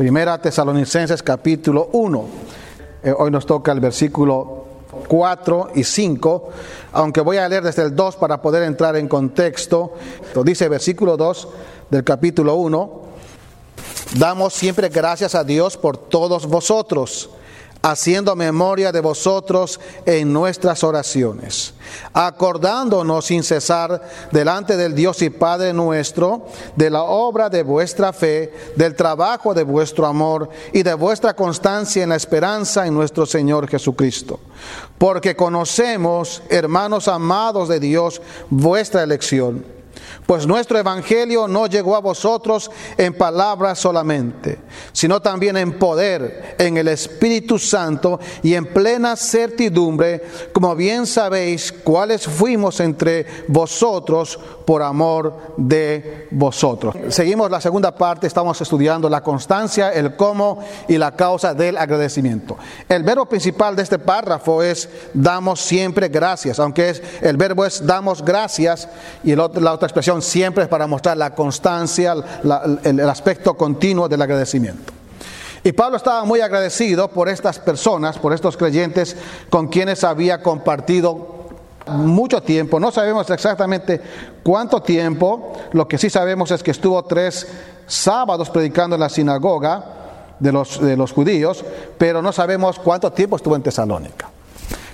Primera 0.00 0.40
Tesalonicenses 0.40 1.22
capítulo 1.22 1.90
1. 1.92 2.24
Eh, 3.02 3.12
hoy 3.18 3.30
nos 3.30 3.44
toca 3.44 3.70
el 3.70 3.80
versículo 3.80 4.64
4 5.06 5.72
y 5.74 5.84
5, 5.84 6.48
aunque 6.92 7.20
voy 7.20 7.36
a 7.36 7.46
leer 7.46 7.64
desde 7.64 7.82
el 7.82 7.94
2 7.94 8.16
para 8.16 8.40
poder 8.40 8.62
entrar 8.62 8.96
en 8.96 9.08
contexto. 9.08 9.92
Dice 10.42 10.70
versículo 10.70 11.18
2 11.18 11.48
del 11.90 12.02
capítulo 12.02 12.54
1, 12.54 13.02
damos 14.14 14.54
siempre 14.54 14.88
gracias 14.88 15.34
a 15.34 15.44
Dios 15.44 15.76
por 15.76 15.98
todos 15.98 16.46
vosotros 16.46 17.28
haciendo 17.82 18.36
memoria 18.36 18.92
de 18.92 19.00
vosotros 19.00 19.80
en 20.04 20.32
nuestras 20.32 20.84
oraciones, 20.84 21.74
acordándonos 22.12 23.26
sin 23.26 23.42
cesar 23.42 24.02
delante 24.30 24.76
del 24.76 24.94
Dios 24.94 25.22
y 25.22 25.30
Padre 25.30 25.72
nuestro 25.72 26.46
de 26.76 26.90
la 26.90 27.02
obra 27.02 27.48
de 27.48 27.62
vuestra 27.62 28.12
fe, 28.12 28.52
del 28.76 28.94
trabajo 28.94 29.54
de 29.54 29.62
vuestro 29.62 30.06
amor 30.06 30.50
y 30.72 30.82
de 30.82 30.94
vuestra 30.94 31.34
constancia 31.34 32.02
en 32.02 32.10
la 32.10 32.16
esperanza 32.16 32.86
en 32.86 32.94
nuestro 32.94 33.24
Señor 33.26 33.68
Jesucristo. 33.68 34.40
Porque 34.98 35.34
conocemos, 35.34 36.42
hermanos 36.50 37.08
amados 37.08 37.68
de 37.68 37.80
Dios, 37.80 38.20
vuestra 38.50 39.02
elección 39.02 39.79
pues 40.30 40.46
nuestro 40.46 40.78
Evangelio 40.78 41.48
no 41.48 41.66
llegó 41.66 41.96
a 41.96 42.00
vosotros 42.00 42.70
en 42.96 43.14
palabras 43.14 43.80
solamente, 43.80 44.60
sino 44.92 45.20
también 45.20 45.56
en 45.56 45.76
poder, 45.76 46.54
en 46.56 46.76
el 46.76 46.86
Espíritu 46.86 47.58
Santo 47.58 48.20
y 48.40 48.54
en 48.54 48.66
plena 48.66 49.16
certidumbre, 49.16 50.22
como 50.52 50.76
bien 50.76 51.08
sabéis 51.08 51.72
cuáles 51.72 52.28
fuimos 52.28 52.78
entre 52.78 53.26
vosotros 53.48 54.38
por 54.64 54.84
amor 54.84 55.54
de 55.56 56.28
vosotros. 56.30 56.94
Seguimos 57.08 57.50
la 57.50 57.60
segunda 57.60 57.92
parte, 57.92 58.28
estamos 58.28 58.60
estudiando 58.60 59.08
la 59.10 59.24
constancia, 59.24 59.92
el 59.92 60.14
cómo 60.14 60.64
y 60.86 60.96
la 60.96 61.16
causa 61.16 61.54
del 61.54 61.76
agradecimiento. 61.76 62.56
El 62.88 63.02
verbo 63.02 63.26
principal 63.26 63.74
de 63.74 63.82
este 63.82 63.98
párrafo 63.98 64.62
es 64.62 64.88
damos 65.12 65.60
siempre 65.60 66.06
gracias, 66.06 66.60
aunque 66.60 66.90
es, 66.90 67.02
el 67.20 67.36
verbo 67.36 67.64
es 67.64 67.84
damos 67.84 68.24
gracias 68.24 68.88
y 69.24 69.34
la 69.34 69.46
otra 69.46 69.88
expresión 69.88 70.19
siempre 70.20 70.64
es 70.64 70.68
para 70.68 70.86
mostrar 70.86 71.16
la 71.16 71.34
constancia, 71.34 72.14
el, 72.84 73.00
aspecto 73.00 73.54
continuo 73.54 74.08
del 74.08 74.22
agradecimiento. 74.22 74.92
Y 75.62 75.72
Pablo 75.72 75.96
estaba 75.96 76.24
muy 76.24 76.40
agradecido 76.40 77.08
por 77.08 77.28
estas 77.28 77.58
personas, 77.58 78.18
por 78.18 78.32
estos 78.32 78.56
creyentes 78.56 79.16
con 79.50 79.68
quienes 79.68 80.04
había 80.04 80.42
compartido 80.42 81.40
mucho 81.86 82.42
tiempo. 82.42 82.80
No 82.80 82.90
sabemos 82.90 83.28
exactamente 83.30 84.00
cuánto 84.42 84.80
tiempo, 84.80 85.52
lo 85.72 85.86
que 85.86 85.98
sí 85.98 86.08
sabemos 86.08 86.50
es 86.50 86.62
que 86.62 86.70
estuvo 86.70 87.02
tres 87.04 87.46
sábados 87.86 88.48
predicando 88.50 88.96
en 88.96 89.00
la 89.00 89.08
sinagoga 89.08 89.84
de 90.38 90.52
los, 90.52 90.80
de 90.80 90.96
los 90.96 91.12
judíos, 91.12 91.64
pero 91.98 92.22
no 92.22 92.32
sabemos 92.32 92.78
cuánto 92.78 93.12
tiempo 93.12 93.36
estuvo 93.36 93.56
en 93.56 93.62
Tesalónica. 93.62 94.30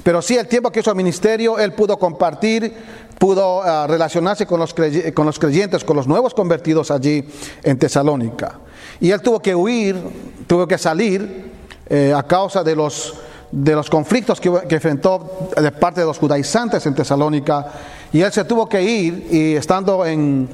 Pero 0.07 0.23
sí 0.23 0.37
el 0.37 0.47
tiempo 0.47 0.71
que 0.71 0.79
hizo 0.79 0.95
ministerio, 0.95 1.59
él 1.59 1.73
pudo 1.73 1.99
compartir, 1.99 2.77
pudo 3.19 3.63
ah, 3.63 3.87
relacionarse 3.87 4.47
con 4.47 4.61
los, 4.61 4.75
creyentes, 4.75 5.85
con 5.85 5.97
los 5.97 6.07
nuevos 6.07 6.35
convertidos 6.35 6.91
allí 6.91 7.25
en 7.63 7.79
Tesalónica. 7.79 8.59
Y 9.01 9.11
él 9.11 9.21
tuvo 9.21 9.41
que 9.41 9.55
huir, 9.55 9.97
tuvo 10.47 10.67
que 10.67 10.79
salir 10.79 11.53
eh, 11.89 12.13
a 12.17 12.23
causa 12.23 12.63
de 12.63 12.77
los, 12.77 13.15
de 13.51 13.75
los 13.75 13.91
conflictos 13.91 14.41
que, 14.41 14.51
enfrentó 14.69 15.51
de 15.57 15.73
parte 15.73 16.01
de 16.01 16.07
los 16.07 16.19
judaizantes 16.19 16.85
en 16.87 16.95
Tesalónica. 16.95 17.67
Y 18.13 18.21
él 18.21 18.33
se 18.33 18.45
tuvo 18.45 18.69
que 18.69 18.83
ir 18.83 19.29
y 19.31 19.55
estando 19.55 20.05
en, 20.05 20.49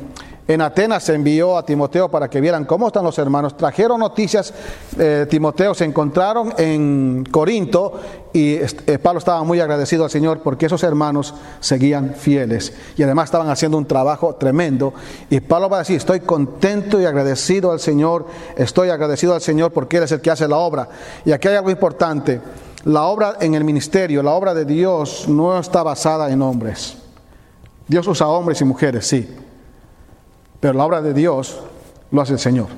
en 0.48 0.60
Atenas 0.60 1.04
se 1.04 1.14
envió 1.14 1.56
a 1.56 1.64
Timoteo 1.64 2.10
para 2.10 2.28
que 2.28 2.40
vieran 2.40 2.64
cómo 2.64 2.88
están 2.88 3.04
los 3.04 3.16
hermanos. 3.18 3.56
Trajeron 3.56 4.00
noticias, 4.00 4.52
eh, 4.98 5.26
Timoteo 5.30 5.72
se 5.72 5.84
encontraron 5.84 6.52
en 6.58 7.24
Corinto 7.30 8.00
y 8.32 8.54
eh, 8.54 8.98
Pablo 9.00 9.18
estaba 9.18 9.44
muy 9.44 9.60
agradecido 9.60 10.02
al 10.02 10.10
Señor 10.10 10.40
porque 10.42 10.66
esos 10.66 10.82
hermanos 10.82 11.32
seguían 11.60 12.14
fieles 12.16 12.72
y 12.96 13.04
además 13.04 13.26
estaban 13.26 13.50
haciendo 13.50 13.78
un 13.78 13.86
trabajo 13.86 14.34
tremendo. 14.34 14.92
Y 15.30 15.38
Pablo 15.40 15.68
va 15.70 15.76
a 15.76 15.80
decir, 15.80 15.96
estoy 15.96 16.20
contento 16.20 17.00
y 17.00 17.04
agradecido 17.04 17.70
al 17.70 17.78
Señor, 17.78 18.26
estoy 18.56 18.88
agradecido 18.88 19.34
al 19.34 19.40
Señor 19.40 19.72
porque 19.72 19.98
Él 19.98 20.02
es 20.02 20.12
el 20.12 20.20
que 20.20 20.32
hace 20.32 20.48
la 20.48 20.56
obra. 20.56 20.88
Y 21.24 21.30
aquí 21.30 21.46
hay 21.46 21.54
algo 21.54 21.70
importante, 21.70 22.40
la 22.84 23.04
obra 23.04 23.36
en 23.40 23.54
el 23.54 23.62
ministerio, 23.62 24.24
la 24.24 24.32
obra 24.32 24.54
de 24.54 24.64
Dios 24.64 25.26
no 25.28 25.56
está 25.56 25.84
basada 25.84 26.32
en 26.32 26.42
hombres. 26.42 26.96
Dios 27.86 28.08
usa 28.08 28.26
hombres 28.26 28.60
y 28.60 28.64
mujeres, 28.64 29.06
sí 29.06 29.28
pero 30.62 30.74
la 30.74 30.86
obra 30.86 31.02
de 31.02 31.12
Dios 31.12 31.58
lo 32.12 32.22
hace 32.22 32.34
el 32.34 32.38
Señor. 32.38 32.68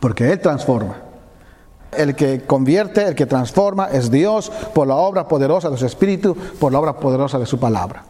Porque 0.00 0.32
Él 0.32 0.40
transforma. 0.40 0.96
El 1.92 2.16
que 2.16 2.46
convierte, 2.46 3.04
el 3.04 3.14
que 3.14 3.26
transforma 3.26 3.90
es 3.92 4.10
Dios 4.10 4.50
por 4.74 4.86
la 4.86 4.94
obra 4.94 5.28
poderosa 5.28 5.68
de 5.68 5.76
su 5.76 5.84
Espíritu, 5.84 6.34
por 6.58 6.72
la 6.72 6.78
obra 6.78 6.94
poderosa 6.94 7.38
de 7.38 7.44
su 7.44 7.60
palabra. 7.60 8.02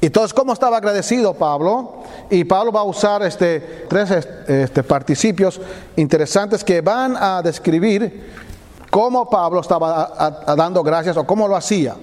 Entonces, 0.00 0.34
¿cómo 0.34 0.52
estaba 0.52 0.78
agradecido 0.78 1.34
Pablo? 1.34 2.02
Y 2.30 2.42
Pablo 2.42 2.72
va 2.72 2.80
a 2.80 2.84
usar 2.84 3.22
este, 3.22 3.86
tres 3.88 4.10
este, 4.48 4.82
participios 4.82 5.60
interesantes 5.94 6.64
que 6.64 6.80
van 6.80 7.16
a 7.16 7.42
describir 7.42 8.32
cómo 8.90 9.30
Pablo 9.30 9.60
estaba 9.60 10.42
dando 10.56 10.82
gracias 10.82 11.16
o 11.16 11.24
cómo 11.24 11.46
lo 11.46 11.54
hacía. 11.54 11.94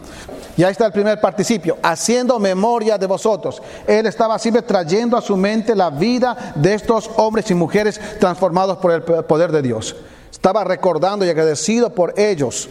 Y 0.57 0.63
ahí 0.63 0.71
está 0.71 0.85
el 0.85 0.91
primer 0.91 1.19
participio, 1.19 1.77
haciendo 1.83 2.39
memoria 2.39 2.97
de 2.97 3.07
vosotros. 3.07 3.61
Él 3.85 4.05
estaba 4.05 4.39
siempre 4.39 4.61
trayendo 4.61 5.17
a 5.17 5.21
su 5.21 5.35
mente 5.35 5.75
la 5.75 5.89
vida 5.89 6.53
de 6.55 6.73
estos 6.73 7.09
hombres 7.17 7.51
y 7.51 7.55
mujeres 7.55 7.99
transformados 8.19 8.77
por 8.77 8.91
el 8.91 9.01
poder 9.01 9.51
de 9.51 9.61
Dios. 9.61 9.95
Estaba 10.31 10.63
recordando 10.63 11.25
y 11.25 11.29
agradecido 11.29 11.89
por 11.89 12.17
ellos. 12.17 12.69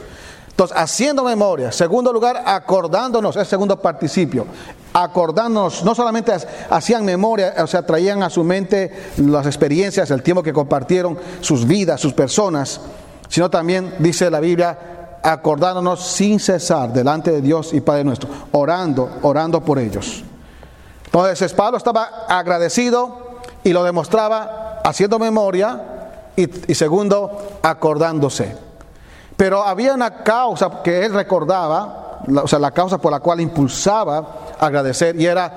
Entonces, 0.48 0.76
haciendo 0.76 1.24
memoria. 1.24 1.72
Segundo 1.72 2.12
lugar, 2.12 2.42
acordándonos, 2.46 3.36
es 3.36 3.48
segundo 3.48 3.80
participio. 3.80 4.46
Acordándonos, 4.92 5.82
no 5.84 5.94
solamente 5.96 6.32
hacían 6.70 7.04
memoria, 7.04 7.54
o 7.58 7.66
sea, 7.66 7.84
traían 7.84 8.22
a 8.22 8.30
su 8.30 8.44
mente 8.44 8.92
las 9.16 9.46
experiencias, 9.46 10.12
el 10.12 10.22
tiempo 10.22 10.44
que 10.44 10.52
compartieron, 10.52 11.18
sus 11.40 11.66
vidas, 11.66 12.00
sus 12.00 12.12
personas, 12.12 12.80
sino 13.28 13.50
también, 13.50 13.94
dice 13.98 14.30
la 14.30 14.38
Biblia, 14.38 14.93
acordándonos 15.24 16.04
sin 16.06 16.38
cesar 16.38 16.92
delante 16.92 17.32
de 17.32 17.40
Dios 17.40 17.72
y 17.72 17.80
Padre 17.80 18.04
nuestro, 18.04 18.28
orando, 18.52 19.08
orando 19.22 19.64
por 19.64 19.78
ellos. 19.78 20.22
Entonces 21.06 21.54
Pablo 21.54 21.78
estaba 21.78 22.26
agradecido 22.28 23.40
y 23.64 23.72
lo 23.72 23.82
demostraba 23.82 24.80
haciendo 24.84 25.18
memoria 25.18 25.80
y, 26.36 26.74
segundo, 26.74 27.58
acordándose. 27.62 28.54
Pero 29.36 29.62
había 29.62 29.94
una 29.94 30.22
causa 30.22 30.82
que 30.82 31.06
él 31.06 31.14
recordaba, 31.14 32.20
o 32.42 32.46
sea, 32.46 32.58
la 32.58 32.72
causa 32.72 32.98
por 32.98 33.10
la 33.10 33.20
cual 33.20 33.40
impulsaba 33.40 34.54
agradecer, 34.60 35.18
y 35.18 35.26
era 35.26 35.52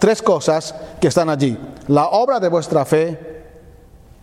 tres 0.00 0.20
cosas 0.20 0.74
que 1.00 1.08
están 1.08 1.30
allí. 1.30 1.56
La 1.86 2.06
obra 2.08 2.40
de 2.40 2.48
vuestra 2.48 2.84
fe, 2.84 3.31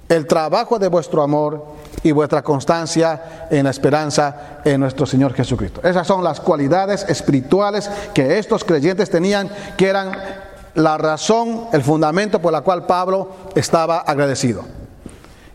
el 0.10 0.26
trabajo 0.26 0.80
de 0.80 0.88
vuestro 0.88 1.22
amor 1.22 1.66
y 2.02 2.12
vuestra 2.12 2.42
constancia 2.42 3.48
en 3.52 3.64
la 3.64 3.70
esperanza 3.70 4.60
en 4.66 4.80
nuestro 4.80 5.06
Señor 5.06 5.34
Jesucristo. 5.34 5.82
Esas 5.84 6.08
son 6.08 6.24
las 6.24 6.40
cualidades 6.40 7.06
espirituales 7.08 7.90
que 8.14 8.40
estos 8.40 8.64
creyentes 8.64 9.10
tenían, 9.10 9.50
que 9.78 9.88
eran 9.88 10.12
la 10.74 10.98
razón, 10.98 11.68
el 11.72 11.84
fundamento 11.84 12.42
por 12.42 12.52
la 12.52 12.62
cual 12.62 12.86
Pablo 12.86 13.30
estaba 13.56 14.00
agradecido. 14.00 14.64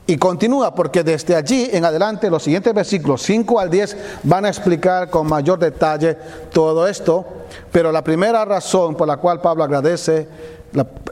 Y 0.07 0.19
continúa 0.19 0.75
porque 0.75 1.03
desde 1.03 1.35
allí 1.35 1.71
en 1.73 1.85
adelante 1.85 2.29
los 2.29 2.43
siguientes 2.43 2.75
versículos 2.75 3.23
5 3.23 3.59
al 3.59 3.71
10 3.71 3.97
van 4.25 4.45
a 4.45 4.49
explicar 4.49 5.09
con 5.09 5.27
mayor 5.27 5.59
detalle 5.59 6.19
todo 6.53 6.87
esto, 6.87 7.25
pero 7.73 7.91
la 7.91 8.05
primera 8.05 8.45
razón 8.45 8.97
por 8.97 9.09
la 9.09 9.17
cual 9.17 9.41
Pablo 9.41 9.65
agradece 9.65 10.29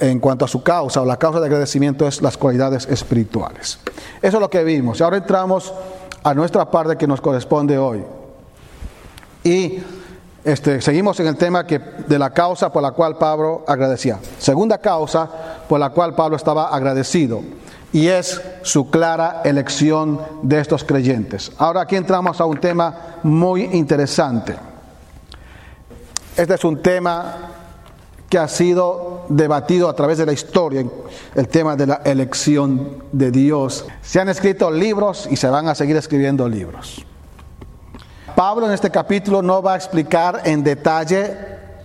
en 0.00 0.18
cuanto 0.18 0.44
a 0.44 0.48
su 0.48 0.62
causa 0.62 1.00
o 1.00 1.04
la 1.04 1.16
causa 1.16 1.40
de 1.40 1.46
agradecimiento 1.46 2.06
es 2.06 2.20
las 2.22 2.36
cualidades 2.36 2.86
espirituales. 2.86 3.78
Eso 4.20 4.36
es 4.36 4.40
lo 4.40 4.50
que 4.50 4.64
vimos. 4.64 5.00
Y 5.00 5.02
ahora 5.02 5.18
entramos 5.18 5.72
a 6.22 6.34
nuestra 6.34 6.70
parte 6.70 6.96
que 6.96 7.06
nos 7.06 7.20
corresponde 7.20 7.78
hoy. 7.78 8.04
Y 9.44 9.78
este, 10.44 10.80
seguimos 10.80 11.20
en 11.20 11.28
el 11.28 11.36
tema 11.36 11.62
de 11.62 12.18
la 12.18 12.30
causa 12.30 12.72
por 12.72 12.82
la 12.82 12.90
cual 12.92 13.16
Pablo 13.16 13.64
agradecía. 13.66 14.18
Segunda 14.38 14.78
causa 14.78 15.28
por 15.68 15.78
la 15.78 15.90
cual 15.90 16.14
Pablo 16.14 16.36
estaba 16.36 16.68
agradecido. 16.68 17.42
Y 17.92 18.08
es 18.08 18.40
su 18.62 18.90
clara 18.90 19.42
elección 19.44 20.20
de 20.42 20.60
estos 20.60 20.82
creyentes. 20.82 21.52
Ahora 21.58 21.82
aquí 21.82 21.94
entramos 21.94 22.40
a 22.40 22.46
un 22.46 22.58
tema 22.58 23.18
muy 23.22 23.64
interesante. 23.64 24.56
Este 26.36 26.54
es 26.54 26.64
un 26.64 26.80
tema 26.80 27.51
que 28.32 28.38
ha 28.38 28.48
sido 28.48 29.26
debatido 29.28 29.90
a 29.90 29.94
través 29.94 30.16
de 30.16 30.24
la 30.24 30.32
historia, 30.32 30.82
el 31.34 31.48
tema 31.48 31.76
de 31.76 31.86
la 31.86 32.00
elección 32.02 33.04
de 33.12 33.30
Dios. 33.30 33.84
Se 34.00 34.20
han 34.20 34.30
escrito 34.30 34.70
libros 34.70 35.28
y 35.30 35.36
se 35.36 35.48
van 35.48 35.68
a 35.68 35.74
seguir 35.74 35.98
escribiendo 35.98 36.48
libros. 36.48 37.04
Pablo 38.34 38.64
en 38.64 38.72
este 38.72 38.88
capítulo 38.88 39.42
no 39.42 39.60
va 39.60 39.74
a 39.74 39.76
explicar 39.76 40.40
en 40.46 40.64
detalle 40.64 41.36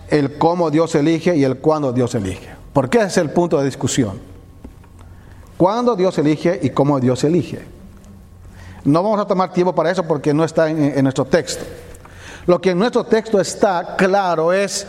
el 0.07 0.37
cómo 0.37 0.71
Dios 0.71 0.95
elige 0.95 1.35
y 1.35 1.43
el 1.43 1.57
cuándo 1.57 1.91
Dios 1.91 2.15
elige, 2.15 2.47
porque 2.71 2.99
ese 2.99 3.07
es 3.07 3.17
el 3.17 3.31
punto 3.31 3.59
de 3.59 3.65
discusión. 3.65 4.17
cuándo 5.57 5.97
Dios 5.97 6.17
elige 6.17 6.61
y 6.63 6.69
cómo 6.69 6.97
Dios 7.01 7.25
elige. 7.25 7.59
No 8.85 9.03
vamos 9.03 9.19
a 9.19 9.27
tomar 9.27 9.51
tiempo 9.51 9.75
para 9.75 9.91
eso 9.91 10.03
porque 10.03 10.33
no 10.33 10.45
está 10.45 10.69
en, 10.69 10.81
en 10.97 11.03
nuestro 11.03 11.25
texto. 11.25 11.65
Lo 12.45 12.61
que 12.61 12.69
en 12.69 12.79
nuestro 12.79 13.03
texto 13.03 13.37
está 13.41 13.97
claro 13.97 14.53
es 14.53 14.87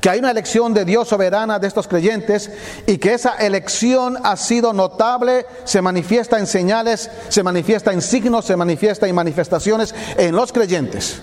que 0.00 0.08
hay 0.08 0.18
una 0.18 0.30
elección 0.30 0.72
de 0.72 0.84
Dios 0.84 1.08
soberana 1.08 1.58
de 1.58 1.66
estos 1.66 1.86
creyentes 1.86 2.50
y 2.86 2.98
que 2.98 3.14
esa 3.14 3.36
elección 3.36 4.16
ha 4.22 4.36
sido 4.36 4.72
notable, 4.72 5.46
se 5.64 5.82
manifiesta 5.82 6.38
en 6.38 6.46
señales, 6.46 7.10
se 7.28 7.42
manifiesta 7.42 7.92
en 7.92 8.00
signos, 8.00 8.46
se 8.46 8.56
manifiesta 8.56 9.06
en 9.06 9.14
manifestaciones 9.14 9.94
en 10.16 10.34
los 10.34 10.52
creyentes. 10.52 11.20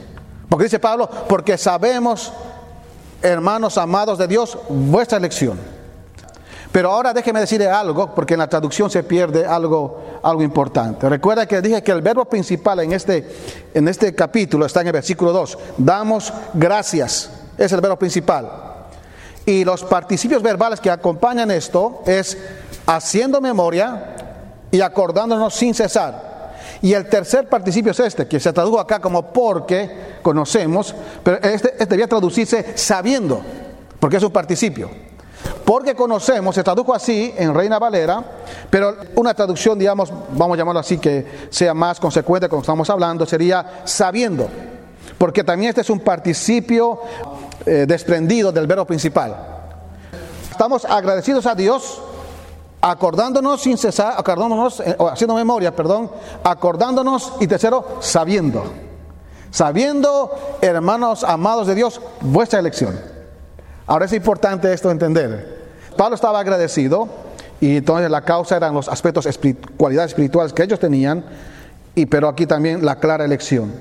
Porque 0.47 0.65
dice 0.65 0.79
Pablo, 0.79 1.09
porque 1.27 1.57
sabemos, 1.57 2.31
hermanos 3.21 3.77
amados 3.77 4.17
de 4.17 4.27
Dios, 4.27 4.57
vuestra 4.69 5.17
elección. 5.17 5.59
Pero 6.71 6.91
ahora 6.91 7.13
déjeme 7.13 7.39
decirle 7.39 7.67
algo, 7.67 8.13
porque 8.13 8.35
en 8.35 8.39
la 8.39 8.47
traducción 8.47 8.91
se 8.91 9.01
pierde 9.03 9.45
algo, 9.45 10.19
algo 10.21 10.43
importante. 10.43 11.09
Recuerda 11.09 11.47
que 11.47 11.61
dije 11.61 11.81
que 11.81 11.91
el 11.91 12.01
verbo 12.01 12.25
principal 12.25 12.81
en 12.81 12.93
este, 12.93 13.27
en 13.73 13.87
este 13.87 14.13
capítulo 14.13 14.65
está 14.65 14.81
en 14.81 14.87
el 14.87 14.93
versículo 14.93 15.31
2. 15.31 15.57
Damos 15.77 16.31
gracias. 16.53 17.31
Es 17.57 17.71
el 17.71 17.81
verbo 17.81 17.97
principal. 17.97 18.49
Y 19.45 19.63
los 19.63 19.83
participios 19.83 20.43
verbales 20.43 20.81
que 20.81 20.91
acompañan 20.91 21.51
esto 21.51 22.03
es 22.05 22.37
haciendo 22.85 23.39
memoria 23.39 24.15
y 24.71 24.81
acordándonos 24.81 25.53
sin 25.53 25.73
cesar. 25.73 26.27
Y 26.81 26.93
el 26.93 27.07
tercer 27.07 27.47
participio 27.47 27.91
es 27.91 27.99
este, 27.99 28.27
que 28.27 28.39
se 28.39 28.53
tradujo 28.53 28.79
acá 28.79 28.99
como 28.99 29.31
porque 29.31 30.17
conocemos, 30.21 30.93
pero 31.23 31.37
este, 31.37 31.69
este 31.71 31.85
debía 31.85 32.07
traducirse 32.07 32.77
sabiendo, 32.77 33.41
porque 33.99 34.17
es 34.17 34.23
un 34.23 34.31
participio. 34.31 34.89
Porque 35.63 35.95
conocemos, 35.95 36.55
se 36.55 36.63
tradujo 36.63 36.93
así 36.93 37.33
en 37.37 37.53
Reina 37.53 37.79
Valera, 37.79 38.23
pero 38.69 38.95
una 39.15 39.33
traducción, 39.33 39.77
digamos, 39.77 40.11
vamos 40.31 40.55
a 40.55 40.57
llamarlo 40.57 40.79
así, 40.79 40.97
que 40.97 41.47
sea 41.49 41.73
más 41.73 41.99
consecuente 41.99 42.47
con 42.47 42.57
lo 42.57 42.61
que 42.61 42.65
estamos 42.65 42.89
hablando, 42.89 43.25
sería 43.25 43.81
sabiendo. 43.85 44.47
Porque 45.17 45.43
también 45.43 45.69
este 45.69 45.81
es 45.81 45.89
un 45.89 45.99
participio 45.99 47.01
eh, 47.67 47.85
desprendido 47.85 48.51
del 48.53 48.65
verbo 48.65 48.85
principal. 48.85 49.35
Estamos 50.49 50.85
agradecidos 50.85 51.45
a 51.45 51.53
Dios, 51.53 52.01
acordándonos 52.79 53.61
sin 53.61 53.77
cesar, 53.77 54.13
acordándonos, 54.17 54.79
eh, 54.79 54.95
haciendo 55.11 55.35
memoria, 55.35 55.75
perdón, 55.75 56.09
acordándonos 56.45 57.33
y 57.41 57.47
tercero, 57.47 57.97
sabiendo. 57.99 58.63
Sabiendo, 59.51 60.31
hermanos 60.61 61.25
amados 61.25 61.67
de 61.67 61.75
Dios, 61.75 61.99
vuestra 62.21 62.59
elección. 62.59 62.97
Ahora 63.85 64.05
es 64.05 64.13
importante 64.13 64.71
esto 64.71 64.89
entender. 64.89 65.67
Pablo 65.97 66.15
estaba 66.15 66.39
agradecido 66.39 67.09
y 67.59 67.77
entonces 67.77 68.09
la 68.09 68.21
causa 68.21 68.55
eran 68.55 68.73
los 68.73 68.87
aspectos, 68.87 69.27
cualidades 69.75 70.11
espirituales 70.11 70.53
que 70.53 70.63
ellos 70.63 70.79
tenían, 70.79 71.25
y 71.95 72.05
pero 72.05 72.29
aquí 72.29 72.45
también 72.45 72.85
la 72.85 72.95
clara 72.95 73.25
elección. 73.25 73.73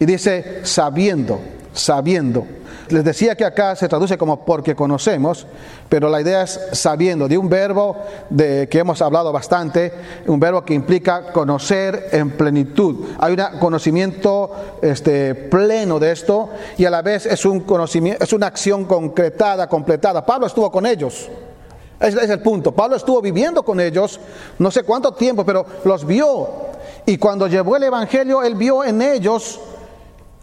Y 0.00 0.06
dice, 0.06 0.60
sabiendo, 0.62 1.38
sabiendo. 1.74 2.46
Les 2.88 3.04
decía 3.04 3.36
que 3.36 3.44
acá 3.44 3.76
se 3.76 3.86
traduce 3.86 4.16
como 4.16 4.46
porque 4.46 4.74
conocemos, 4.74 5.46
pero 5.90 6.08
la 6.08 6.22
idea 6.22 6.42
es 6.42 6.58
sabiendo, 6.72 7.28
de 7.28 7.36
un 7.36 7.50
verbo 7.50 7.96
de 8.30 8.66
que 8.70 8.78
hemos 8.78 9.02
hablado 9.02 9.30
bastante, 9.30 9.92
un 10.26 10.40
verbo 10.40 10.64
que 10.64 10.72
implica 10.72 11.32
conocer 11.32 12.08
en 12.12 12.30
plenitud. 12.30 13.10
Hay 13.18 13.34
un 13.34 13.58
conocimiento 13.60 14.78
este, 14.80 15.34
pleno 15.34 15.98
de 15.98 16.12
esto 16.12 16.48
y 16.78 16.86
a 16.86 16.90
la 16.90 17.02
vez 17.02 17.26
es 17.26 17.44
un 17.44 17.60
conocimiento, 17.60 18.24
es 18.24 18.32
una 18.32 18.46
acción 18.46 18.86
concretada, 18.86 19.68
completada. 19.68 20.24
Pablo 20.24 20.46
estuvo 20.46 20.72
con 20.72 20.86
ellos. 20.86 21.28
Ese 22.00 22.24
es 22.24 22.30
el 22.30 22.40
punto. 22.40 22.72
Pablo 22.72 22.96
estuvo 22.96 23.20
viviendo 23.20 23.62
con 23.62 23.78
ellos 23.78 24.18
no 24.58 24.70
sé 24.70 24.82
cuánto 24.82 25.12
tiempo, 25.12 25.44
pero 25.44 25.66
los 25.84 26.06
vio. 26.06 26.70
Y 27.06 27.18
cuando 27.18 27.46
llevó 27.46 27.76
el 27.76 27.84
Evangelio, 27.84 28.42
él 28.42 28.54
vio 28.54 28.82
en 28.82 29.02
ellos 29.02 29.60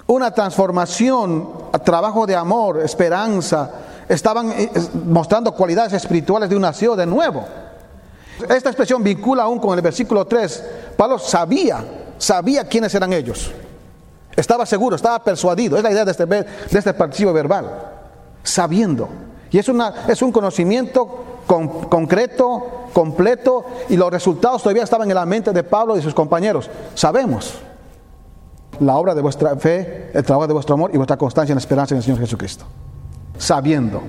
una 0.08 0.32
transformación, 0.32 1.50
trabajo 1.84 2.26
de 2.26 2.36
amor, 2.36 2.82
esperanza, 2.82 3.70
estaban 4.08 4.52
eh, 4.52 4.72
mostrando 5.06 5.52
cualidades 5.52 5.94
espirituales 5.94 6.50
de 6.50 6.56
un 6.56 6.62
nacido 6.62 6.96
de 6.96 7.06
nuevo. 7.06 7.46
Esta 8.50 8.70
expresión 8.70 9.04
vincula 9.04 9.44
aún 9.44 9.60
con 9.60 9.78
el 9.78 9.82
versículo 9.84 10.26
3. 10.26 10.64
Pablo 10.96 11.20
sabía, 11.20 11.84
sabía 12.18 12.66
quiénes 12.68 12.94
eran 12.96 13.12
ellos. 13.12 13.52
Estaba 14.36 14.66
seguro, 14.66 14.96
estaba 14.96 15.22
persuadido. 15.24 15.76
Es 15.78 15.84
la 15.84 15.92
idea 15.92 16.06
de 16.06 16.12
este, 16.12 16.26
de 16.26 16.46
este 16.72 16.94
verbal. 16.94 17.70
Sabiendo. 18.44 19.10
Y 19.52 19.58
es, 19.58 19.68
una, 19.68 20.06
es 20.08 20.22
un 20.22 20.32
conocimiento 20.32 21.26
concreto, 21.48 22.88
completo, 22.94 23.66
y 23.90 23.98
los 23.98 24.12
resultados 24.12 24.62
todavía 24.62 24.84
estaban 24.84 25.10
en 25.10 25.16
la 25.16 25.26
mente 25.26 25.52
de 25.52 25.64
Pablo 25.64 25.98
y 25.98 26.02
sus 26.02 26.14
compañeros. 26.14 26.70
Sabemos 26.94 27.56
la 28.80 28.96
obra 28.96 29.16
de 29.16 29.22
vuestra 29.22 29.56
fe, 29.56 30.12
el 30.14 30.24
trabajo 30.24 30.48
de 30.48 30.54
vuestro 30.54 30.76
amor 30.76 30.92
y 30.94 30.98
vuestra 30.98 31.18
constancia 31.18 31.54
en 31.54 31.58
la 31.58 31.62
esperanza 31.62 31.94
en 31.94 31.98
el 31.98 32.04
Señor 32.04 32.20
Jesucristo. 32.20 32.66
Sabiendo. 33.38 34.02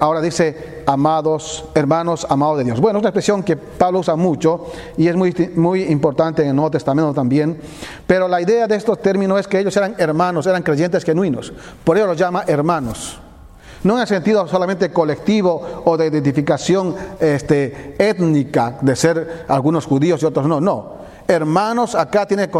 Ahora 0.00 0.20
dice, 0.20 0.82
amados 0.86 1.66
hermanos, 1.74 2.26
amados 2.28 2.58
de 2.58 2.64
Dios. 2.64 2.80
Bueno, 2.80 2.98
es 2.98 3.02
una 3.02 3.10
expresión 3.10 3.42
que 3.42 3.56
Pablo 3.56 4.00
usa 4.00 4.16
mucho 4.16 4.66
y 4.96 5.06
es 5.06 5.14
muy, 5.14 5.32
muy 5.54 5.82
importante 5.84 6.42
en 6.42 6.48
el 6.48 6.56
Nuevo 6.56 6.72
Testamento 6.72 7.14
también. 7.14 7.58
Pero 8.06 8.26
la 8.26 8.40
idea 8.40 8.66
de 8.66 8.74
estos 8.74 9.00
términos 9.00 9.38
es 9.38 9.46
que 9.46 9.60
ellos 9.60 9.76
eran 9.76 9.94
hermanos, 9.98 10.46
eran 10.46 10.62
creyentes 10.62 11.04
genuinos. 11.04 11.52
Por 11.84 11.96
ello 11.96 12.08
los 12.08 12.18
llama 12.18 12.44
hermanos. 12.46 13.20
No 13.84 13.94
en 13.94 14.00
el 14.00 14.06
sentido 14.06 14.48
solamente 14.48 14.90
colectivo 14.90 15.82
o 15.84 15.96
de 15.96 16.06
identificación 16.06 16.96
este, 17.20 17.94
étnica, 17.98 18.78
de 18.80 18.96
ser 18.96 19.44
algunos 19.46 19.86
judíos 19.86 20.22
y 20.22 20.26
otros 20.26 20.46
no, 20.46 20.60
no 20.60 21.03
Hermanos, 21.26 21.94
acá 21.94 22.26
tiene 22.26 22.50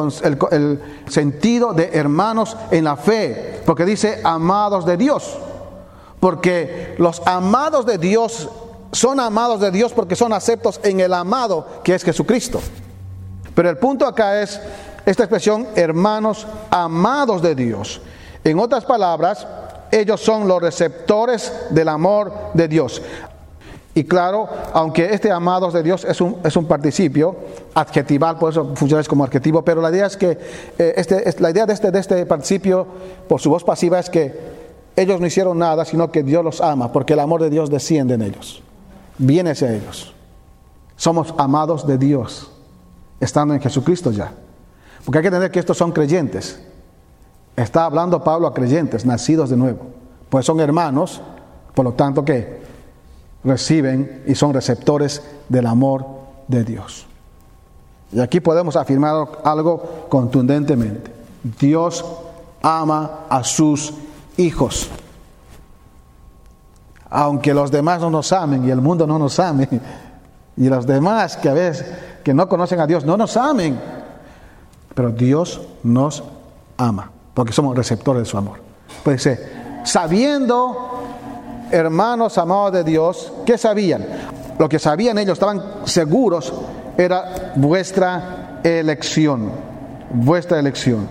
el, 0.51 0.81
sentido 1.09 1.73
de 1.73 1.91
hermanos 1.93 2.57
en 2.71 2.85
la 2.85 2.97
fe, 2.97 3.61
porque 3.67 3.85
dice 3.85 4.21
amados 4.25 4.87
de 4.87 4.97
Dios. 4.97 5.39
Porque 6.19 6.95
los 6.99 7.21
amados 7.27 7.85
de 7.85 7.99
Dios 7.99 8.49
son 8.93 9.21
amados 9.21 9.61
de 9.61 9.71
Dios 9.71 9.93
porque 9.93 10.17
son 10.17 10.33
aceptos 10.33 10.81
en 10.85 11.01
el 11.01 11.13
amado 11.13 11.67
que 11.83 11.95
es 11.95 12.03
Jesucristo. 12.03 12.61
Pero 13.55 13.69
el 13.69 13.77
punto 13.77 14.07
acá 14.07 14.41
es 14.41 14.61
esta 15.05 15.25
expresión, 15.25 15.67
hermanos 15.75 16.47
amados 16.71 17.43
de 17.43 17.55
Dios. 17.55 18.01
En 18.43 18.59
otras 18.59 18.85
palabras, 18.85 19.47
ellos 19.91 20.21
son 20.21 20.49
los 20.49 20.63
receptores 20.63 21.53
del 21.71 21.89
amor 21.89 22.33
de 22.55 22.69
Dios. 22.69 23.03
Y 23.97 24.05
claro, 24.05 24.49
aunque 24.73 25.15
este 25.15 25.31
amados 25.31 25.73
de 25.73 25.85
Dios 25.85 26.05
es 26.05 26.21
un, 26.21 26.37
es 26.43 26.57
un 26.57 26.67
participio 26.67 27.37
adjetival, 27.75 28.39
por 28.39 28.51
eso 28.51 28.73
funciona 28.75 29.05
como 29.05 29.23
adjetivo, 29.23 29.63
pero 29.63 29.81
la 29.81 29.91
idea 29.91 30.07
es 30.07 30.17
que 30.17 30.33
eh, 30.79 30.95
este, 30.97 31.25
la 31.39 31.51
idea 31.51 31.65
de 31.65 31.73
este, 31.73 31.93
de 31.93 32.01
este 32.01 32.27
participio, 32.27 32.87
por 33.29 33.41
su 33.41 33.51
voz 33.51 33.63
pasiva, 33.63 34.01
es 34.01 34.11
que 34.11 34.35
ellos 34.97 35.21
no 35.21 35.27
hicieron 35.27 35.59
nada, 35.59 35.85
sino 35.85 36.11
que 36.11 36.25
Dios 36.25 36.45
los 36.45 36.61
ama, 36.61 36.91
porque 36.91 37.13
el 37.13 37.21
amor 37.21 37.41
de 37.41 37.51
Dios 37.51 37.71
desciende 37.71 38.15
en 38.15 38.23
ellos, 38.23 38.63
viene 39.17 39.51
hacia 39.51 39.73
ellos. 39.73 40.13
Somos 40.97 41.33
amados 41.39 41.87
de 41.87 41.97
Dios, 41.97 42.51
estando 43.21 43.55
en 43.55 43.61
Jesucristo 43.61 44.11
ya. 44.11 44.33
Porque 45.05 45.19
hay 45.19 45.23
que 45.23 45.29
entender 45.29 45.51
que 45.53 45.61
estos 45.61 45.77
son 45.77 45.93
creyentes. 45.93 46.61
Está 47.57 47.85
hablando 47.85 48.25
Pablo 48.25 48.49
a 48.49 48.55
creyentes, 48.55 49.07
nacidos 49.07 49.51
de 49.51 49.57
nuevo. 49.57 49.87
Pues 50.31 50.47
son 50.47 50.59
hermanos, 50.59 51.21
por 51.75 51.85
lo 51.85 51.93
tanto, 51.93 52.25
¿qué? 52.25 52.64
Reciben 53.45 54.23
y 54.27 54.35
son 54.35 54.55
receptores 54.55 55.23
del 55.49 55.67
amor 55.67 56.07
de 56.49 56.65
Dios. 56.65 57.07
Y 58.13 58.21
aquí 58.21 58.41
podemos 58.41 58.77
afirmar 58.77 59.27
algo 59.45 60.07
contundentemente. 60.09 61.13
Dios 61.61 62.05
ama 62.63 63.27
a 63.29 63.45
sus 63.45 63.93
hijos. 64.37 64.89
Aunque 67.11 67.53
los 67.55 67.71
demás 67.71 68.01
no 68.01 68.11
nos 68.11 68.33
amen 68.33 68.67
y 68.67 68.71
el 68.71 68.81
mundo 68.81 69.07
no 69.07 69.19
nos 69.19 69.39
ame, 69.39 69.69
y 70.57 70.69
los 70.69 70.87
demás 70.87 71.37
que 71.37 71.49
a 71.49 71.55
veces 71.55 71.87
que 72.25 72.33
no 72.33 72.49
conocen 72.49 72.81
a 72.81 72.87
Dios 72.87 73.05
no 73.05 73.17
nos 73.17 73.37
amen, 73.37 73.79
pero 74.95 75.11
Dios 75.11 75.61
nos 75.83 76.25
ama, 76.77 77.11
porque 77.35 77.53
somos 77.53 77.77
receptores 77.77 78.23
de 78.23 78.27
su 78.27 78.39
amor. 78.39 78.59
Puede 79.03 79.19
ser, 79.19 79.83
sabiendo 79.85 80.95
hermanos 81.71 82.39
amados 82.39 82.73
de 82.73 82.85
Dios, 82.85 83.33
¿qué 83.45 83.59
sabían? 83.59 84.07
Lo 84.59 84.69
que 84.69 84.79
sabían 84.79 85.19
ellos, 85.19 85.35
estaban 85.35 85.63
seguros, 85.85 86.53
era 86.97 87.53
vuestra 87.57 88.61
elección, 88.63 89.51
vuestra 90.11 90.59
elección. 90.59 91.09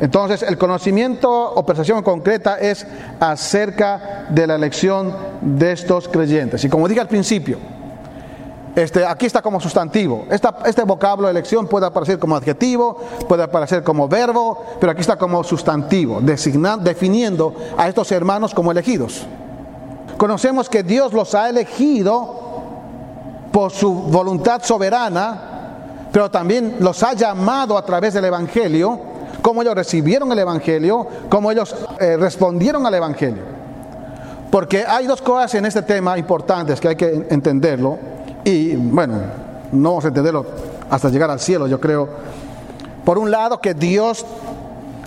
Entonces, 0.00 0.42
el 0.42 0.56
conocimiento 0.56 1.28
o 1.30 1.66
percepción 1.66 2.02
concreta 2.02 2.56
es 2.58 2.86
acerca 3.18 4.26
de 4.30 4.46
la 4.46 4.54
elección 4.54 5.12
de 5.40 5.72
estos 5.72 6.08
creyentes. 6.08 6.64
Y 6.64 6.68
como 6.68 6.86
dije 6.86 7.00
al 7.00 7.08
principio, 7.08 7.58
este, 8.76 9.04
aquí 9.04 9.26
está 9.26 9.42
como 9.42 9.58
sustantivo. 9.58 10.26
este 10.30 10.84
vocablo 10.84 11.28
elección 11.28 11.66
puede 11.66 11.86
aparecer 11.86 12.20
como 12.20 12.36
adjetivo, 12.36 12.96
puede 13.28 13.42
aparecer 13.42 13.82
como 13.82 14.06
verbo, 14.06 14.64
pero 14.78 14.92
aquí 14.92 15.00
está 15.00 15.16
como 15.16 15.42
sustantivo, 15.42 16.20
definiendo 16.20 17.56
a 17.76 17.88
estos 17.88 18.12
hermanos 18.12 18.54
como 18.54 18.70
elegidos. 18.70 19.26
Conocemos 20.18 20.68
que 20.68 20.82
Dios 20.82 21.12
los 21.12 21.32
ha 21.36 21.48
elegido 21.48 22.48
por 23.52 23.70
su 23.70 23.94
voluntad 23.94 24.60
soberana, 24.64 25.40
pero 26.12 26.28
también 26.28 26.76
los 26.80 27.02
ha 27.04 27.14
llamado 27.14 27.78
a 27.78 27.84
través 27.84 28.14
del 28.14 28.24
Evangelio, 28.24 28.98
cómo 29.42 29.62
ellos 29.62 29.76
recibieron 29.76 30.32
el 30.32 30.40
Evangelio, 30.40 31.06
cómo 31.28 31.52
ellos 31.52 31.74
eh, 32.00 32.16
respondieron 32.16 32.84
al 32.84 32.94
Evangelio. 32.94 33.44
Porque 34.50 34.84
hay 34.84 35.06
dos 35.06 35.22
cosas 35.22 35.54
en 35.54 35.66
este 35.66 35.82
tema 35.82 36.18
importantes 36.18 36.80
que 36.80 36.88
hay 36.88 36.96
que 36.96 37.28
entenderlo, 37.30 37.96
y 38.42 38.74
bueno, 38.74 39.20
no 39.70 39.90
vamos 39.90 40.04
a 40.04 40.08
entenderlo 40.08 40.44
hasta 40.90 41.10
llegar 41.10 41.30
al 41.30 41.38
cielo, 41.38 41.68
yo 41.68 41.78
creo. 41.78 42.08
Por 43.04 43.18
un 43.18 43.30
lado, 43.30 43.60
que 43.60 43.72
Dios 43.72 44.26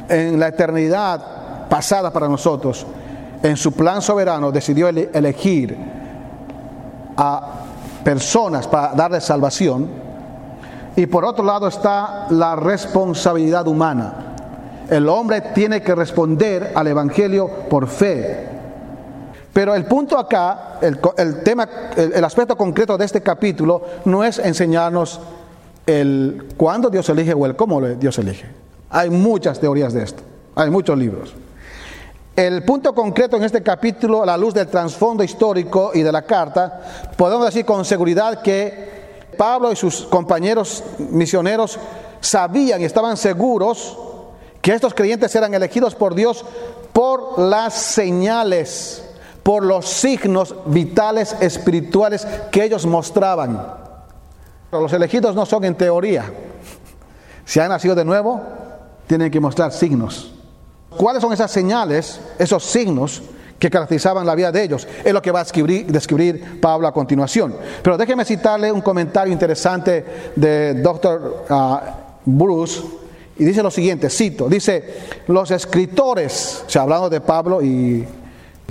en 0.07 0.39
la 0.39 0.47
eternidad 0.47 1.67
pasada 1.67 2.13
para 2.13 2.29
nosotros, 2.29 2.85
en 3.43 3.57
su 3.57 3.71
plan 3.71 4.01
soberano, 4.01 4.51
decidió 4.51 4.87
elegir 4.87 5.77
a 7.17 7.41
personas 8.03 8.67
para 8.67 8.93
darles 8.93 9.23
salvación. 9.23 9.89
Y 10.95 11.05
por 11.05 11.25
otro 11.25 11.43
lado 11.43 11.67
está 11.67 12.27
la 12.29 12.55
responsabilidad 12.55 13.67
humana. 13.67 14.13
El 14.89 15.07
hombre 15.07 15.41
tiene 15.41 15.81
que 15.81 15.95
responder 15.95 16.73
al 16.75 16.87
Evangelio 16.87 17.49
por 17.69 17.87
fe. 17.87 18.49
Pero 19.53 19.75
el 19.75 19.85
punto 19.85 20.17
acá, 20.17 20.79
el, 20.81 21.43
tema, 21.43 21.67
el, 21.95 22.23
aspecto 22.23 22.55
concreto 22.55 22.97
de 22.97 23.05
este 23.05 23.21
capítulo 23.21 23.81
no 24.05 24.23
es 24.23 24.39
enseñarnos 24.39 25.19
el 25.85 26.53
cuándo 26.55 26.89
Dios 26.89 27.09
elige 27.09 27.33
o 27.33 27.45
el 27.45 27.55
cómo 27.55 27.81
Dios 27.81 28.17
elige. 28.19 28.45
Hay 28.89 29.09
muchas 29.09 29.59
teorías 29.59 29.93
de 29.93 30.03
esto, 30.03 30.23
hay 30.55 30.69
muchos 30.69 30.97
libros. 30.97 31.33
El 32.35 32.63
punto 32.63 32.95
concreto 32.95 33.35
en 33.35 33.43
este 33.43 33.61
capítulo, 33.61 34.23
a 34.23 34.25
la 34.25 34.37
luz 34.37 34.53
del 34.53 34.67
trasfondo 34.67 35.21
histórico 35.21 35.91
y 35.93 36.01
de 36.01 36.11
la 36.13 36.21
carta, 36.21 37.11
podemos 37.17 37.45
decir 37.45 37.65
con 37.65 37.83
seguridad 37.83 38.41
que 38.41 39.27
Pablo 39.37 39.71
y 39.71 39.75
sus 39.75 40.03
compañeros 40.03 40.81
misioneros 40.97 41.77
sabían 42.21 42.81
y 42.81 42.85
estaban 42.85 43.17
seguros 43.17 43.97
que 44.61 44.73
estos 44.73 44.93
creyentes 44.93 45.35
eran 45.35 45.53
elegidos 45.53 45.93
por 45.93 46.15
Dios 46.15 46.45
por 46.93 47.37
las 47.37 47.73
señales, 47.73 49.03
por 49.43 49.63
los 49.63 49.87
signos 49.87 50.55
vitales 50.67 51.35
espirituales 51.41 52.25
que 52.49 52.63
ellos 52.63 52.85
mostraban. 52.85 53.61
Los 54.71 54.93
elegidos 54.93 55.35
no 55.35 55.45
son 55.45 55.65
en 55.65 55.75
teoría. 55.75 56.31
Si 57.43 57.59
han 57.59 57.69
nacido 57.69 57.93
de 57.93 58.05
nuevo, 58.05 58.41
tienen 59.07 59.29
que 59.29 59.39
mostrar 59.41 59.73
signos. 59.73 60.33
¿Cuáles 60.97 61.21
son 61.21 61.33
esas 61.33 61.51
señales, 61.51 62.19
esos 62.37 62.63
signos 62.63 63.21
que 63.57 63.69
caracterizaban 63.69 64.25
la 64.25 64.35
vida 64.35 64.51
de 64.51 64.63
ellos? 64.63 64.87
Es 65.03 65.13
lo 65.13 65.21
que 65.21 65.31
va 65.31 65.41
a 65.41 65.43
describir, 65.43 66.59
Pablo 66.59 66.87
a 66.87 66.93
continuación. 66.93 67.55
Pero 67.81 67.97
déjeme 67.97 68.25
citarle 68.25 68.71
un 68.71 68.81
comentario 68.81 69.31
interesante 69.31 70.31
de 70.35 70.75
Dr. 70.75 71.45
Ah, 71.49 71.97
Bruce. 72.25 72.81
Y 73.37 73.45
dice 73.45 73.63
lo 73.63 73.71
siguiente, 73.71 74.09
cito, 74.09 74.47
dice, 74.47 74.83
los 75.27 75.49
escritores, 75.49 76.63
o 76.67 76.69
sea, 76.69 76.83
hablando 76.83 77.09
de 77.09 77.21
Pablo 77.21 77.61
y 77.61 78.05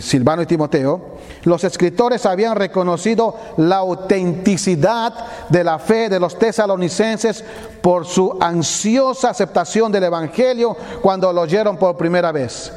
Silvano 0.01 0.43
y 0.43 0.47
Timoteo, 0.47 1.19
los 1.45 1.65
escritores 1.65 2.27
habían 2.27 2.57
reconocido 2.57 3.37
la 3.57 3.77
autenticidad 3.77 5.15
de 5.49 5.65
la 5.65 5.79
fe 5.79 6.09
de 6.09 6.21
los 6.21 6.39
tesalonicenses 6.39 7.45
por 7.81 8.07
su 8.07 8.37
ansiosa 8.41 9.31
aceptación 9.31 9.91
del 9.93 10.05
Evangelio 10.05 10.77
cuando 11.01 11.33
lo 11.33 11.43
oyeron 11.43 11.77
por 11.77 11.97
primera 11.97 12.33
vez. 12.33 12.73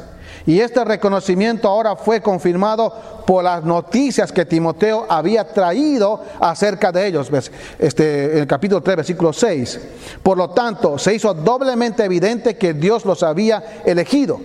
Y 0.46 0.60
este 0.60 0.84
reconocimiento 0.84 1.68
ahora 1.68 1.96
fue 1.96 2.20
confirmado 2.20 2.92
por 3.26 3.42
las 3.42 3.64
noticias 3.64 4.30
que 4.30 4.44
Timoteo 4.44 5.06
había 5.08 5.44
traído 5.44 6.20
acerca 6.38 6.92
de 6.92 7.06
ellos. 7.06 7.30
Este, 7.78 8.40
el 8.40 8.46
capítulo 8.46 8.82
3, 8.82 8.96
versículo 8.96 9.32
6. 9.32 9.80
Por 10.22 10.36
lo 10.36 10.50
tanto, 10.50 10.98
se 10.98 11.14
hizo 11.14 11.32
doblemente 11.32 12.04
evidente 12.04 12.56
que 12.56 12.74
Dios 12.74 13.06
los 13.06 13.22
había 13.22 13.80
elegido 13.86 14.38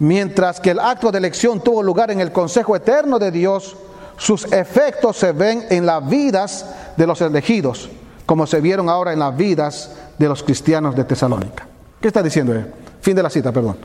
Mientras 0.00 0.60
que 0.60 0.70
el 0.70 0.80
acto 0.80 1.12
de 1.12 1.18
elección 1.18 1.60
tuvo 1.60 1.82
lugar 1.82 2.10
en 2.10 2.20
el 2.20 2.32
consejo 2.32 2.74
eterno 2.74 3.18
de 3.18 3.30
Dios, 3.30 3.76
sus 4.16 4.50
efectos 4.50 5.18
se 5.18 5.32
ven 5.32 5.66
en 5.68 5.84
las 5.84 6.08
vidas 6.08 6.64
de 6.96 7.06
los 7.06 7.20
elegidos, 7.20 7.90
como 8.24 8.46
se 8.46 8.62
vieron 8.62 8.88
ahora 8.88 9.12
en 9.12 9.18
las 9.18 9.36
vidas 9.36 9.92
de 10.16 10.26
los 10.26 10.42
cristianos 10.42 10.96
de 10.96 11.04
Tesalónica. 11.04 11.66
¿Qué 12.00 12.08
está 12.08 12.22
diciendo 12.22 12.54
él? 12.54 12.72
Fin 13.02 13.14
de 13.14 13.22
la 13.22 13.28
cita, 13.28 13.52
perdón. 13.52 13.76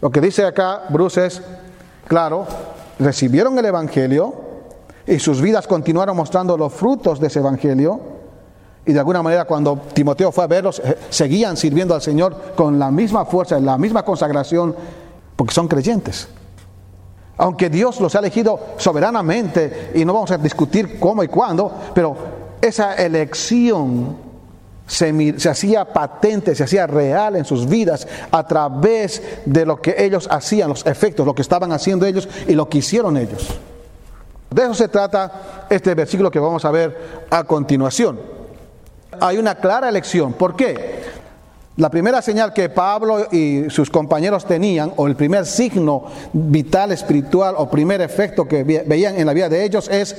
Lo 0.00 0.10
que 0.10 0.20
dice 0.20 0.44
acá 0.44 0.84
Bruce 0.90 1.26
es, 1.26 1.42
claro, 2.06 2.46
recibieron 3.00 3.58
el 3.58 3.64
Evangelio 3.64 4.34
y 5.08 5.18
sus 5.18 5.40
vidas 5.40 5.66
continuaron 5.66 6.16
mostrando 6.16 6.56
los 6.56 6.72
frutos 6.72 7.18
de 7.18 7.26
ese 7.26 7.40
Evangelio. 7.40 8.00
Y 8.86 8.92
de 8.92 8.98
alguna 9.00 9.22
manera 9.22 9.44
cuando 9.44 9.80
Timoteo 9.92 10.30
fue 10.30 10.44
a 10.44 10.46
verlos, 10.46 10.80
eh, 10.84 10.96
seguían 11.10 11.56
sirviendo 11.56 11.96
al 11.96 12.00
Señor 12.00 12.54
con 12.56 12.78
la 12.78 12.92
misma 12.92 13.24
fuerza, 13.24 13.58
la 13.58 13.76
misma 13.76 14.04
consagración 14.04 14.76
porque 15.38 15.54
son 15.54 15.68
creyentes. 15.68 16.26
Aunque 17.36 17.70
Dios 17.70 18.00
los 18.00 18.12
ha 18.16 18.18
elegido 18.18 18.58
soberanamente 18.76 19.92
y 19.94 20.04
no 20.04 20.12
vamos 20.12 20.32
a 20.32 20.38
discutir 20.38 20.98
cómo 20.98 21.22
y 21.22 21.28
cuándo, 21.28 21.72
pero 21.94 22.16
esa 22.60 22.96
elección 22.96 24.16
se, 24.84 25.48
hacía 25.48 25.84
patente, 25.84 26.56
se 26.56 26.64
hacía 26.64 26.88
real 26.88 27.36
en 27.36 27.44
sus 27.44 27.68
vidas 27.68 28.08
a 28.32 28.44
través 28.48 29.22
de 29.46 29.64
lo 29.64 29.80
que 29.80 29.94
ellos 29.96 30.26
hacían, 30.28 30.70
los 30.70 30.84
efectos, 30.84 31.24
lo 31.24 31.36
que 31.36 31.42
estaban 31.42 31.70
haciendo 31.70 32.04
ellos 32.04 32.28
y 32.48 32.54
lo 32.54 32.68
que 32.68 32.78
hicieron 32.78 33.16
ellos. 33.16 33.46
De 34.50 34.62
eso 34.64 34.74
se 34.74 34.88
trata 34.88 35.66
este 35.70 35.94
versículo 35.94 36.32
que 36.32 36.40
vamos 36.40 36.64
a 36.64 36.72
ver 36.72 37.26
a 37.30 37.44
continuación. 37.44 38.18
Hay 39.20 39.38
una 39.38 39.54
clara 39.54 39.88
elección. 39.88 40.32
¿Por 40.32 40.56
qué? 40.56 41.17
La 41.78 41.90
primera 41.90 42.20
señal 42.20 42.52
que 42.52 42.70
Pablo 42.70 43.28
y 43.30 43.70
sus 43.70 43.88
compañeros 43.88 44.44
tenían, 44.44 44.92
o 44.96 45.06
el 45.06 45.14
primer 45.14 45.46
signo 45.46 46.06
vital, 46.32 46.90
espiritual, 46.90 47.54
o 47.56 47.70
primer 47.70 48.00
efecto 48.00 48.48
que 48.48 48.64
veían 48.64 49.16
en 49.16 49.24
la 49.24 49.32
vida 49.32 49.48
de 49.48 49.64
ellos, 49.64 49.88
es 49.88 50.16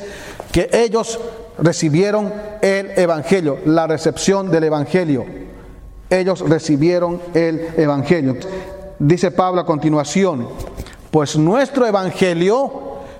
que 0.54 0.70
ellos 0.72 1.20
recibieron 1.58 2.32
el 2.62 2.92
Evangelio, 2.98 3.58
la 3.66 3.88
recepción 3.88 4.50
del 4.50 4.64
Evangelio. 4.64 5.26
Ellos 6.10 6.48
recibieron 6.48 7.22
el 7.34 7.68
Evangelio. 7.76 8.38
Dice 8.98 9.30
Pablo 9.32 9.60
a 9.60 9.66
continuación, 9.66 10.48
pues 11.12 11.36
nuestro 11.36 11.86
Evangelio 11.86 12.72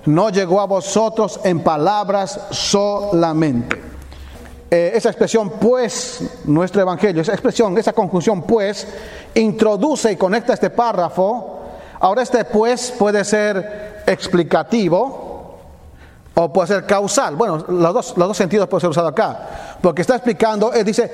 no 0.06 0.30
llegó 0.30 0.62
a 0.62 0.66
vosotros 0.66 1.40
en 1.44 1.60
palabras 1.60 2.40
solamente 2.52 3.90
eh, 4.72 4.92
esa 4.94 5.08
expresión 5.08 5.50
pues, 5.60 6.20
nuestro 6.44 6.80
evangelio, 6.80 7.22
esa 7.22 7.32
expresión, 7.32 7.76
esa 7.76 7.92
conjunción 7.92 8.42
pues, 8.42 8.86
introduce 9.34 10.12
y 10.12 10.16
conecta 10.16 10.54
este 10.54 10.70
párrafo. 10.70 11.58
Ahora 11.98 12.22
este 12.22 12.44
pues 12.44 12.92
puede 12.96 13.24
ser 13.24 14.04
explicativo 14.06 15.58
o 16.34 16.52
puede 16.52 16.68
ser 16.68 16.86
causal. 16.86 17.34
Bueno, 17.34 17.64
los 17.68 17.94
dos, 17.94 18.14
los 18.16 18.28
dos 18.28 18.36
sentidos 18.36 18.68
pueden 18.68 18.82
ser 18.82 18.90
usados 18.90 19.10
acá. 19.10 19.76
Porque 19.82 20.02
está 20.02 20.14
explicando, 20.14 20.72
él 20.72 20.84
dice, 20.84 21.10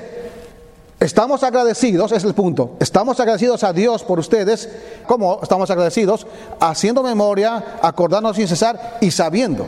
estamos 0.99 1.41
agradecidos, 1.41 2.11
es 2.11 2.23
el 2.25 2.35
punto, 2.35 2.75
estamos 2.79 3.19
agradecidos 3.19 3.63
a 3.63 3.73
Dios 3.73 4.03
por 4.03 4.19
ustedes. 4.19 4.69
¿Cómo 5.07 5.39
estamos 5.41 5.71
agradecidos? 5.71 6.27
Haciendo 6.59 7.01
memoria, 7.01 7.79
acordándonos 7.81 8.37
sin 8.37 8.47
cesar 8.47 8.99
y 9.01 9.09
sabiendo, 9.09 9.65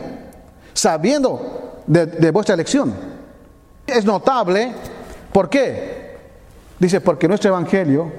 sabiendo 0.76 1.82
de 1.88 2.30
vuestra 2.30 2.54
elección. 2.54 3.09
Es 3.94 4.06
notable, 4.06 4.74
¿por 5.34 5.50
qué? 5.50 6.18
Dice, 6.80 7.02
porque 7.02 7.28
nuestro 7.28 7.50
evangelio, 7.50 8.12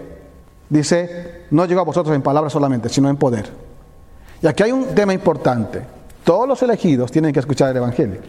dice, 0.68 1.44
no 1.50 1.64
llegó 1.64 1.80
a 1.80 1.84
vosotros 1.84 2.14
en 2.14 2.22
palabras 2.22 2.52
solamente, 2.52 2.88
sino 2.88 3.08
en 3.08 3.16
poder. 3.16 3.50
Y 4.42 4.46
aquí 4.46 4.62
hay 4.62 4.72
un 4.72 4.94
tema 4.94 5.12
importante. 5.12 5.82
Todos 6.24 6.48
los 6.48 6.62
elegidos 6.62 7.10
tienen 7.10 7.32
que 7.32 7.40
escuchar 7.40 7.70
el 7.70 7.76
evangelio. 7.76 8.20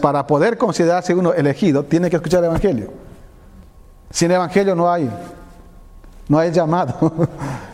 Para 0.00 0.26
poder 0.26 0.56
considerarse 0.56 1.14
uno 1.14 1.32
elegido, 1.32 1.84
tiene 1.84 2.10
que 2.10 2.16
escuchar 2.16 2.40
el 2.40 2.46
evangelio. 2.46 2.90
Sin 4.10 4.30
evangelio 4.30 4.74
no 4.74 4.90
hay, 4.90 5.10
no 6.28 6.38
hay 6.38 6.50
llamado. 6.50 7.28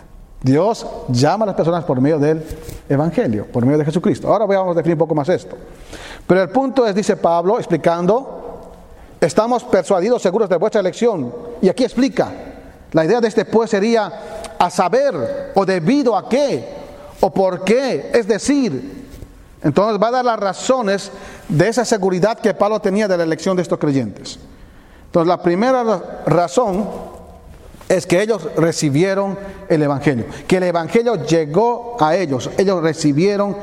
Dios 0.47 0.87
llama 1.09 1.43
a 1.43 1.47
las 1.47 1.57
personas 1.57 1.85
por 1.85 2.01
medio 2.01 2.21
del 2.21 2.41
Evangelio, 2.89 3.47
por 3.47 3.65
medio 3.65 3.79
de 3.79 3.85
Jesucristo. 3.85 4.29
Ahora 4.29 4.47
vamos 4.47 4.75
a 4.75 4.79
definir 4.79 4.95
un 4.95 5.01
poco 5.01 5.15
más 5.15 5.29
esto. 5.29 5.57
Pero 6.25 6.41
el 6.41 6.51
punto 6.51 6.87
es, 6.87 6.95
dice 6.95 7.17
Pablo, 7.17 7.59
explicando, 7.59 8.71
estamos 9.21 9.65
persuadidos, 9.65 10.23
seguros 10.23 10.49
de 10.49 10.57
vuestra 10.57 10.81
elección. 10.81 11.35
Y 11.61 11.69
aquí 11.69 11.83
explica, 11.83 12.31
la 12.93 13.05
idea 13.05 13.21
de 13.21 13.27
este 13.27 13.45
pues 13.45 13.71
sería 13.71 14.13
a 14.57 14.71
saber 14.71 15.53
o 15.57 15.67
debido 15.67 16.17
a 16.17 16.29
qué 16.29 16.65
o 17.21 17.29
por 17.31 17.65
qué. 17.65 18.13
Es 18.15 18.29
decir, 18.29 19.05
entonces 19.65 20.01
va 20.01 20.09
a 20.09 20.13
dar 20.13 20.25
las 20.25 20.39
razones 20.39 21.11
de 21.49 21.67
esa 21.67 21.85
seguridad 21.85 22.39
que 22.39 22.55
Pablo 22.55 22.79
tenía 22.79 23.09
de 23.09 23.17
la 23.17 23.25
elección 23.25 23.57
de 23.57 23.63
estos 23.63 23.81
creyentes. 23.81 24.39
Entonces 25.07 25.27
la 25.27 25.43
primera 25.43 26.23
razón 26.25 26.87
es 27.89 28.07
que 28.07 28.21
ellos 28.21 28.49
recibieron 28.57 29.39
el 29.69 29.83
Evangelio, 29.83 30.25
que 30.47 30.57
el 30.57 30.65
Evangelio 30.65 31.25
llegó 31.25 31.97
a 32.01 32.17
ellos, 32.17 32.51
ellos 32.59 32.83
recibieron 32.83 33.57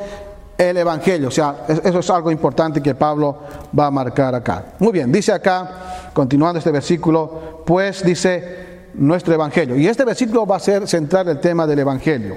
el 0.56 0.76
Evangelio. 0.76 1.28
O 1.28 1.30
sea, 1.30 1.66
eso 1.68 1.98
es 1.98 2.10
algo 2.10 2.30
importante 2.30 2.80
que 2.80 2.94
Pablo 2.94 3.38
va 3.78 3.86
a 3.86 3.90
marcar 3.90 4.34
acá. 4.34 4.64
Muy 4.78 4.92
bien, 4.92 5.10
dice 5.12 5.32
acá, 5.32 6.10
continuando 6.12 6.58
este 6.58 6.70
versículo, 6.70 7.62
pues 7.66 8.04
dice 8.04 8.88
nuestro 8.94 9.34
Evangelio. 9.34 9.76
Y 9.76 9.88
este 9.88 10.04
versículo 10.04 10.46
va 10.46 10.56
a 10.56 10.60
ser 10.60 10.86
central 10.86 11.28
el 11.28 11.40
tema 11.40 11.66
del 11.66 11.80
Evangelio. 11.80 12.36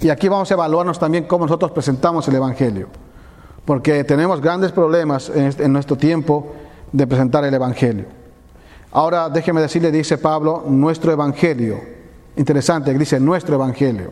Y 0.00 0.08
aquí 0.10 0.28
vamos 0.28 0.50
a 0.50 0.54
evaluarnos 0.54 0.98
también 0.98 1.24
cómo 1.24 1.46
nosotros 1.46 1.70
presentamos 1.72 2.26
el 2.28 2.36
Evangelio. 2.36 2.88
Porque 3.64 4.04
tenemos 4.04 4.40
grandes 4.40 4.70
problemas 4.72 5.30
en, 5.34 5.46
este, 5.46 5.68
nuestro 5.68 5.96
tiempo 5.96 6.54
de 6.92 7.06
presentar 7.06 7.44
el 7.44 7.54
Evangelio. 7.54 8.04
Ahora 8.96 9.28
déjeme 9.28 9.60
decirle, 9.60 9.92
dice 9.92 10.16
Pablo, 10.16 10.64
nuestro 10.66 11.12
Evangelio. 11.12 11.78
Interesante, 12.34 12.94
dice 12.94 13.20
nuestro 13.20 13.54
Evangelio. 13.56 14.10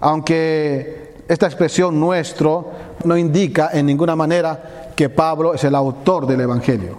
Aunque 0.00 1.16
esta 1.28 1.44
expresión 1.44 2.00
nuestro 2.00 2.70
no 3.04 3.14
indica 3.18 3.68
en 3.74 3.84
ninguna 3.84 4.16
manera 4.16 4.92
que 4.96 5.10
Pablo 5.10 5.52
es 5.52 5.64
el 5.64 5.74
autor 5.74 6.26
del 6.26 6.40
Evangelio. 6.40 6.96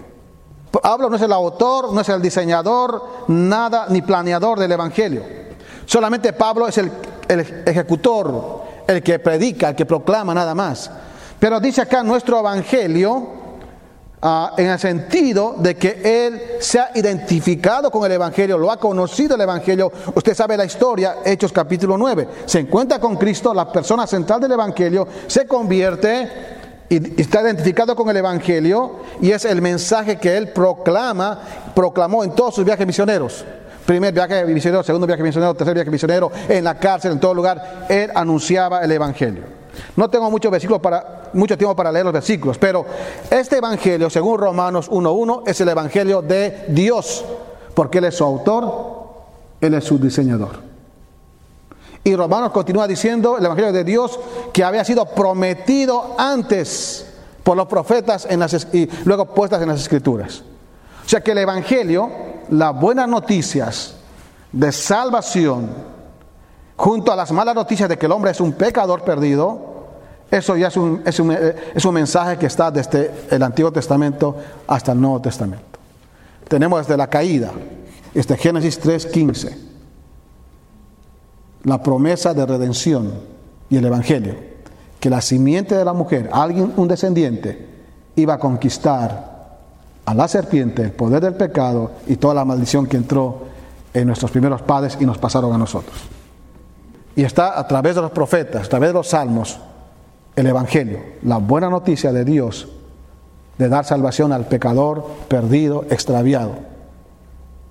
Pablo 0.70 1.10
no 1.10 1.16
es 1.16 1.22
el 1.22 1.32
autor, 1.32 1.92
no 1.92 2.00
es 2.02 2.08
el 2.08 2.22
diseñador, 2.22 3.02
nada, 3.26 3.86
ni 3.88 4.00
planeador 4.00 4.60
del 4.60 4.70
Evangelio. 4.70 5.24
Solamente 5.86 6.32
Pablo 6.34 6.68
es 6.68 6.78
el, 6.78 6.88
el 7.26 7.40
ejecutor, 7.66 8.62
el 8.86 9.02
que 9.02 9.18
predica, 9.18 9.70
el 9.70 9.74
que 9.74 9.86
proclama 9.86 10.34
nada 10.34 10.54
más. 10.54 10.88
Pero 11.40 11.58
dice 11.58 11.80
acá 11.80 12.04
nuestro 12.04 12.38
Evangelio, 12.38 13.37
Ah, 14.20 14.52
en 14.56 14.66
el 14.66 14.78
sentido 14.80 15.54
de 15.58 15.76
que 15.76 16.00
él 16.02 16.42
se 16.58 16.80
ha 16.80 16.90
identificado 16.94 17.88
con 17.88 18.04
el 18.04 18.12
Evangelio, 18.12 18.58
lo 18.58 18.68
ha 18.68 18.76
conocido 18.76 19.36
el 19.36 19.40
Evangelio. 19.40 19.92
Usted 20.12 20.34
sabe 20.34 20.56
la 20.56 20.64
historia, 20.64 21.18
Hechos 21.24 21.52
capítulo 21.52 21.96
9. 21.96 22.28
Se 22.44 22.58
encuentra 22.58 22.98
con 22.98 23.16
Cristo, 23.16 23.54
la 23.54 23.70
persona 23.70 24.08
central 24.08 24.40
del 24.40 24.52
Evangelio, 24.52 25.06
se 25.28 25.46
convierte 25.46 26.56
y 26.88 27.20
está 27.20 27.42
identificado 27.42 27.94
con 27.94 28.08
el 28.10 28.16
Evangelio 28.16 28.96
y 29.20 29.30
es 29.30 29.44
el 29.44 29.62
mensaje 29.62 30.16
que 30.16 30.36
él 30.36 30.48
proclama, 30.48 31.40
proclamó 31.72 32.24
en 32.24 32.32
todos 32.32 32.56
sus 32.56 32.64
viajes 32.64 32.86
misioneros. 32.88 33.44
Primer 33.86 34.12
viaje 34.12 34.44
misionero, 34.46 34.82
segundo 34.82 35.06
viaje 35.06 35.22
misionero, 35.22 35.54
tercer 35.54 35.74
viaje 35.74 35.90
misionero, 35.92 36.32
en 36.48 36.64
la 36.64 36.76
cárcel, 36.76 37.12
en 37.12 37.20
todo 37.20 37.34
lugar, 37.34 37.86
él 37.88 38.10
anunciaba 38.12 38.82
el 38.82 38.90
Evangelio. 38.90 39.44
No 39.94 40.10
tengo 40.10 40.28
mucho, 40.28 40.50
versículos 40.50 40.82
para, 40.82 41.17
mucho 41.32 41.56
tiempo 41.56 41.74
para 41.76 41.92
leer 41.92 42.04
los 42.04 42.12
versículos, 42.12 42.58
pero 42.58 42.84
este 43.30 43.58
Evangelio, 43.58 44.10
según 44.10 44.38
Romanos 44.38 44.90
1.1, 44.90 45.42
es 45.46 45.60
el 45.60 45.68
Evangelio 45.68 46.22
de 46.22 46.66
Dios, 46.68 47.24
porque 47.74 47.98
Él 47.98 48.04
es 48.04 48.16
su 48.16 48.24
autor, 48.24 49.08
Él 49.60 49.74
es 49.74 49.84
su 49.84 49.98
diseñador. 49.98 50.68
Y 52.04 52.16
Romanos 52.16 52.52
continúa 52.52 52.86
diciendo 52.86 53.36
el 53.36 53.44
Evangelio 53.44 53.72
de 53.72 53.84
Dios 53.84 54.18
que 54.52 54.64
había 54.64 54.84
sido 54.84 55.04
prometido 55.06 56.14
antes 56.16 57.06
por 57.42 57.56
los 57.56 57.66
profetas 57.66 58.26
en 58.28 58.40
las, 58.40 58.66
y 58.72 58.88
luego 59.04 59.26
puestas 59.26 59.60
en 59.62 59.68
las 59.68 59.80
escrituras. 59.80 60.42
O 61.04 61.08
sea 61.08 61.22
que 61.22 61.32
el 61.32 61.38
Evangelio, 61.38 62.10
las 62.50 62.78
buenas 62.78 63.08
noticias 63.08 63.96
de 64.52 64.72
salvación, 64.72 65.70
junto 66.76 67.12
a 67.12 67.16
las 67.16 67.32
malas 67.32 67.54
noticias 67.54 67.88
de 67.88 67.98
que 67.98 68.06
el 68.06 68.12
hombre 68.12 68.30
es 68.30 68.40
un 68.40 68.52
pecador 68.52 69.02
perdido, 69.02 69.67
eso 70.30 70.56
ya 70.56 70.68
es 70.68 70.76
un, 70.76 71.02
es 71.04 71.18
un, 71.20 71.32
es 71.32 71.84
un 71.84 71.94
mensaje 71.94 72.36
que 72.36 72.46
está 72.46 72.70
desde 72.70 73.10
el 73.30 73.42
Antiguo 73.42 73.72
Testamento 73.72 74.36
hasta 74.66 74.92
el 74.92 75.00
Nuevo 75.00 75.20
Testamento. 75.20 75.64
Tenemos 76.48 76.80
desde 76.80 76.96
la 76.96 77.08
caída, 77.08 77.50
este 78.14 78.36
Génesis 78.36 78.80
3:15, 78.80 79.56
la 81.64 81.82
promesa 81.82 82.34
de 82.34 82.44
redención 82.44 83.12
y 83.70 83.76
el 83.76 83.84
Evangelio, 83.84 84.34
que 85.00 85.10
la 85.10 85.20
simiente 85.20 85.74
de 85.74 85.84
la 85.84 85.92
mujer, 85.92 86.28
alguien, 86.32 86.72
un 86.76 86.88
descendiente, 86.88 87.66
iba 88.16 88.34
a 88.34 88.38
conquistar 88.38 89.38
a 90.04 90.14
la 90.14 90.28
serpiente, 90.28 90.82
el 90.82 90.92
poder 90.92 91.22
del 91.22 91.34
pecado 91.34 91.92
y 92.06 92.16
toda 92.16 92.34
la 92.34 92.44
maldición 92.44 92.86
que 92.86 92.96
entró 92.96 93.46
en 93.92 94.06
nuestros 94.06 94.30
primeros 94.30 94.62
padres 94.62 94.96
y 95.00 95.06
nos 95.06 95.18
pasaron 95.18 95.52
a 95.52 95.58
nosotros. 95.58 95.96
Y 97.14 97.24
está 97.24 97.58
a 97.58 97.66
través 97.66 97.94
de 97.94 98.02
los 98.02 98.10
profetas, 98.10 98.66
a 98.66 98.68
través 98.68 98.90
de 98.90 98.94
los 98.94 99.08
salmos, 99.08 99.58
el 100.38 100.46
Evangelio, 100.46 101.00
la 101.22 101.38
buena 101.38 101.68
noticia 101.68 102.12
de 102.12 102.24
Dios 102.24 102.68
de 103.58 103.68
dar 103.68 103.84
salvación 103.84 104.32
al 104.32 104.46
pecador 104.46 105.04
perdido, 105.26 105.84
extraviado. 105.90 106.52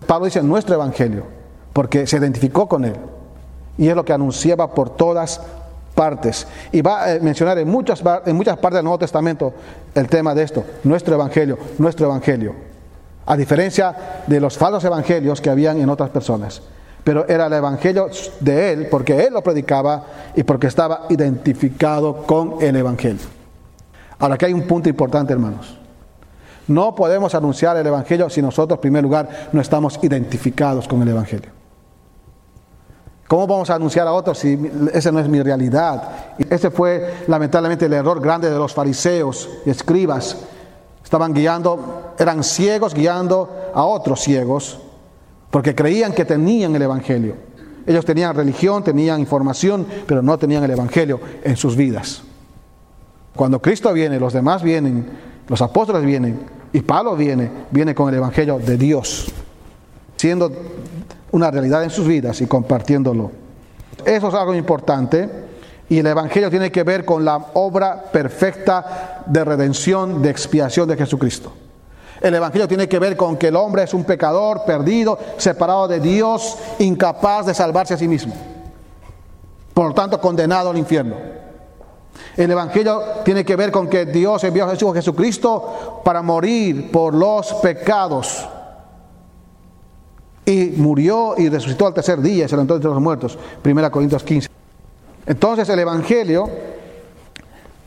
Pablo 0.06 0.26
dice 0.26 0.44
nuestro 0.44 0.76
Evangelio, 0.76 1.24
porque 1.72 2.06
se 2.06 2.18
identificó 2.18 2.68
con 2.68 2.84
él. 2.84 2.96
Y 3.78 3.88
es 3.88 3.96
lo 3.96 4.04
que 4.04 4.12
anunciaba 4.12 4.74
por 4.74 4.90
todas 4.90 5.40
partes. 5.96 6.46
Y 6.72 6.82
va 6.82 7.06
a 7.06 7.20
mencionar 7.20 7.58
en 7.58 7.70
muchas, 7.70 8.04
en 8.26 8.36
muchas 8.36 8.58
partes 8.58 8.78
del 8.78 8.84
Nuevo 8.84 9.00
Testamento 9.00 9.54
el 9.96 10.08
tema 10.10 10.36
de 10.36 10.44
esto, 10.44 10.66
nuestro 10.84 11.16
Evangelio, 11.16 11.58
nuestro 11.78 12.08
Evangelio. 12.08 12.54
A 13.26 13.38
diferencia 13.38 14.24
de 14.28 14.40
los 14.40 14.58
falsos 14.58 14.84
evangelios 14.84 15.40
que 15.40 15.50
habían 15.50 15.80
en 15.80 15.90
otras 15.90 16.10
personas 16.10 16.62
pero 17.08 17.26
era 17.26 17.46
el 17.48 17.54
evangelio 17.54 18.10
de 18.42 18.74
él 18.74 18.88
porque 18.92 19.26
él 19.26 19.34
lo 19.34 19.42
predicaba 19.42 20.04
y 20.36 20.44
porque 20.44 20.68
estaba 20.68 21.06
identificado 21.08 22.24
con 22.24 22.56
el 22.60 22.76
evangelio. 22.76 23.26
Ahora 24.20 24.36
aquí 24.36 24.44
hay 24.44 24.52
un 24.52 24.68
punto 24.68 24.90
importante, 24.90 25.32
hermanos. 25.32 25.78
No 26.68 26.94
podemos 26.94 27.34
anunciar 27.34 27.78
el 27.78 27.88
evangelio 27.88 28.30
si 28.30 28.42
nosotros, 28.42 28.76
en 28.76 28.82
primer 28.82 29.04
lugar, 29.04 29.48
no 29.54 29.62
estamos 29.62 29.98
identificados 30.02 30.86
con 30.86 31.02
el 31.02 31.08
evangelio. 31.08 31.50
¿Cómo 33.26 33.48
vamos 33.48 33.70
a 33.70 33.76
anunciar 33.76 34.06
a 34.06 34.12
otros 34.12 34.40
si 34.40 34.60
esa 34.92 35.10
no 35.10 35.22
es 35.22 35.30
mi 35.30 35.42
realidad? 35.42 36.36
Ese 36.38 36.72
fue 36.72 37.24
lamentablemente 37.28 37.86
el 37.86 37.94
error 37.94 38.20
grande 38.20 38.50
de 38.50 38.58
los 38.58 38.74
fariseos 38.74 39.50
y 39.66 39.70
escribas. 39.70 40.36
Estaban 41.02 41.34
guiando, 41.34 42.16
eran 42.20 42.44
ciegos 42.44 42.94
guiando 42.94 43.50
a 43.74 43.86
otros 43.86 44.20
ciegos 44.20 44.82
porque 45.52 45.76
creían 45.76 46.14
que 46.14 46.26
tenían 46.26 46.76
el 46.76 46.82
Evangelio. 46.82 47.36
Ellos 47.86 48.04
tenían 48.04 48.36
religión, 48.36 48.84
tenían 48.84 49.20
información, 49.20 49.86
pero 50.06 50.22
no 50.22 50.38
tenían 50.38 50.64
el 50.64 50.72
Evangelio 50.72 51.20
en 51.44 51.56
sus 51.56 51.76
vidas. 51.76 52.22
Cuando 53.36 53.62
Cristo 53.62 53.94
viene, 53.94 54.20
los 54.20 54.34
demás 54.34 54.62
vienen, 54.62 55.06
los 55.48 55.62
apóstoles 55.62 56.04
vienen, 56.04 56.40
y 56.74 56.82
Pablo 56.82 57.16
viene, 57.16 57.50
viene 57.72 57.96
con 57.96 58.10
el 58.10 58.16
Evangelio 58.16 58.60
de 58.60 58.78
Dios, 58.78 59.32
siendo 60.18 60.52
una 61.32 61.50
realidad 61.50 61.84
en 61.84 61.90
sus 61.90 62.08
vidas 62.08 62.42
y 62.42 62.48
compartiéndolo. 62.48 63.32
Eso 64.06 64.28
es 64.28 64.34
algo 64.34 64.54
importante 64.54 65.30
y 65.90 66.00
el 66.00 66.08
Evangelio 66.08 66.50
tiene 66.50 66.72
que 66.72 66.84
ver 66.84 67.06
con 67.06 67.24
la 67.24 67.38
obra 67.54 68.04
perfecta 68.12 69.24
de 69.26 69.44
redención, 69.46 70.22
de 70.22 70.30
expiación 70.30 70.88
de 70.90 70.98
Jesucristo. 70.98 71.54
El 72.22 72.34
Evangelio 72.34 72.68
tiene 72.68 72.88
que 72.88 73.00
ver 73.00 73.16
con 73.16 73.38
que 73.38 73.48
el 73.48 73.56
hombre 73.56 73.84
es 73.84 73.94
un 73.94 74.04
pecador, 74.04 74.64
perdido, 74.66 75.18
separado 75.38 75.88
de 75.88 76.00
Dios, 76.00 76.58
incapaz 76.80 77.46
de 77.46 77.54
salvarse 77.54 77.94
a 77.94 77.98
sí 77.98 78.08
mismo. 78.08 78.34
Por 79.74 79.90
lo 79.90 79.94
tanto, 79.94 80.20
condenado 80.20 80.72
al 80.72 80.78
infierno. 80.78 81.16
El 82.36 82.52
Evangelio 82.52 83.02
tiene 83.24 83.46
que 83.46 83.56
ver 83.56 83.72
con 83.72 83.88
que 83.88 84.06
Dios 84.06 84.44
envió 84.44 84.66
a 84.66 84.94
Jesucristo 84.94 86.02
para 86.04 86.22
morir 86.22 86.92
por 86.92 87.14
los 87.14 87.54
pecados. 87.56 88.48
Y 90.46 90.74
murió 90.78 91.36
y 91.38 91.50
resucitó 91.50 91.88
al 91.88 91.94
tercer 91.94 92.22
día 92.22 92.46
y 92.46 92.48
se 92.48 92.56
levantó 92.56 92.76
entre 92.76 92.90
los 92.90 93.02
muertos. 93.02 93.38
1 93.64 93.92
Corintios 93.92 94.24
15. 94.24 94.50
Entonces 95.26 95.68
el 95.70 95.80
Evangelio 95.80 96.50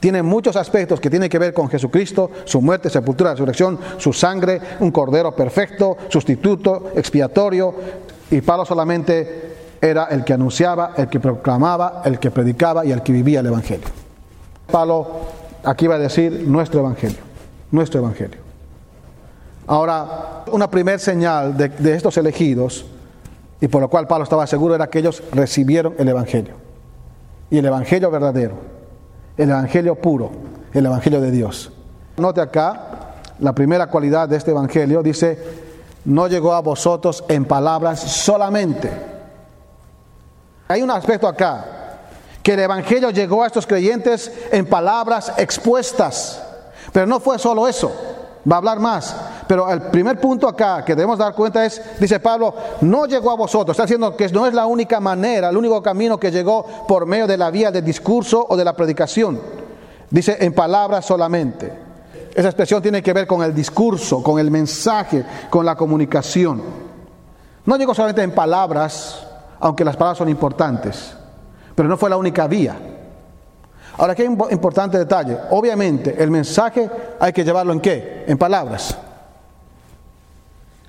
tiene 0.00 0.22
muchos 0.22 0.56
aspectos 0.56 0.98
que 0.98 1.10
tienen 1.10 1.28
que 1.28 1.38
ver 1.38 1.52
con 1.52 1.68
Jesucristo, 1.68 2.30
su 2.44 2.62
muerte, 2.62 2.88
sepultura, 2.88 3.32
resurrección, 3.32 3.78
su 3.98 4.14
sangre, 4.14 4.58
un 4.80 4.90
cordero 4.90 5.36
perfecto, 5.36 5.98
sustituto, 6.08 6.92
expiatorio. 6.96 7.74
Y 8.30 8.40
Pablo 8.40 8.64
solamente 8.64 9.76
era 9.80 10.06
el 10.06 10.24
que 10.24 10.32
anunciaba, 10.32 10.94
el 10.96 11.08
que 11.08 11.20
proclamaba, 11.20 12.00
el 12.06 12.18
que 12.18 12.30
predicaba 12.30 12.84
y 12.86 12.92
el 12.92 13.02
que 13.02 13.12
vivía 13.12 13.40
el 13.40 13.46
Evangelio. 13.46 13.88
Pablo 14.70 15.06
aquí 15.64 15.86
va 15.86 15.96
a 15.96 15.98
decir 15.98 16.44
nuestro 16.46 16.80
Evangelio, 16.80 17.18
nuestro 17.70 18.00
Evangelio. 18.00 18.40
Ahora, 19.66 20.44
una 20.50 20.70
primer 20.70 20.98
señal 20.98 21.56
de, 21.56 21.68
de 21.68 21.94
estos 21.94 22.16
elegidos, 22.16 22.86
y 23.60 23.68
por 23.68 23.82
lo 23.82 23.90
cual 23.90 24.06
Pablo 24.06 24.24
estaba 24.24 24.46
seguro, 24.46 24.74
era 24.74 24.88
que 24.88 25.00
ellos 25.00 25.22
recibieron 25.32 25.94
el 25.98 26.08
Evangelio. 26.08 26.54
Y 27.50 27.58
el 27.58 27.66
Evangelio 27.66 28.10
verdadero 28.10 28.79
el 29.42 29.48
Evangelio 29.48 29.94
puro, 29.94 30.30
el 30.74 30.84
Evangelio 30.84 31.18
de 31.18 31.30
Dios. 31.30 31.72
Note 32.18 32.42
acá 32.42 33.14
la 33.38 33.54
primera 33.54 33.86
cualidad 33.86 34.28
de 34.28 34.36
este 34.36 34.50
Evangelio, 34.50 35.02
dice, 35.02 35.38
no 36.04 36.28
llegó 36.28 36.52
a 36.52 36.60
vosotros 36.60 37.24
en 37.26 37.46
palabras 37.46 38.00
solamente. 38.00 38.92
Hay 40.68 40.82
un 40.82 40.90
aspecto 40.90 41.26
acá, 41.26 41.64
que 42.42 42.52
el 42.52 42.60
Evangelio 42.60 43.08
llegó 43.10 43.42
a 43.42 43.46
estos 43.46 43.66
creyentes 43.66 44.30
en 44.52 44.66
palabras 44.66 45.32
expuestas, 45.38 46.42
pero 46.92 47.06
no 47.06 47.18
fue 47.18 47.38
solo 47.38 47.66
eso, 47.66 47.90
va 48.50 48.56
a 48.56 48.58
hablar 48.58 48.78
más. 48.78 49.14
Pero 49.46 49.70
el 49.70 49.82
primer 49.82 50.20
punto 50.20 50.48
acá 50.48 50.84
que 50.84 50.94
debemos 50.94 51.18
dar 51.18 51.34
cuenta 51.34 51.64
es, 51.64 51.82
dice 51.98 52.20
Pablo, 52.20 52.54
no 52.82 53.06
llegó 53.06 53.30
a 53.30 53.36
vosotros. 53.36 53.74
Está 53.74 53.84
diciendo 53.84 54.16
que 54.16 54.28
no 54.28 54.46
es 54.46 54.54
la 54.54 54.66
única 54.66 55.00
manera, 55.00 55.48
el 55.48 55.56
único 55.56 55.82
camino 55.82 56.18
que 56.18 56.30
llegó 56.30 56.64
por 56.86 57.06
medio 57.06 57.26
de 57.26 57.36
la 57.36 57.50
vía 57.50 57.70
del 57.70 57.84
discurso 57.84 58.46
o 58.48 58.56
de 58.56 58.64
la 58.64 58.74
predicación. 58.74 59.40
Dice 60.10 60.36
en 60.40 60.52
palabras 60.52 61.04
solamente. 61.04 61.90
Esa 62.34 62.48
expresión 62.48 62.80
tiene 62.80 63.02
que 63.02 63.12
ver 63.12 63.26
con 63.26 63.42
el 63.42 63.54
discurso, 63.54 64.22
con 64.22 64.38
el 64.38 64.50
mensaje, 64.50 65.24
con 65.50 65.66
la 65.66 65.74
comunicación. 65.74 66.62
No 67.66 67.76
llegó 67.76 67.92
solamente 67.92 68.22
en 68.22 68.32
palabras, 68.32 69.26
aunque 69.58 69.84
las 69.84 69.96
palabras 69.96 70.18
son 70.18 70.28
importantes, 70.28 71.12
pero 71.74 71.88
no 71.88 71.96
fue 71.96 72.08
la 72.08 72.16
única 72.16 72.46
vía. 72.46 72.76
Ahora, 73.98 74.14
un 74.18 74.38
importante 74.50 74.96
detalle. 74.96 75.36
Obviamente, 75.50 76.22
el 76.22 76.30
mensaje 76.30 76.88
hay 77.20 77.32
que 77.34 77.44
llevarlo 77.44 77.72
en 77.74 77.80
qué? 77.80 78.24
En 78.26 78.38
palabras. 78.38 78.96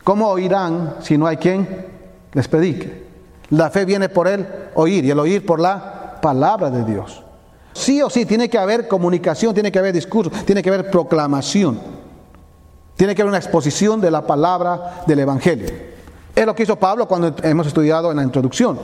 ¿Cómo 0.04 0.30
oirán 0.30 0.96
si 1.02 1.18
no 1.18 1.28
hay 1.28 1.38
quien 1.38 1.86
les 2.34 2.48
predique? 2.48 3.04
La 3.50 3.70
fe 3.70 3.84
viene 3.84 4.08
por 4.08 4.30
el 4.30 4.48
oír 4.76 5.04
y 5.04 5.12
el 5.12 5.20
oír 5.20 5.46
por 5.46 5.60
la 5.60 6.20
palabra 6.22 6.70
de 6.70 6.86
Dios. 6.86 7.22
Sí 7.74 8.02
o 8.02 8.10
sí, 8.10 8.26
tiene 8.26 8.50
que 8.50 8.58
haber 8.58 8.88
comunicación, 8.88 9.54
tiene 9.54 9.72
que 9.72 9.80
haber 9.80 9.94
discurso, 9.94 10.32
tiene 10.46 10.64
que 10.64 10.70
haber 10.70 10.90
proclamación. 10.90 11.80
Tiene 12.96 13.14
que 13.14 13.22
haber 13.22 13.30
una 13.30 13.40
exposición 13.40 14.00
de 14.00 14.12
la 14.12 14.26
palabra 14.26 15.04
del 15.06 15.20
Evangelio. 15.20 15.70
Es 16.34 16.46
lo 16.46 16.56
que 16.56 16.64
hizo 16.64 16.78
Pablo 16.78 17.08
cuando 17.08 17.36
hemos 17.44 17.68
estudiado 17.68 18.10
en 18.10 18.18
la 18.18 18.24
introducción. 18.24 18.80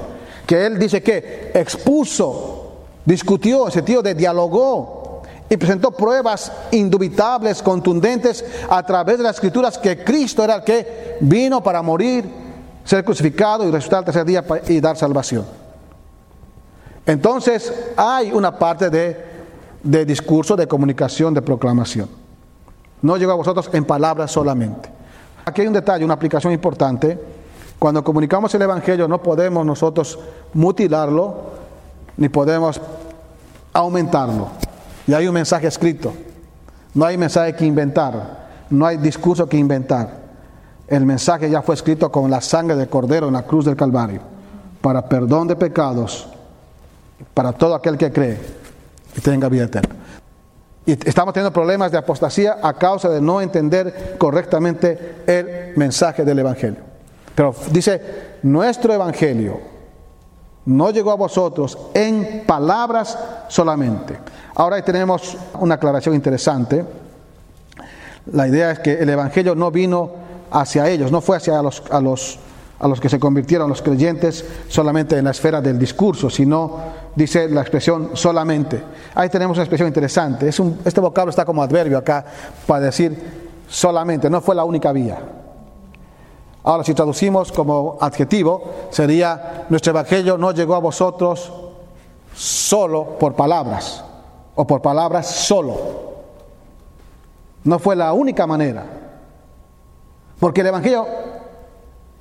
Que 0.45 0.65
él 0.65 0.77
dice 0.77 1.01
que 1.01 1.51
expuso, 1.53 2.73
discutió, 3.05 3.67
ese 3.67 3.83
tío 3.83 4.01
de 4.01 4.15
dialogó 4.15 5.06
y 5.49 5.57
presentó 5.57 5.91
pruebas 5.91 6.51
indubitables, 6.71 7.61
contundentes 7.61 8.43
a 8.69 8.83
través 8.83 9.17
de 9.17 9.23
las 9.23 9.35
escrituras 9.35 9.77
que 9.77 10.03
Cristo 10.03 10.43
era 10.43 10.55
el 10.55 10.63
que 10.63 11.17
vino 11.21 11.63
para 11.63 11.81
morir 11.81 12.25
ser 12.83 13.03
crucificado 13.03 13.67
y 13.67 13.71
resucitar 13.71 13.99
el 13.99 14.05
tercer 14.05 14.25
día 14.25 14.43
y 14.67 14.79
dar 14.79 14.97
salvación. 14.97 15.45
Entonces 17.05 17.73
hay 17.95 18.31
una 18.31 18.57
parte 18.57 18.89
de, 18.89 19.25
de 19.83 20.05
discurso, 20.05 20.55
de 20.55 20.67
comunicación, 20.67 21.33
de 21.33 21.41
proclamación. 21.41 22.09
No 23.01 23.15
llegó 23.15 23.31
a 23.31 23.35
vosotros 23.35 23.69
en 23.73 23.85
palabras 23.85 24.31
solamente. 24.31 24.89
Aquí 25.45 25.61
hay 25.61 25.67
un 25.67 25.73
detalle, 25.73 26.03
una 26.03 26.15
aplicación 26.15 26.51
importante. 26.51 27.17
Cuando 27.79 28.03
comunicamos 28.03 28.53
el 28.55 28.61
Evangelio 28.63 29.07
no 29.07 29.21
podemos 29.21 29.65
nosotros 29.65 30.19
mutilarlo, 30.53 31.35
ni 32.17 32.27
podemos 32.27 32.81
aumentarlo. 33.71 34.66
Y 35.07 35.13
hay 35.13 35.27
un 35.27 35.33
mensaje 35.33 35.67
escrito. 35.67 36.13
No 36.93 37.05
hay 37.05 37.17
mensaje 37.17 37.55
que 37.55 37.65
inventar. 37.65 38.47
No 38.69 38.85
hay 38.85 38.97
discurso 38.97 39.47
que 39.47 39.57
inventar. 39.57 40.27
El 40.87 41.05
mensaje 41.05 41.49
ya 41.49 41.61
fue 41.61 41.75
escrito 41.75 42.11
con 42.11 42.29
la 42.29 42.41
sangre 42.41 42.75
de 42.75 42.87
cordero 42.87 43.27
en 43.27 43.33
la 43.33 43.43
cruz 43.43 43.65
del 43.65 43.75
Calvario, 43.75 44.21
para 44.81 45.07
perdón 45.07 45.47
de 45.47 45.55
pecados, 45.55 46.27
para 47.33 47.51
todo 47.51 47.75
aquel 47.75 47.97
que 47.97 48.11
cree 48.11 48.37
y 49.15 49.21
tenga 49.21 49.49
vida 49.49 49.65
eterna. 49.65 49.95
Y 50.85 50.93
estamos 50.93 51.33
teniendo 51.33 51.51
problemas 51.51 51.91
de 51.91 51.97
apostasía 51.97 52.59
a 52.63 52.73
causa 52.73 53.09
de 53.09 53.19
no 53.19 53.41
entender 53.41 54.15
correctamente 54.17 55.23
el 55.27 55.73
mensaje 55.75 56.23
del 56.23 56.39
Evangelio. 56.39 56.79
Pero 57.35 57.53
dice, 57.71 58.01
nuestro 58.43 58.93
Evangelio 58.93 59.59
no 60.67 60.91
llegó 60.91 61.11
a 61.11 61.15
vosotros 61.15 61.77
en 61.93 62.43
palabras 62.45 63.17
solamente. 63.47 64.17
Ahora 64.55 64.83
tenemos 64.83 65.37
una 65.59 65.75
aclaración 65.75 66.13
interesante. 66.13 66.83
La 68.33 68.47
idea 68.47 68.71
es 68.71 68.79
que 68.79 68.93
el 68.99 69.09
Evangelio 69.09 69.55
no 69.55 69.71
vino 69.71 70.11
hacia 70.51 70.89
ellos, 70.89 71.09
no 71.09 71.21
fue 71.21 71.37
hacia 71.37 71.61
los, 71.61 71.81
a, 71.89 72.01
los, 72.01 72.37
a 72.79 72.87
los 72.89 72.99
que 72.99 73.07
se 73.07 73.17
convirtieron, 73.17 73.69
los 73.69 73.81
creyentes, 73.81 74.43
solamente 74.67 75.17
en 75.17 75.23
la 75.23 75.31
esfera 75.31 75.61
del 75.61 75.79
discurso, 75.79 76.29
sino, 76.29 76.77
dice 77.15 77.47
la 77.47 77.61
expresión 77.61 78.11
solamente. 78.13 78.83
Ahí 79.15 79.29
tenemos 79.29 79.55
una 79.55 79.63
expresión 79.63 79.87
interesante. 79.87 80.49
Este 80.49 80.99
vocablo 80.99 81.29
está 81.29 81.45
como 81.45 81.63
adverbio 81.63 81.97
acá 81.97 82.25
para 82.65 82.81
decir 82.81 83.17
solamente, 83.69 84.29
no 84.29 84.41
fue 84.41 84.53
la 84.53 84.65
única 84.65 84.91
vía. 84.91 85.17
Ahora, 86.67 86.83
si 86.83 86.93
traducimos 86.93 87.53
como 87.53 87.97
adjetivo, 88.01 88.61
sería, 88.89 89.65
nuestro 89.69 89.91
evangelio 89.91 90.37
no 90.37 90.51
llegó 90.51 90.75
a 90.75 90.79
vosotros 90.79 91.49
solo 92.35 93.17
por 93.17 93.35
palabras, 93.35 94.03
o 94.53 94.67
por 94.67 94.81
palabras 94.81 95.27
solo. 95.27 95.77
No 97.63 97.79
fue 97.79 97.95
la 97.95 98.11
única 98.11 98.45
manera. 98.45 98.83
Porque 100.41 100.59
el 100.59 100.67
Evangelio 100.67 101.07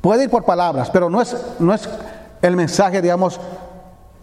puede 0.00 0.22
ir 0.22 0.30
por 0.30 0.44
palabras, 0.44 0.90
pero 0.90 1.10
no 1.10 1.20
es, 1.20 1.36
no 1.58 1.74
es 1.74 1.88
el 2.40 2.54
mensaje, 2.54 3.02
digamos, 3.02 3.40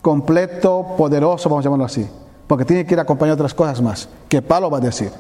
completo, 0.01 0.85
poderoso, 0.97 1.49
vamos 1.49 1.63
a 1.63 1.65
llamarlo 1.65 1.83
así. 1.83 2.09
Porque 2.47 2.63
tiene 2.63 2.85
que 2.85 2.93
ir 2.93 2.99
acompañado 3.01 3.35
de 3.35 3.41
otras 3.41 3.53
cosas 3.53 3.81
más, 3.81 4.07
que 4.29 4.41
Pablo 4.41 4.69
va 4.69 4.77
a 4.77 4.81
decir. 4.81 5.11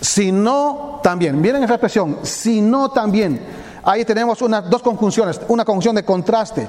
Si 0.00 0.32
no, 0.32 1.00
también, 1.02 1.40
miren 1.40 1.62
esa 1.64 1.74
expresión, 1.74 2.18
si 2.22 2.60
no, 2.60 2.90
también. 2.90 3.40
Ahí 3.82 4.04
tenemos 4.04 4.40
unas 4.42 4.68
dos 4.68 4.82
conjunciones, 4.82 5.40
una 5.48 5.64
conjunción 5.64 5.94
de 5.94 6.04
contraste. 6.04 6.68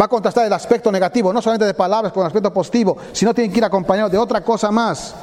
Va 0.00 0.04
a 0.04 0.08
contrastar 0.08 0.46
el 0.46 0.52
aspecto 0.52 0.92
negativo, 0.92 1.32
no 1.32 1.42
solamente 1.42 1.66
de 1.66 1.74
palabras 1.74 2.12
con 2.12 2.22
el 2.22 2.28
aspecto 2.28 2.52
positivo, 2.52 2.96
sino 3.12 3.34
tiene 3.34 3.52
que 3.52 3.58
ir 3.58 3.64
acompañado 3.64 4.08
de 4.08 4.18
otra 4.18 4.42
cosa 4.42 4.70
más 4.70 5.14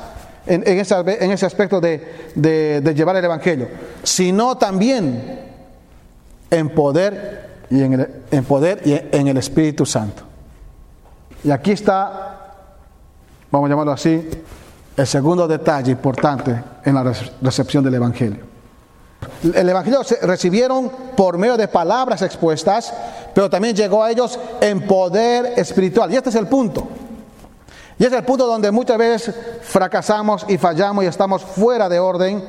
en, 0.45 0.63
ese, 0.67 1.45
aspecto 1.45 1.81
de, 1.81 2.93
llevar 2.95 3.15
el 3.15 3.25
Evangelio, 3.25 3.67
sino 4.03 4.57
también 4.57 5.41
en 6.51 6.69
poder 6.69 7.55
y 7.69 7.81
en 7.81 8.23
en 8.29 8.45
poder 8.45 8.81
y 8.85 8.93
en 8.93 9.27
el 9.27 9.37
Espíritu 9.37 9.85
Santo. 9.85 10.23
Y 11.43 11.51
aquí 11.51 11.71
está, 11.71 12.53
vamos 13.51 13.67
a 13.67 13.69
llamarlo 13.69 13.91
así, 13.91 14.29
el 14.97 15.07
segundo 15.07 15.47
detalle 15.47 15.91
importante 15.91 16.63
en 16.83 16.95
la 16.95 17.13
recepción 17.41 17.83
del 17.83 17.95
Evangelio. 17.95 18.55
El 19.53 19.67
Evangelio 19.67 20.03
se 20.03 20.17
recibieron 20.25 20.89
por 21.15 21.37
medio 21.37 21.57
de 21.57 21.67
palabras 21.67 22.21
expuestas, 22.21 22.93
pero 23.33 23.49
también 23.49 23.75
llegó 23.75 24.03
a 24.03 24.11
ellos 24.11 24.39
en 24.61 24.85
poder 24.87 25.53
espiritual. 25.57 26.11
Y 26.11 26.15
este 26.15 26.29
es 26.29 26.35
el 26.35 26.47
punto. 26.47 26.87
Y 27.97 28.05
es 28.05 28.11
el 28.11 28.23
punto 28.23 28.45
donde 28.45 28.71
muchas 28.71 28.97
veces 28.97 29.35
fracasamos 29.61 30.45
y 30.47 30.57
fallamos 30.57 31.03
y 31.03 31.07
estamos 31.07 31.41
fuera 31.41 31.89
de 31.89 31.99
orden, 31.99 32.43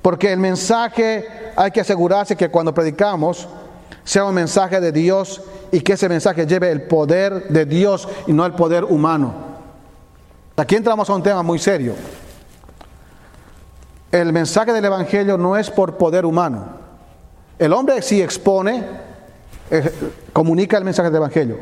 porque 0.00 0.32
el 0.32 0.38
mensaje 0.38 1.52
hay 1.56 1.70
que 1.70 1.80
asegurarse 1.80 2.36
que 2.36 2.50
cuando 2.50 2.72
predicamos 2.72 3.48
sea 4.04 4.24
un 4.24 4.34
mensaje 4.34 4.80
de 4.80 4.92
Dios 4.92 5.42
y 5.70 5.80
que 5.80 5.92
ese 5.94 6.08
mensaje 6.08 6.46
lleve 6.46 6.70
el 6.70 6.82
poder 6.82 7.48
de 7.48 7.64
Dios 7.66 8.08
y 8.26 8.32
no 8.32 8.46
el 8.46 8.52
poder 8.52 8.84
humano. 8.84 9.49
Aquí 10.56 10.76
entramos 10.76 11.08
a 11.08 11.14
un 11.14 11.22
tema 11.22 11.42
muy 11.42 11.58
serio. 11.58 11.94
El 14.12 14.32
mensaje 14.32 14.72
del 14.72 14.84
Evangelio 14.84 15.38
no 15.38 15.56
es 15.56 15.70
por 15.70 15.96
poder 15.96 16.26
humano. 16.26 16.66
El 17.58 17.72
hombre 17.72 18.02
sí 18.02 18.20
expone, 18.20 18.84
eh, 19.70 19.92
comunica 20.32 20.76
el 20.76 20.84
mensaje 20.84 21.10
del 21.10 21.16
Evangelio. 21.16 21.58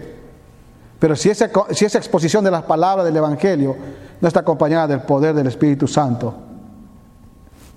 Pero 0.98 1.14
si 1.14 1.30
esa, 1.30 1.50
si 1.70 1.84
exposición 1.84 2.42
de 2.42 2.50
las 2.50 2.62
palabras 2.62 3.04
del 3.04 3.16
Evangelio 3.16 3.76
no 4.20 4.26
está 4.28 4.40
acompañada 4.40 4.88
del 4.88 5.02
poder 5.02 5.34
del 5.34 5.46
Espíritu 5.46 5.86
Santo, 5.86 6.34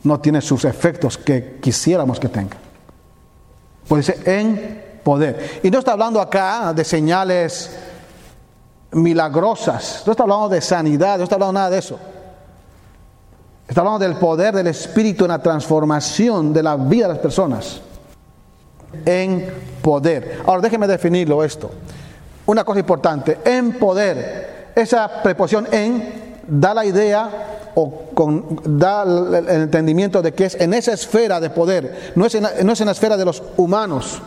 no 0.04 0.20
tiene 0.20 0.42
sus 0.42 0.66
efectos 0.66 1.18
que 1.18 1.60
quisiéramos 1.62 2.20
que 2.20 2.30
tenga. 2.30 2.58
Pues 3.88 4.10
en 4.26 5.00
poder. 5.04 5.60
Y 5.64 5.70
no 5.70 5.80
está 5.80 5.92
hablando 5.92 6.22
acá 6.22 6.74
de 6.74 6.84
señales 6.84 7.78
milagrosas, 8.92 10.04
no 10.06 10.12
está 10.12 10.24
hablando 10.24 10.50
de 10.50 10.62
sanidad, 10.62 11.18
no 11.18 11.24
está 11.24 11.36
hablando 11.36 11.54
nada 11.54 11.70
de 11.70 11.78
eso. 11.78 12.00
Está 13.68 13.82
hablando 13.82 14.00
del 14.00 14.16
poder 14.16 14.54
del 14.54 14.68
Espíritu 14.68 15.24
en 15.24 15.30
la 15.30 15.42
transformación 15.42 16.52
de 16.52 16.64
la 16.64 16.76
vida 16.76 17.08
de 17.08 17.14
las 17.14 17.22
personas. 17.22 17.82
En 19.06 19.50
poder. 19.82 20.42
Ahora 20.46 20.62
déjeme 20.62 20.88
definirlo 20.88 21.44
esto 21.44 21.72
una 22.52 22.64
cosa 22.64 22.80
importante, 22.80 23.40
en 23.46 23.80
poder. 23.80 24.72
Esa 24.76 25.22
preposición 25.24 25.68
en 25.72 26.32
da 26.48 26.74
la 26.74 26.86
idea 26.86 27.30
o 27.76 28.10
da 28.66 29.04
el 29.04 29.48
entendimiento 29.50 30.22
de 30.22 30.34
que 30.34 30.46
es 30.46 30.56
en 30.56 30.74
esa 30.74 30.94
esfera 30.94 31.40
de 31.40 31.50
poder, 31.50 32.12
no 32.16 32.26
es 32.26 32.36
en, 32.36 32.46
no 32.64 32.74
es 32.74 32.82
en 32.82 32.86
la 32.86 32.92
esfera 32.92 33.16
de 33.16 33.26
los 33.26 33.42
humanos 33.58 34.22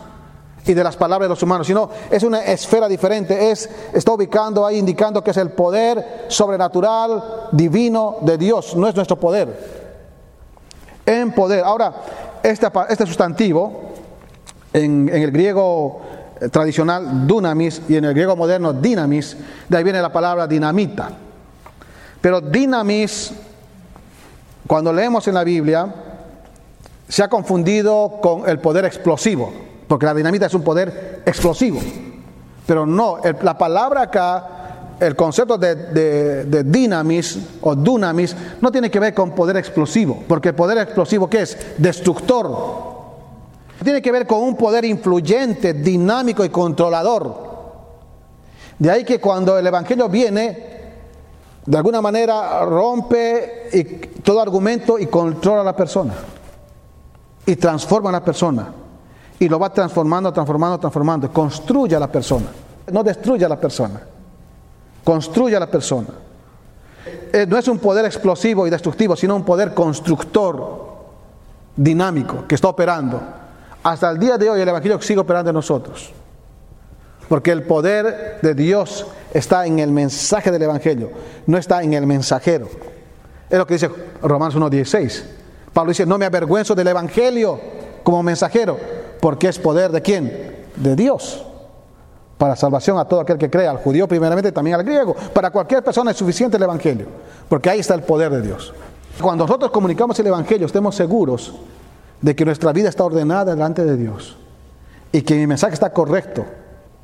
y 0.65 0.73
de 0.73 0.83
las 0.83 0.95
palabras 0.95 1.27
de 1.27 1.29
los 1.29 1.43
humanos, 1.43 1.67
sino 1.67 1.89
es 2.09 2.23
una 2.23 2.43
esfera 2.43 2.87
diferente, 2.87 3.51
es, 3.51 3.69
está 3.93 4.13
ubicando 4.13 4.65
ahí, 4.65 4.77
indicando 4.77 5.23
que 5.23 5.31
es 5.31 5.37
el 5.37 5.51
poder 5.51 6.25
sobrenatural, 6.27 7.49
divino 7.51 8.17
de 8.21 8.37
Dios, 8.37 8.75
no 8.75 8.87
es 8.87 8.95
nuestro 8.95 9.19
poder. 9.19 9.85
En 11.05 11.33
poder. 11.33 11.63
Ahora, 11.63 11.93
este, 12.41 12.67
este 12.89 13.05
sustantivo, 13.05 13.91
en, 14.73 15.07
en 15.07 15.21
el 15.21 15.31
griego 15.31 16.01
eh, 16.41 16.49
tradicional 16.49 17.27
dunamis 17.27 17.83
y 17.87 17.95
en 17.95 18.05
el 18.05 18.13
griego 18.13 18.35
moderno 18.35 18.73
dinamis, 18.73 19.37
de 19.69 19.77
ahí 19.77 19.83
viene 19.83 20.01
la 20.01 20.11
palabra 20.11 20.47
dinamita. 20.47 21.11
Pero 22.21 22.41
dinamis, 22.41 23.31
cuando 24.65 24.91
leemos 24.91 25.27
en 25.27 25.35
la 25.35 25.43
Biblia, 25.43 25.93
se 27.07 27.21
ha 27.21 27.27
confundido 27.27 28.19
con 28.21 28.49
el 28.49 28.59
poder 28.59 28.85
explosivo, 28.85 29.53
porque 29.87 30.05
la 30.05 30.13
dinamita 30.13 30.45
es 30.47 30.53
un 30.53 30.63
poder 30.63 31.23
explosivo. 31.25 31.79
Pero 32.65 32.85
no, 32.85 33.17
la 33.41 33.57
palabra 33.57 34.03
acá 34.03 34.55
el 34.99 35.15
concepto 35.15 35.57
de, 35.57 35.75
de, 36.45 36.63
dinamis 36.63 37.37
o 37.61 37.75
dunamis 37.75 38.35
no 38.61 38.71
tiene 38.71 38.89
que 38.89 38.99
ver 38.99 39.13
con 39.13 39.31
poder 39.31 39.57
explosivo, 39.57 40.23
porque 40.27 40.49
el 40.49 40.55
poder 40.55 40.77
explosivo 40.77 41.29
¿qué 41.29 41.41
es? 41.41 41.57
Destructor. 41.77 42.95
Tiene 43.83 44.01
que 44.01 44.11
ver 44.11 44.25
con 44.25 44.41
un 44.41 44.55
poder 44.55 44.85
influyente, 44.85 45.73
dinámico 45.73 46.45
y 46.45 46.49
controlador. 46.49 47.45
De 48.79 48.89
ahí 48.89 49.03
que 49.03 49.19
cuando 49.19 49.57
el 49.57 49.67
Evangelio 49.67 50.09
viene, 50.09 50.75
de 51.65 51.77
alguna 51.77 52.01
manera 52.01 52.63
rompe 52.65 53.69
y, 53.73 53.83
todo 54.21 54.41
argumento 54.41 54.97
y 54.97 55.07
controla 55.07 55.61
a 55.61 55.65
la 55.65 55.75
persona. 55.75 56.13
Y 57.45 57.55
transforma 57.57 58.09
a 58.09 58.13
la 58.13 58.23
persona. 58.23 58.67
Y 59.39 59.49
lo 59.49 59.59
va 59.59 59.71
transformando, 59.71 60.31
transformando, 60.31 60.79
transformando. 60.79 61.31
Construye 61.31 61.95
a 61.95 61.99
la 61.99 62.11
persona. 62.11 62.47
No 62.91 63.03
destruye 63.03 63.45
a 63.45 63.49
la 63.49 63.59
persona. 63.59 64.01
Construye 65.03 65.55
a 65.55 65.59
la 65.59 65.67
persona. 65.69 66.07
Eh, 67.33 67.45
no 67.47 67.57
es 67.57 67.67
un 67.67 67.79
poder 67.79 68.05
explosivo 68.05 68.65
y 68.65 68.69
destructivo, 68.69 69.15
sino 69.15 69.35
un 69.35 69.43
poder 69.43 69.73
constructor, 69.73 70.85
dinámico, 71.75 72.45
que 72.47 72.55
está 72.55 72.69
operando. 72.69 73.21
Hasta 73.83 74.09
el 74.09 74.19
día 74.19 74.37
de 74.37 74.49
hoy 74.49 74.61
el 74.61 74.67
Evangelio 74.67 75.01
sigue 75.01 75.19
operando 75.19 75.49
en 75.49 75.55
nosotros. 75.55 76.11
Porque 77.27 77.51
el 77.51 77.63
poder 77.63 78.39
de 78.41 78.53
Dios 78.53 79.05
está 79.33 79.65
en 79.65 79.79
el 79.79 79.91
mensaje 79.91 80.51
del 80.51 80.61
Evangelio, 80.61 81.11
no 81.47 81.57
está 81.57 81.83
en 81.83 81.93
el 81.93 82.05
mensajero. 82.05 82.67
Es 83.49 83.57
lo 83.57 83.67
que 83.67 83.75
dice 83.75 83.89
Romanos 84.21 84.55
1.16. 84.55 85.23
Pablo 85.73 85.89
dice, 85.89 86.05
no 86.05 86.17
me 86.17 86.25
avergüenzo 86.25 86.73
del 86.73 86.87
Evangelio 86.87 87.59
como 88.03 88.23
mensajero, 88.23 88.77
porque 89.25 89.47
es 89.47 89.57
poder 89.57 89.91
de 89.91 90.03
quién? 90.03 90.67
De 90.75 90.95
Dios. 90.95 91.43
Para 92.37 92.55
salvación 92.55 92.99
a 92.99 93.05
todo 93.05 93.21
aquel 93.21 93.39
que 93.39 93.49
crea, 93.49 93.71
al 93.71 93.77
judío 93.77 94.07
primeramente, 94.07 94.51
también 94.51 94.75
al 94.75 94.83
griego. 94.83 95.15
Para 95.33 95.49
cualquier 95.49 95.83
persona 95.83 96.11
es 96.11 96.17
suficiente 96.17 96.57
el 96.57 96.61
Evangelio, 96.61 97.07
porque 97.49 97.71
ahí 97.71 97.79
está 97.79 97.95
el 97.95 98.03
poder 98.03 98.31
de 98.31 98.43
Dios. 98.43 98.71
Cuando 99.19 99.45
nosotros 99.45 99.71
comunicamos 99.71 100.19
el 100.19 100.27
Evangelio, 100.27 100.67
estemos 100.67 100.95
seguros 100.95 101.55
de 102.21 102.35
que 102.35 102.45
nuestra 102.45 102.71
vida 102.71 102.87
está 102.87 103.03
ordenada 103.03 103.45
delante 103.45 103.83
de 103.83 103.97
Dios 103.97 104.37
y 105.11 105.23
que 105.23 105.33
mi 105.33 105.47
mensaje 105.47 105.73
está 105.73 105.91
correcto 105.91 106.45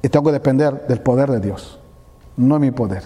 y 0.04 0.08
tengo 0.08 0.26
que 0.26 0.34
depender 0.34 0.86
del 0.88 1.02
poder 1.02 1.32
de 1.32 1.40
Dios, 1.40 1.80
no 2.38 2.60
mi 2.60 2.70
poder. 2.70 3.02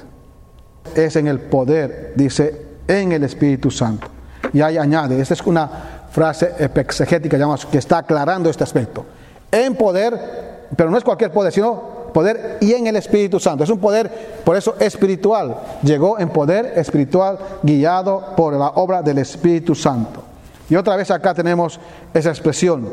Es 0.93 1.15
en 1.15 1.27
el 1.27 1.39
poder, 1.39 2.11
dice, 2.17 2.65
en 2.85 3.13
el 3.13 3.23
Espíritu 3.23 3.71
Santo. 3.71 4.07
Y 4.51 4.59
ahí 4.59 4.77
añade, 4.77 5.21
esta 5.21 5.35
es 5.35 5.41
una 5.43 5.94
frase 6.15 6.55
exegética 6.57 7.37
que 7.69 7.77
está 7.77 7.97
aclarando 7.97 8.49
este 8.49 8.63
aspecto. 8.63 9.05
En 9.51 9.75
poder, 9.75 10.67
pero 10.75 10.89
no 10.89 10.97
es 10.97 11.03
cualquier 11.03 11.31
poder, 11.31 11.51
sino 11.51 12.05
poder 12.13 12.57
y 12.61 12.71
en 12.71 12.87
el 12.87 12.95
Espíritu 12.95 13.37
Santo. 13.37 13.65
Es 13.65 13.69
un 13.69 13.79
poder, 13.79 14.39
por 14.45 14.55
eso 14.55 14.75
espiritual. 14.79 15.57
Llegó 15.83 16.17
en 16.17 16.29
poder 16.29 16.71
espiritual 16.77 17.37
guiado 17.61 18.33
por 18.37 18.53
la 18.53 18.69
obra 18.69 19.01
del 19.01 19.17
Espíritu 19.17 19.75
Santo. 19.75 20.23
Y 20.69 20.77
otra 20.77 20.95
vez 20.95 21.11
acá 21.11 21.33
tenemos 21.33 21.77
esa 22.13 22.29
expresión. 22.29 22.87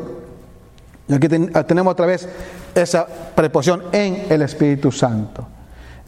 Y 1.07 1.13
aquí 1.13 1.29
tenemos 1.29 1.93
otra 1.93 2.05
vez 2.05 2.27
esa 2.75 3.07
preposición 3.33 3.83
en 3.93 4.25
el 4.29 4.41
Espíritu 4.41 4.91
Santo. 4.91 5.47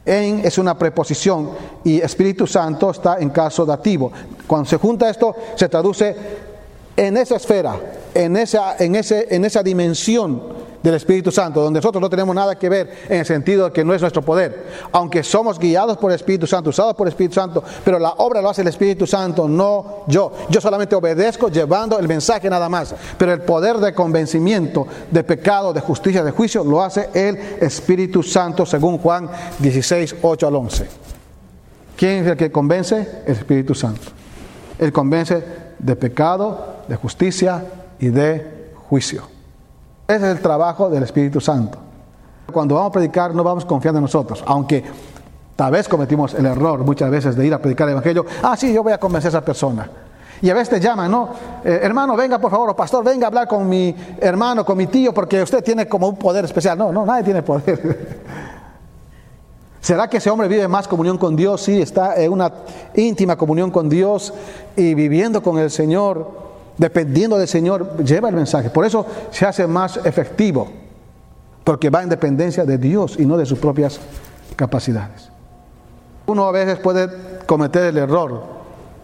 En 0.06 0.42
es 0.46 0.58
una 0.58 0.78
preposición 0.78 1.52
y 1.86 2.02
Espíritu 2.02 2.46
Santo 2.46 2.92
está 2.92 3.18
en 3.20 3.30
caso 3.30 3.66
dativo. 3.66 4.12
Cuando 4.46 4.70
se 4.70 4.78
junta 4.78 5.10
esto, 5.10 5.34
se 5.56 5.70
traduce 5.70 6.16
en 6.98 7.18
esa 7.18 7.36
esfera, 7.36 7.80
en 8.14 8.38
esa, 8.38 8.78
en 8.78 8.96
ese, 8.96 9.28
en 9.30 9.46
esa 9.46 9.62
dimensión 9.62 10.56
del 10.86 10.96
Espíritu 10.96 11.32
Santo, 11.32 11.62
donde 11.62 11.80
nosotros 11.80 12.00
no 12.00 12.10
tenemos 12.10 12.36
nada 12.36 12.56
que 12.56 12.70
ver 12.70 13.06
en 13.10 13.20
el 13.20 13.26
sentido 13.26 13.66
de 13.66 13.72
que 13.72 13.84
no 13.84 13.94
es 13.94 14.02
nuestro 14.02 14.22
poder, 14.22 14.68
aunque 14.92 15.24
somos 15.24 15.58
guiados 15.58 15.98
por 15.98 16.12
el 16.12 16.16
Espíritu 16.16 16.46
Santo, 16.46 16.70
usados 16.70 16.94
por 16.94 17.08
el 17.08 17.12
Espíritu 17.12 17.34
Santo, 17.34 17.64
pero 17.84 17.98
la 17.98 18.12
obra 18.12 18.40
lo 18.40 18.50
hace 18.50 18.62
el 18.62 18.68
Espíritu 18.68 19.08
Santo, 19.08 19.48
no 19.48 20.04
yo. 20.06 20.32
Yo 20.50 20.62
solamente 20.62 20.96
obedezco 20.96 21.50
llevando 21.50 21.98
el 21.98 22.08
mensaje 22.08 22.50
nada 22.52 22.70
más, 22.70 22.94
pero 23.18 23.34
el 23.34 23.42
poder 23.42 23.78
de 23.78 23.96
convencimiento 23.96 24.86
de 25.10 25.24
pecado, 25.24 25.74
de 25.74 25.82
justicia, 25.82 26.24
de 26.24 26.30
juicio, 26.30 26.64
lo 26.64 26.84
hace 26.84 27.10
el 27.16 27.36
Espíritu 27.60 28.22
Santo, 28.22 28.64
según 28.64 29.00
Juan 29.00 29.28
16, 29.58 30.18
8 30.22 30.48
al 30.48 30.56
11. 30.56 30.88
¿Quién 31.98 32.24
es 32.24 32.28
el 32.28 32.38
que 32.38 32.52
convence? 32.52 33.24
El 33.26 33.34
Espíritu 33.34 33.74
Santo. 33.74 34.12
Él 34.78 34.92
convence 34.92 35.44
de 35.80 35.96
pecado, 35.96 36.75
de 36.88 36.96
justicia 36.96 37.64
y 38.00 38.10
de 38.10 38.74
juicio. 38.90 39.24
Ese 40.08 40.18
es 40.18 40.38
el 40.38 40.42
trabajo 40.42 40.90
del 40.90 41.04
Espíritu 41.04 41.42
Santo. 41.42 41.78
Cuando 42.52 42.76
vamos 42.76 42.90
a 42.90 42.94
predicar 42.94 43.34
no 43.34 43.44
vamos 43.44 43.66
confiando 43.66 43.98
en 43.98 44.04
nosotros, 44.04 44.44
aunque 44.46 44.84
tal 45.56 45.72
vez 45.72 45.88
cometimos 45.88 46.34
el 46.36 46.46
error 46.46 46.80
muchas 46.84 47.10
veces 47.10 47.36
de 47.36 47.46
ir 47.48 47.54
a 47.54 47.60
predicar 47.60 47.88
el 47.88 47.94
Evangelio. 47.94 48.26
Ah, 48.44 48.56
sí, 48.56 48.72
yo 48.72 48.84
voy 48.84 48.94
a 48.94 49.00
convencer 49.00 49.30
a 49.30 49.40
esa 49.40 49.46
persona. 49.46 49.90
Y 50.42 50.50
a 50.50 50.54
veces 50.54 50.70
te 50.70 50.80
llaman, 50.80 51.10
¿no? 51.10 51.30
Eh, 51.64 51.80
hermano, 51.82 52.16
venga 52.16 52.38
por 52.38 52.52
favor, 52.52 52.70
o 52.70 52.76
pastor, 52.76 53.04
venga 53.04 53.26
a 53.26 53.30
hablar 53.30 53.48
con 53.48 53.68
mi 53.68 53.96
hermano, 54.20 54.66
con 54.66 54.78
mi 54.78 54.86
tío, 54.88 55.14
porque 55.14 55.42
usted 55.42 55.64
tiene 55.64 55.88
como 55.88 56.08
un 56.08 56.18
poder 56.18 56.46
especial. 56.46 56.78
No, 56.78 56.92
no, 56.92 57.06
nadie 57.06 57.24
tiene 57.24 57.42
poder. 57.42 58.16
¿Será 59.82 60.08
que 60.08 60.18
ese 60.18 60.30
hombre 60.30 60.48
vive 60.48 60.68
más 60.68 60.88
comunión 60.88 61.18
con 61.18 61.36
Dios? 61.36 61.62
Sí, 61.62 61.82
está 61.82 62.16
en 62.16 62.32
una 62.32 62.52
íntima 62.96 63.36
comunión 63.38 63.72
con 63.72 63.88
Dios 63.88 64.34
y 64.76 64.94
viviendo 64.94 65.42
con 65.42 65.58
el 65.58 65.72
Señor 65.72 66.45
dependiendo 66.78 67.38
del 67.38 67.48
Señor, 67.48 68.04
lleva 68.04 68.30
el 68.30 68.36
mensaje. 68.36 68.70
Por 68.70 68.86
eso 68.86 69.06
se 69.32 69.46
hace 69.46 69.68
más 69.68 69.98
efectivo, 70.06 70.68
porque 71.64 71.90
va 71.90 72.04
en 72.04 72.10
dependencia 72.10 72.66
de 72.66 72.78
Dios 72.78 73.16
y 73.20 73.26
no 73.26 73.38
de 73.38 73.46
sus 73.46 73.60
propias 73.60 74.00
capacidades. 74.56 75.30
Uno 76.28 76.46
a 76.46 76.52
veces 76.52 76.80
puede 76.80 77.10
cometer 77.46 77.84
el 77.84 77.98
error 77.98 78.44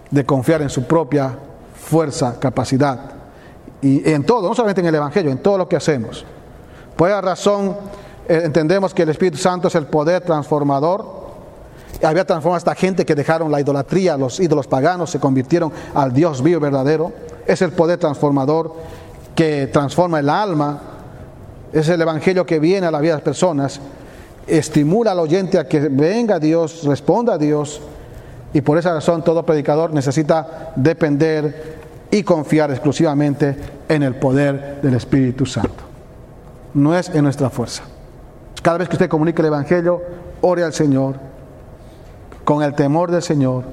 de 0.10 0.26
confiar 0.26 0.62
en 0.62 0.70
su 0.70 0.84
propia 0.84 1.38
fuerza, 1.76 2.40
capacidad, 2.40 3.12
y 3.82 4.08
en 4.10 4.24
todo, 4.24 4.48
no 4.48 4.56
solamente 4.56 4.82
en 4.82 4.88
el 4.88 4.96
Evangelio, 4.96 5.32
en 5.32 5.40
todo 5.40 5.58
lo 5.58 5.68
que 5.68 5.76
hacemos. 5.76 6.26
Por 6.96 7.10
esa 7.10 7.22
razón 7.22 7.76
eh, 8.28 8.42
entendemos 8.44 8.94
que 8.94 9.04
el 9.04 9.10
Espíritu 9.10 9.38
Santo 9.38 9.68
es 9.68 9.76
el 9.76 9.88
poder 9.88 10.22
transformador. 10.22 11.21
Había 12.04 12.26
transformado 12.26 12.58
esta 12.58 12.76
gente 12.76 13.06
que 13.06 13.16
dejaron 13.16 13.52
la 13.52 13.62
idolatría, 13.62 14.18
los 14.18 14.40
ídolos 14.40 14.68
paganos, 14.68 15.12
se 15.12 15.20
convirtieron 15.20 15.72
al 15.94 16.14
Dios 16.14 16.42
vivo 16.42 16.60
verdadero. 16.60 17.12
Es 17.46 17.62
el 17.62 17.72
poder 17.72 18.00
transformador 18.00 18.74
que 19.36 19.68
transforma 19.68 20.20
el 20.20 20.30
alma, 20.30 20.82
es 21.72 21.88
el 21.90 22.02
evangelio 22.02 22.46
que 22.46 22.60
viene 22.60 22.88
a 22.88 22.92
la 22.92 23.00
vida 23.00 23.12
de 23.12 23.18
las 23.18 23.24
personas, 23.24 23.80
estimula 24.48 25.12
al 25.12 25.20
oyente 25.20 25.60
a 25.60 25.68
que 25.68 25.80
venga 25.80 26.36
a 26.36 26.40
Dios, 26.40 26.84
responda 26.84 27.36
a 27.36 27.38
Dios, 27.38 27.82
y 28.54 28.62
por 28.62 28.78
esa 28.78 28.94
razón 28.94 29.24
todo 29.24 29.46
predicador 29.46 29.94
necesita 29.94 30.74
depender 30.76 31.80
y 32.12 32.24
confiar 32.24 32.72
exclusivamente 32.72 33.56
en 33.88 34.04
el 34.04 34.16
poder 34.16 34.82
del 34.82 34.96
Espíritu 34.96 35.46
Santo. 35.46 35.84
No 36.74 36.98
es 36.98 37.10
en 37.10 37.24
nuestra 37.24 37.50
fuerza. 37.50 37.84
Cada 38.62 38.80
vez 38.80 38.90
que 38.90 38.96
usted 38.96 39.10
comunique 39.10 39.42
el 39.42 39.48
Evangelio, 39.48 40.02
ore 40.42 40.64
al 40.64 40.74
Señor, 40.74 41.16
con 42.44 42.64
el 42.64 42.74
temor 42.74 43.12
del 43.12 43.22
Señor, 43.22 43.64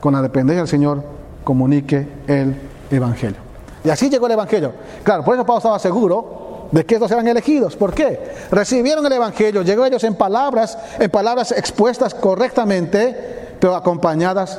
con 0.00 0.14
la 0.14 0.22
dependencia 0.22 0.62
del 0.62 0.68
Señor, 0.68 1.02
comunique 1.44 2.08
el 2.26 2.56
evangelio. 2.90 3.38
Y 3.84 3.90
así 3.90 4.08
llegó 4.08 4.26
el 4.26 4.32
evangelio. 4.32 4.72
Claro, 5.02 5.24
por 5.24 5.34
eso 5.34 5.44
Pablo 5.44 5.58
estaba 5.58 5.78
seguro 5.78 6.68
de 6.70 6.86
que 6.86 6.94
estos 6.94 7.10
eran 7.10 7.28
elegidos. 7.28 7.76
¿Por 7.76 7.92
qué? 7.92 8.18
Recibieron 8.50 9.04
el 9.04 9.12
evangelio, 9.12 9.62
llegó 9.62 9.84
a 9.84 9.88
ellos 9.88 10.04
en 10.04 10.14
palabras, 10.14 10.78
en 10.98 11.10
palabras 11.10 11.52
expuestas 11.52 12.14
correctamente, 12.14 13.56
pero 13.60 13.74
acompañadas 13.74 14.58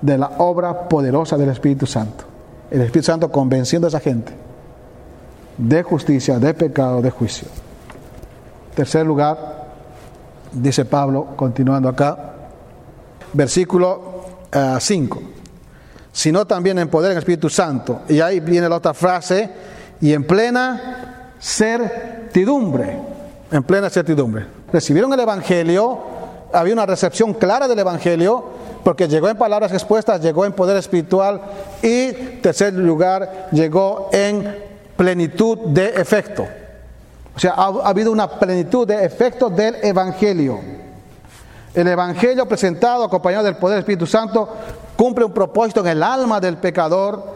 de 0.00 0.18
la 0.18 0.32
obra 0.38 0.88
poderosa 0.88 1.36
del 1.36 1.50
Espíritu 1.50 1.86
Santo. 1.86 2.24
El 2.70 2.80
Espíritu 2.80 3.06
Santo 3.06 3.30
convenciendo 3.30 3.86
a 3.86 3.88
esa 3.88 4.00
gente 4.00 4.32
de 5.56 5.82
justicia, 5.82 6.38
de 6.38 6.52
pecado, 6.54 7.00
de 7.00 7.10
juicio. 7.10 7.48
Tercer 8.74 9.06
lugar, 9.06 9.66
dice 10.52 10.84
Pablo, 10.84 11.28
continuando 11.36 11.88
acá, 11.88 12.33
versículo 13.34 14.24
5. 14.78 15.18
Eh, 15.18 15.34
sino 16.14 16.46
también 16.46 16.78
en 16.78 16.88
poder 16.88 17.10
en 17.10 17.16
el 17.16 17.22
Espíritu 17.22 17.50
Santo. 17.50 18.02
Y 18.08 18.20
ahí 18.20 18.38
viene 18.38 18.68
la 18.68 18.76
otra 18.76 18.94
frase, 18.94 19.50
y 20.00 20.12
en 20.12 20.24
plena 20.24 21.32
certidumbre, 21.40 22.96
en 23.50 23.62
plena 23.64 23.90
certidumbre. 23.90 24.46
Recibieron 24.72 25.12
el 25.12 25.20
Evangelio, 25.20 25.98
había 26.52 26.72
una 26.72 26.86
recepción 26.86 27.34
clara 27.34 27.66
del 27.66 27.80
Evangelio, 27.80 28.44
porque 28.84 29.08
llegó 29.08 29.28
en 29.28 29.36
palabras 29.36 29.72
expuestas, 29.72 30.20
llegó 30.20 30.44
en 30.46 30.52
poder 30.52 30.76
espiritual 30.76 31.40
y, 31.82 32.12
tercer 32.40 32.74
lugar, 32.74 33.48
llegó 33.50 34.10
en 34.12 34.56
plenitud 34.96 35.58
de 35.66 35.86
efecto. 35.96 36.46
O 37.34 37.40
sea, 37.40 37.54
ha, 37.56 37.64
ha 37.64 37.88
habido 37.88 38.12
una 38.12 38.30
plenitud 38.30 38.86
de 38.86 39.04
efecto 39.04 39.50
del 39.50 39.76
Evangelio. 39.82 40.83
El 41.74 41.88
Evangelio 41.88 42.46
presentado, 42.46 43.04
acompañado 43.04 43.44
del 43.44 43.56
poder 43.56 43.74
del 43.74 43.80
Espíritu 43.80 44.06
Santo, 44.06 44.48
cumple 44.96 45.24
un 45.24 45.32
propósito 45.32 45.80
en 45.80 45.88
el 45.88 46.02
alma 46.02 46.40
del 46.40 46.56
pecador 46.56 47.34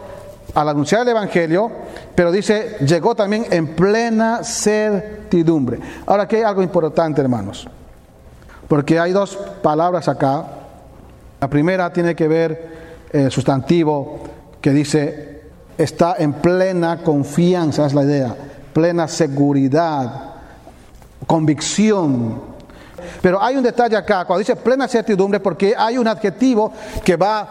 al 0.55 0.69
anunciar 0.69 1.03
el 1.03 1.09
Evangelio, 1.09 1.71
pero 2.15 2.31
dice, 2.31 2.77
llegó 2.87 3.15
también 3.15 3.47
en 3.51 3.75
plena 3.75 4.43
certidumbre. 4.45 5.81
Ahora 6.07 6.23
aquí 6.23 6.37
hay 6.37 6.43
algo 6.43 6.63
importante, 6.63 7.21
hermanos. 7.21 7.69
porque 8.69 9.01
hay 9.01 9.13
dos 9.13 9.37
palabras 9.63 10.09
acá. 10.09 10.45
La 11.41 11.49
primera 11.49 11.93
tiene 11.93 12.15
que 12.15 12.29
ver 12.29 12.79
el 13.13 13.31
sustantivo 13.31 14.21
que 14.61 14.71
dice 14.73 15.43
está 15.79 16.17
en 16.19 16.35
plena 16.35 17.03
confianza, 17.03 17.87
es 17.87 17.95
la 17.95 18.03
idea, 18.03 18.37
plena 18.73 19.09
seguridad, 19.09 20.35
convicción. 21.27 22.48
Pero 23.21 23.43
hay 23.43 23.57
un 23.57 23.63
detalle 23.63 23.97
acá, 23.97 24.25
cuando 24.25 24.39
dice 24.41 24.57
plena 24.57 24.87
certidumbre, 24.87 25.41
porque 25.41 25.75
hay 25.77 25.99
un 25.99 26.07
adjetivo 26.07 26.73
que 27.05 27.17
va, 27.17 27.49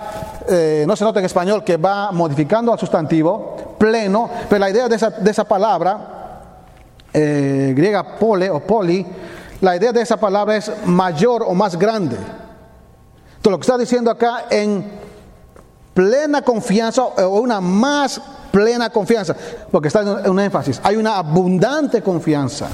eh, 0.48 0.86
no 0.88 0.96
se 0.96 1.04
nota 1.04 1.20
en 1.20 1.26
español, 1.26 1.64
que 1.64 1.78
va 1.78 2.12
modificando 2.12 2.72
al 2.72 2.80
sustantivo, 2.80 3.76
pleno, 3.78 4.30
pero 4.50 4.60
la 4.60 4.70
idea 4.70 4.88
de 4.88 4.96
esa, 4.96 5.10
de 5.10 5.30
esa 5.30 5.44
palabra, 5.44 6.42
eh, 7.14 7.74
griega 7.76 8.18
pole 8.18 8.50
o 8.50 8.60
poli, 8.60 9.06
la 9.62 9.76
idea 9.76 9.92
de 9.92 10.02
esa 10.02 10.18
palabra 10.18 10.56
es 10.56 10.72
mayor 10.86 11.44
o 11.44 11.54
más 11.54 11.78
grande. 11.78 12.16
Entonces 12.16 13.52
lo 13.52 13.58
que 13.58 13.62
está 13.62 13.78
diciendo 13.78 14.12
acá 14.12 14.46
en 14.50 14.86
plena 15.94 16.44
confianza 16.44 17.04
o 17.04 17.40
una 17.40 17.60
más 17.60 18.22
plena 18.52 18.90
confianza, 18.90 19.36
porque 19.72 19.88
está 19.88 20.02
en 20.02 20.30
un 20.30 20.40
énfasis, 20.40 20.80
hay 20.84 20.96
una 20.96 21.18
abundante 21.18 22.02
confianza, 22.02 22.68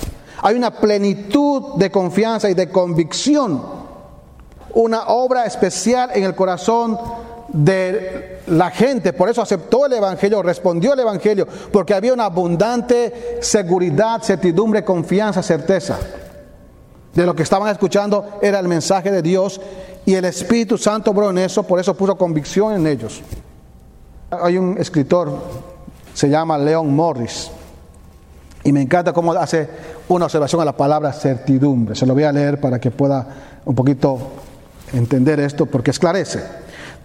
hay 0.44 0.56
una 0.56 0.72
plenitud 0.72 1.76
de 1.78 1.90
confianza 1.90 2.50
y 2.50 2.54
de 2.54 2.70
convicción, 2.70 3.62
una 4.74 5.08
obra 5.08 5.46
especial 5.46 6.12
en 6.14 6.26
el 6.26 6.36
corazón 6.36 7.00
de 7.48 8.42
la 8.48 8.70
gente, 8.70 9.14
por 9.14 9.30
eso 9.30 9.42
aceptó 9.42 9.86
el 9.86 9.94
Evangelio, 9.94 10.44
respondió 10.44 10.92
al 10.92 11.00
Evangelio, 11.00 11.48
porque 11.72 11.94
había 11.94 12.14
una 12.14 12.26
abundante 12.26 13.38
seguridad, 13.42 14.22
certidumbre, 14.22 14.84
confianza, 14.84 15.42
certeza. 15.42 15.98
De 17.14 17.26
lo 17.26 17.34
que 17.34 17.44
estaban 17.44 17.70
escuchando 17.72 18.40
era 18.42 18.60
el 18.60 18.68
mensaje 18.68 19.12
de 19.12 19.22
Dios 19.22 19.62
y 20.06 20.16
el 20.16 20.26
Espíritu 20.26 20.78
Santo 20.78 21.12
obró 21.12 21.30
en 21.30 21.38
eso, 21.38 21.64
por 21.64 21.80
eso 21.80 21.96
puso 21.96 22.18
convicción 22.18 22.74
en 22.74 22.86
ellos. 22.86 23.22
Hay 24.30 24.58
un 24.58 24.78
escritor, 24.78 25.38
se 26.14 26.28
llama 26.28 26.58
Leon 26.58 26.94
Morris, 26.94 27.50
y 28.64 28.72
me 28.72 28.82
encanta 28.82 29.14
cómo 29.14 29.34
hace 29.34 29.70
una 30.08 30.26
observación 30.26 30.62
a 30.62 30.66
la 30.66 30.76
palabra 30.76 31.14
certidumbre. 31.14 31.96
Se 31.96 32.06
lo 32.06 32.14
voy 32.14 32.24
a 32.24 32.32
leer 32.32 32.60
para 32.60 32.80
que 32.80 32.92
pueda 32.92 33.28
un 33.66 33.76
poquito 33.76 34.18
entender 34.94 35.40
esto, 35.40 35.66
porque 35.66 35.92
esclarece. 35.92 36.44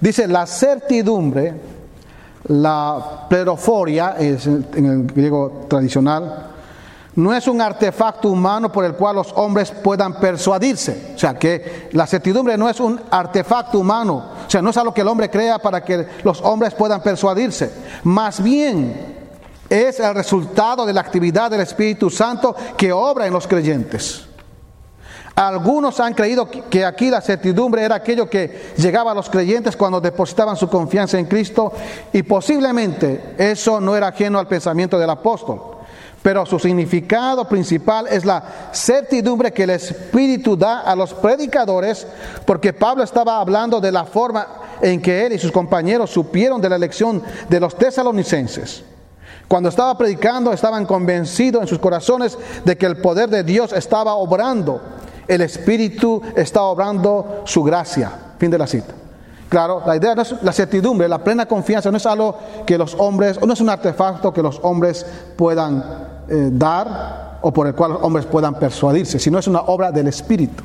Dice, 0.00 0.28
la 0.28 0.46
certidumbre, 0.46 1.54
la 2.48 3.26
pleroforia, 3.28 4.16
es 4.18 4.46
en 4.46 4.86
el 4.86 5.06
griego 5.06 5.66
tradicional, 5.68 6.48
no 7.16 7.34
es 7.34 7.48
un 7.48 7.60
artefacto 7.60 8.28
humano 8.28 8.70
por 8.70 8.84
el 8.84 8.94
cual 8.94 9.16
los 9.16 9.32
hombres 9.34 9.72
puedan 9.72 10.20
persuadirse. 10.20 11.14
O 11.16 11.18
sea, 11.18 11.34
que 11.34 11.88
la 11.92 12.06
certidumbre 12.06 12.56
no 12.56 12.68
es 12.68 12.78
un 12.78 13.00
artefacto 13.10 13.80
humano. 13.80 14.24
O 14.46 14.50
sea, 14.50 14.62
no 14.62 14.70
es 14.70 14.76
algo 14.76 14.94
que 14.94 15.00
el 15.00 15.08
hombre 15.08 15.28
crea 15.28 15.58
para 15.58 15.82
que 15.82 16.06
los 16.22 16.40
hombres 16.42 16.74
puedan 16.74 17.02
persuadirse. 17.02 17.72
Más 18.04 18.40
bien 18.40 19.17
es 19.68 20.00
el 20.00 20.14
resultado 20.14 20.86
de 20.86 20.92
la 20.92 21.00
actividad 21.00 21.50
del 21.50 21.60
Espíritu 21.60 22.10
Santo 22.10 22.54
que 22.76 22.92
obra 22.92 23.26
en 23.26 23.32
los 23.32 23.46
creyentes. 23.46 24.24
Algunos 25.34 26.00
han 26.00 26.14
creído 26.14 26.48
que 26.50 26.84
aquí 26.84 27.10
la 27.10 27.20
certidumbre 27.20 27.84
era 27.84 27.94
aquello 27.94 28.28
que 28.28 28.72
llegaba 28.76 29.12
a 29.12 29.14
los 29.14 29.30
creyentes 29.30 29.76
cuando 29.76 30.00
depositaban 30.00 30.56
su 30.56 30.68
confianza 30.68 31.16
en 31.18 31.26
Cristo 31.26 31.72
y 32.12 32.24
posiblemente 32.24 33.36
eso 33.38 33.80
no 33.80 33.94
era 33.94 34.08
ajeno 34.08 34.40
al 34.40 34.48
pensamiento 34.48 34.98
del 34.98 35.10
apóstol 35.10 35.78
pero 36.22 36.44
su 36.44 36.58
significado 36.58 37.46
principal 37.46 38.06
es 38.08 38.24
la 38.24 38.70
certidumbre 38.72 39.52
que 39.52 39.62
el 39.62 39.70
Espíritu 39.70 40.56
da 40.56 40.80
a 40.80 40.96
los 40.96 41.14
predicadores, 41.14 42.06
porque 42.44 42.72
Pablo 42.72 43.04
estaba 43.04 43.40
hablando 43.40 43.80
de 43.80 43.92
la 43.92 44.04
forma 44.04 44.46
en 44.82 45.00
que 45.00 45.26
él 45.26 45.32
y 45.32 45.38
sus 45.38 45.52
compañeros 45.52 46.10
supieron 46.10 46.60
de 46.60 46.68
la 46.68 46.76
elección 46.76 47.22
de 47.48 47.60
los 47.60 47.76
tesalonicenses. 47.76 48.84
Cuando 49.48 49.70
estaba 49.70 49.96
predicando, 49.96 50.52
estaban 50.52 50.84
convencidos 50.84 51.62
en 51.62 51.68
sus 51.68 51.78
corazones 51.78 52.38
de 52.64 52.76
que 52.76 52.84
el 52.84 52.98
poder 52.98 53.30
de 53.30 53.42
Dios 53.42 53.72
estaba 53.72 54.14
obrando, 54.14 54.80
el 55.26 55.40
Espíritu 55.40 56.22
estaba 56.36 56.66
obrando 56.66 57.42
su 57.44 57.62
gracia. 57.62 58.12
Fin 58.38 58.50
de 58.50 58.58
la 58.58 58.66
cita. 58.66 58.94
Claro, 59.48 59.82
la 59.86 59.96
idea 59.96 60.14
no 60.14 60.22
es 60.22 60.34
la 60.42 60.52
certidumbre, 60.52 61.08
la 61.08 61.24
plena 61.24 61.46
confianza, 61.46 61.90
no 61.90 61.96
es 61.96 62.04
algo 62.04 62.36
que 62.66 62.76
los 62.76 62.94
hombres, 62.98 63.40
no 63.40 63.52
es 63.52 63.60
un 63.62 63.70
artefacto 63.70 64.32
que 64.32 64.42
los 64.42 64.60
hombres 64.62 65.06
puedan 65.36 65.82
eh, 66.28 66.50
dar 66.52 67.38
o 67.40 67.50
por 67.50 67.66
el 67.66 67.74
cual 67.74 67.92
los 67.92 68.02
hombres 68.02 68.26
puedan 68.26 68.54
persuadirse, 68.58 69.18
sino 69.18 69.38
es 69.38 69.48
una 69.48 69.60
obra 69.60 69.90
del 69.90 70.08
Espíritu, 70.08 70.62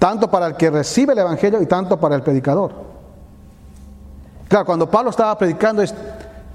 tanto 0.00 0.28
para 0.28 0.48
el 0.48 0.56
que 0.56 0.70
recibe 0.70 1.12
el 1.12 1.20
Evangelio 1.20 1.62
y 1.62 1.66
tanto 1.66 2.00
para 2.00 2.16
el 2.16 2.22
predicador. 2.22 2.72
Claro, 4.48 4.66
cuando 4.66 4.90
Pablo 4.90 5.10
estaba 5.10 5.38
predicando, 5.38 5.82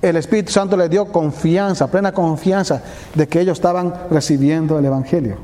el 0.01 0.15
Espíritu 0.15 0.51
Santo 0.51 0.77
le 0.77 0.89
dio 0.89 1.05
confianza, 1.05 1.87
plena 1.87 2.11
confianza 2.11 2.81
de 3.13 3.27
que 3.27 3.41
ellos 3.41 3.57
estaban 3.57 3.93
recibiendo 4.09 4.79
el 4.79 4.85
Evangelio. 4.85 5.37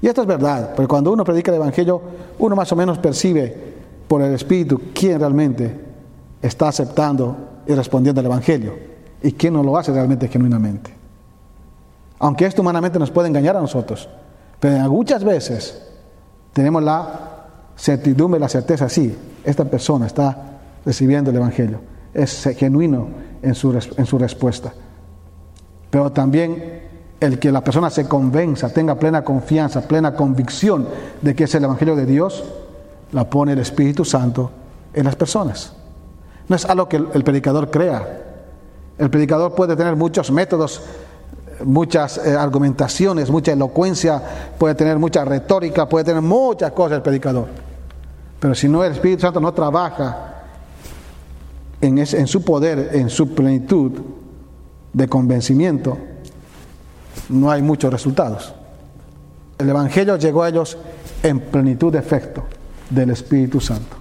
Y 0.00 0.06
esto 0.06 0.20
es 0.20 0.26
verdad, 0.26 0.74
porque 0.74 0.88
cuando 0.88 1.12
uno 1.12 1.24
predica 1.24 1.50
el 1.50 1.56
Evangelio, 1.56 2.00
uno 2.38 2.54
más 2.54 2.70
o 2.72 2.76
menos 2.76 2.98
percibe 2.98 3.74
por 4.06 4.22
el 4.22 4.34
Espíritu 4.34 4.80
quién 4.94 5.18
realmente 5.18 5.80
está 6.42 6.68
aceptando 6.68 7.36
y 7.66 7.74
respondiendo 7.74 8.20
al 8.20 8.26
Evangelio 8.26 8.74
y 9.22 9.32
quién 9.32 9.54
no 9.54 9.62
lo 9.62 9.76
hace 9.78 9.92
realmente 9.92 10.28
genuinamente. 10.28 10.92
Aunque 12.18 12.46
esto 12.46 12.62
humanamente 12.62 12.98
nos 12.98 13.10
puede 13.10 13.28
engañar 13.28 13.56
a 13.56 13.60
nosotros, 13.60 14.08
pero 14.60 14.90
muchas 14.90 15.24
veces 15.24 15.82
tenemos 16.52 16.82
la 16.82 17.46
certidumbre, 17.76 18.38
la 18.38 18.48
certeza, 18.48 18.88
sí, 18.88 19.16
esta 19.42 19.64
persona 19.64 20.06
está 20.06 20.60
recibiendo 20.84 21.30
el 21.30 21.36
Evangelio, 21.36 21.80
es 22.14 22.48
genuino 22.56 23.08
en 23.42 23.54
su, 23.54 23.72
en 23.72 24.06
su 24.06 24.18
respuesta. 24.18 24.72
Pero 25.90 26.10
también 26.12 26.82
el 27.20 27.38
que 27.38 27.52
la 27.52 27.62
persona 27.62 27.90
se 27.90 28.06
convenza, 28.06 28.68
tenga 28.72 28.94
plena 28.96 29.22
confianza, 29.22 29.82
plena 29.82 30.14
convicción 30.14 30.88
de 31.20 31.34
que 31.34 31.44
es 31.44 31.54
el 31.54 31.64
Evangelio 31.64 31.96
de 31.96 32.06
Dios, 32.06 32.44
la 33.12 33.28
pone 33.28 33.52
el 33.52 33.58
Espíritu 33.58 34.04
Santo 34.04 34.50
en 34.92 35.04
las 35.04 35.16
personas. 35.16 35.72
No 36.48 36.56
es 36.56 36.64
algo 36.64 36.88
que 36.88 36.96
el, 36.96 37.24
predicador 37.24 37.70
crea. 37.70 38.22
El 38.98 39.10
predicador 39.10 39.54
puede 39.54 39.76
tener 39.76 39.96
muchos 39.96 40.30
métodos, 40.30 40.82
muchas 41.64 42.18
eh, 42.18 42.34
argumentaciones, 42.36 43.30
mucha 43.30 43.52
elocuencia, 43.52 44.22
puede 44.58 44.74
tener 44.74 44.98
mucha 44.98 45.24
retórica, 45.24 45.88
puede 45.88 46.04
tener 46.04 46.22
muchas 46.22 46.72
cosas 46.72 46.96
el 46.96 47.02
predicador. 47.02 47.46
Pero 48.38 48.54
si 48.54 48.68
no 48.68 48.84
el 48.84 48.92
Espíritu 48.92 49.22
Santo 49.22 49.40
no 49.40 49.52
trabaja 49.52 50.33
en, 51.86 52.26
su 52.26 52.42
poder, 52.42 52.90
en 52.92 53.10
su 53.10 53.34
plenitud 53.34 53.92
de 54.92 55.08
convencimiento, 55.08 55.98
no 57.28 57.50
hay 57.50 57.62
muchos 57.62 57.92
resultados. 57.92 58.54
El 59.58 59.68
Evangelio 59.68 60.16
llegó 60.16 60.42
a 60.42 60.48
ellos 60.48 60.76
en 61.22 61.40
plenitud 61.40 61.92
de 61.92 61.98
efecto 61.98 62.44
del 62.90 63.10
Espíritu 63.10 63.60
Santo. 63.60 63.96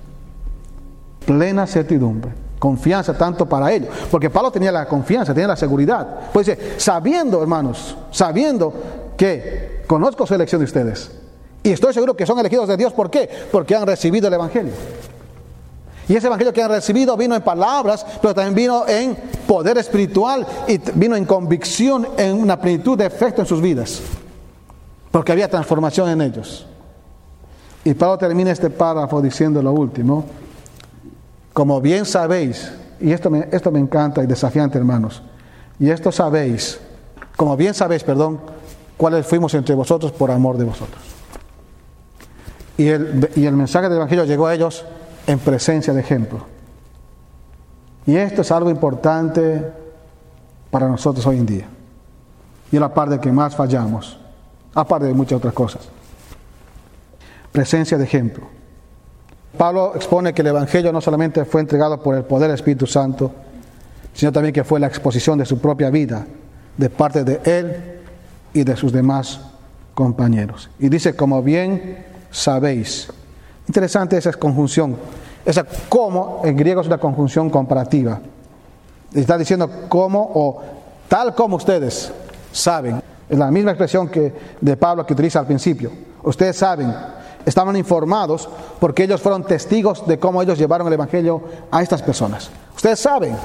Plena 1.26 1.68
certidumbre, 1.68 2.32
confianza 2.60 3.18
tanto 3.18 3.48
para 3.48 3.72
ellos, 3.72 3.90
porque 4.12 4.30
Pablo 4.30 4.52
tenía 4.52 4.72
la 4.72 4.88
confianza, 4.88 5.34
tenía 5.34 5.48
la 5.48 5.56
seguridad. 5.56 6.32
Pues 6.32 6.48
dice, 6.48 6.74
sabiendo, 6.78 7.42
hermanos, 7.42 7.96
sabiendo 8.12 8.74
que 9.18 9.84
conozco 9.88 10.26
su 10.26 10.36
elección 10.36 10.60
de 10.60 10.66
ustedes. 10.66 11.12
Y 11.62 11.72
estoy 11.72 11.94
seguro 11.94 12.16
que 12.16 12.26
son 12.26 12.40
elegidos 12.40 12.68
de 12.68 12.76
Dios. 12.76 12.92
¿Por 12.92 13.10
qué? 13.10 13.30
Porque 13.52 13.76
han 13.76 13.88
recibido 13.88 14.28
el 14.28 14.34
Evangelio. 14.34 14.74
Y 16.08 16.16
ese 16.16 16.28
Evangelio 16.28 16.52
que 16.52 16.62
han 16.62 16.70
recibido 16.70 17.16
vino 17.16 17.36
en 17.36 17.42
palabras, 17.42 18.06
pero 18.22 18.34
también 18.34 18.56
vino 18.56 18.88
en 18.88 19.16
poder 19.48 19.78
espiritual 19.78 20.46
y 20.68 20.78
vino 20.96 21.16
en 21.16 21.26
convicción, 21.26 22.08
en 22.18 22.36
una 22.36 22.60
plenitud 22.60 22.98
de 22.98 23.06
efecto 23.06 23.42
en 23.42 23.48
sus 23.48 23.62
vidas. 23.62 24.02
Porque 25.12 25.32
había 25.32 25.50
transformación 25.50 26.10
en 26.10 26.22
ellos. 26.22 26.66
Y 27.86 27.94
Pablo 27.94 28.18
termina 28.18 28.52
este 28.52 28.70
párrafo 28.70 29.22
diciendo 29.22 29.62
lo 29.62 29.72
último, 29.72 30.26
como 31.54 31.80
bien 31.80 32.06
sabéis, 32.06 32.72
y 33.00 33.12
esto 33.12 33.30
me, 33.30 33.48
esto 33.52 33.72
me 33.72 33.80
encanta 33.80 34.24
y 34.24 34.28
desafiante 34.28 34.78
hermanos, 34.78 35.22
y 35.80 35.90
esto 35.90 36.12
sabéis, 36.12 36.80
como 37.36 37.58
bien 37.58 37.74
sabéis, 37.74 38.04
perdón, 38.04 38.40
cuáles 38.96 39.26
fuimos 39.26 39.54
entre 39.54 39.76
vosotros 39.76 40.12
por 40.12 40.32
amor 40.32 40.58
de 40.58 40.64
vosotros. 40.64 41.02
Y 42.78 42.88
el, 42.88 43.30
y 43.36 43.46
el 43.46 43.56
mensaje 43.56 43.88
del 43.90 43.98
Evangelio 43.98 44.24
llegó 44.24 44.48
a 44.48 44.56
ellos 44.56 44.86
en 45.28 45.40
presencia 45.40 45.94
de 45.94 46.02
ejemplo. 46.02 46.40
Y 48.06 48.16
esto 48.16 48.42
es 48.42 48.52
algo 48.52 48.70
importante 48.70 49.72
para 50.70 50.88
nosotros 50.88 51.26
hoy 51.26 51.38
en 51.38 51.46
día. 51.46 51.68
Y 52.72 52.76
es 52.76 52.82
la 52.82 52.94
parte 52.94 53.20
que 53.20 53.32
más 53.32 53.56
fallamos, 53.56 54.20
aparte 54.74 55.06
de 55.06 55.14
muchas 55.14 55.38
otras 55.38 55.54
cosas 55.54 55.88
presencia 57.54 57.98
de 57.98 58.04
ejemplo. 58.04 58.46
Pablo 59.58 59.94
expone 59.96 60.34
que 60.34 60.42
el 60.42 60.48
Evangelio 60.48 60.92
no 60.92 61.00
solamente 61.00 61.46
fue 61.46 61.62
entregado 61.62 62.02
por 62.02 62.16
el 62.16 62.24
poder 62.24 62.50
del 62.50 62.56
Espíritu 62.56 62.88
Santo, 62.88 63.32
sino 64.14 64.32
también 64.32 64.54
que 64.54 64.64
fue 64.64 64.80
la 64.80 64.88
exposición 64.88 65.38
de 65.38 65.46
su 65.46 65.60
propia 65.60 65.90
vida 65.90 66.26
de 66.76 66.90
parte 66.90 67.24
de 67.24 67.40
él 67.46 68.02
y 68.54 68.64
de 68.64 68.76
sus 68.76 68.92
demás 68.92 69.40
compañeros. 69.94 70.70
Y 70.80 70.90
dice, 70.90 71.16
como 71.16 71.42
bien 71.44 72.04
sabéis. 72.32 73.10
Interesante 73.68 74.18
esa 74.18 74.34
conjunción. 74.34 74.98
Esa 75.46 75.66
como 75.90 76.42
en 76.44 76.56
griego 76.56 76.82
es 76.82 76.88
una 76.88 76.98
conjunción 76.98 77.50
comparativa. 77.50 78.20
Está 79.14 79.38
diciendo 79.38 79.70
como 79.90 80.32
o 80.34 80.62
tal 81.08 81.36
como 81.36 81.58
ustedes 81.58 82.12
saben. 82.52 83.02
Es 83.30 83.38
la 83.38 83.52
misma 83.52 83.72
expresión 83.72 84.10
que 84.10 84.34
de 84.60 84.78
Pablo 84.78 85.06
que 85.06 85.14
utiliza 85.14 85.40
al 85.40 85.46
principio. 85.46 85.92
Ustedes 86.24 86.58
saben, 86.58 86.94
estaban 87.46 87.76
informados 87.76 88.50
porque 88.80 89.04
ellos 89.04 89.22
fueron 89.22 89.44
testigos 89.44 90.06
de 90.08 90.20
cómo 90.20 90.42
ellos 90.42 90.58
llevaron 90.58 90.88
el 90.88 90.94
Evangelio 90.94 91.42
a 91.72 91.82
estas 91.82 92.02
personas. 92.02 92.50
Ustedes 92.76 93.00
saben, 93.00 93.36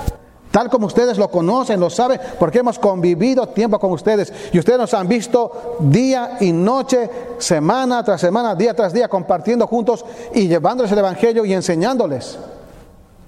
tal 0.58 0.68
como 0.68 0.88
ustedes 0.88 1.16
lo 1.18 1.30
conocen, 1.30 1.78
lo 1.78 1.88
saben, 1.88 2.20
porque 2.36 2.58
hemos 2.58 2.80
convivido 2.80 3.46
tiempo 3.46 3.78
con 3.78 3.92
ustedes 3.92 4.32
y 4.52 4.58
ustedes 4.58 4.76
nos 4.76 4.92
han 4.92 5.06
visto 5.06 5.76
día 5.78 6.36
y 6.40 6.50
noche, 6.50 7.08
semana 7.38 8.02
tras 8.02 8.20
semana, 8.20 8.56
día 8.56 8.74
tras 8.74 8.92
día, 8.92 9.06
compartiendo 9.06 9.68
juntos 9.68 10.04
y 10.34 10.48
llevándoles 10.48 10.90
el 10.90 10.98
Evangelio 10.98 11.44
y 11.44 11.52
enseñándoles. 11.52 12.40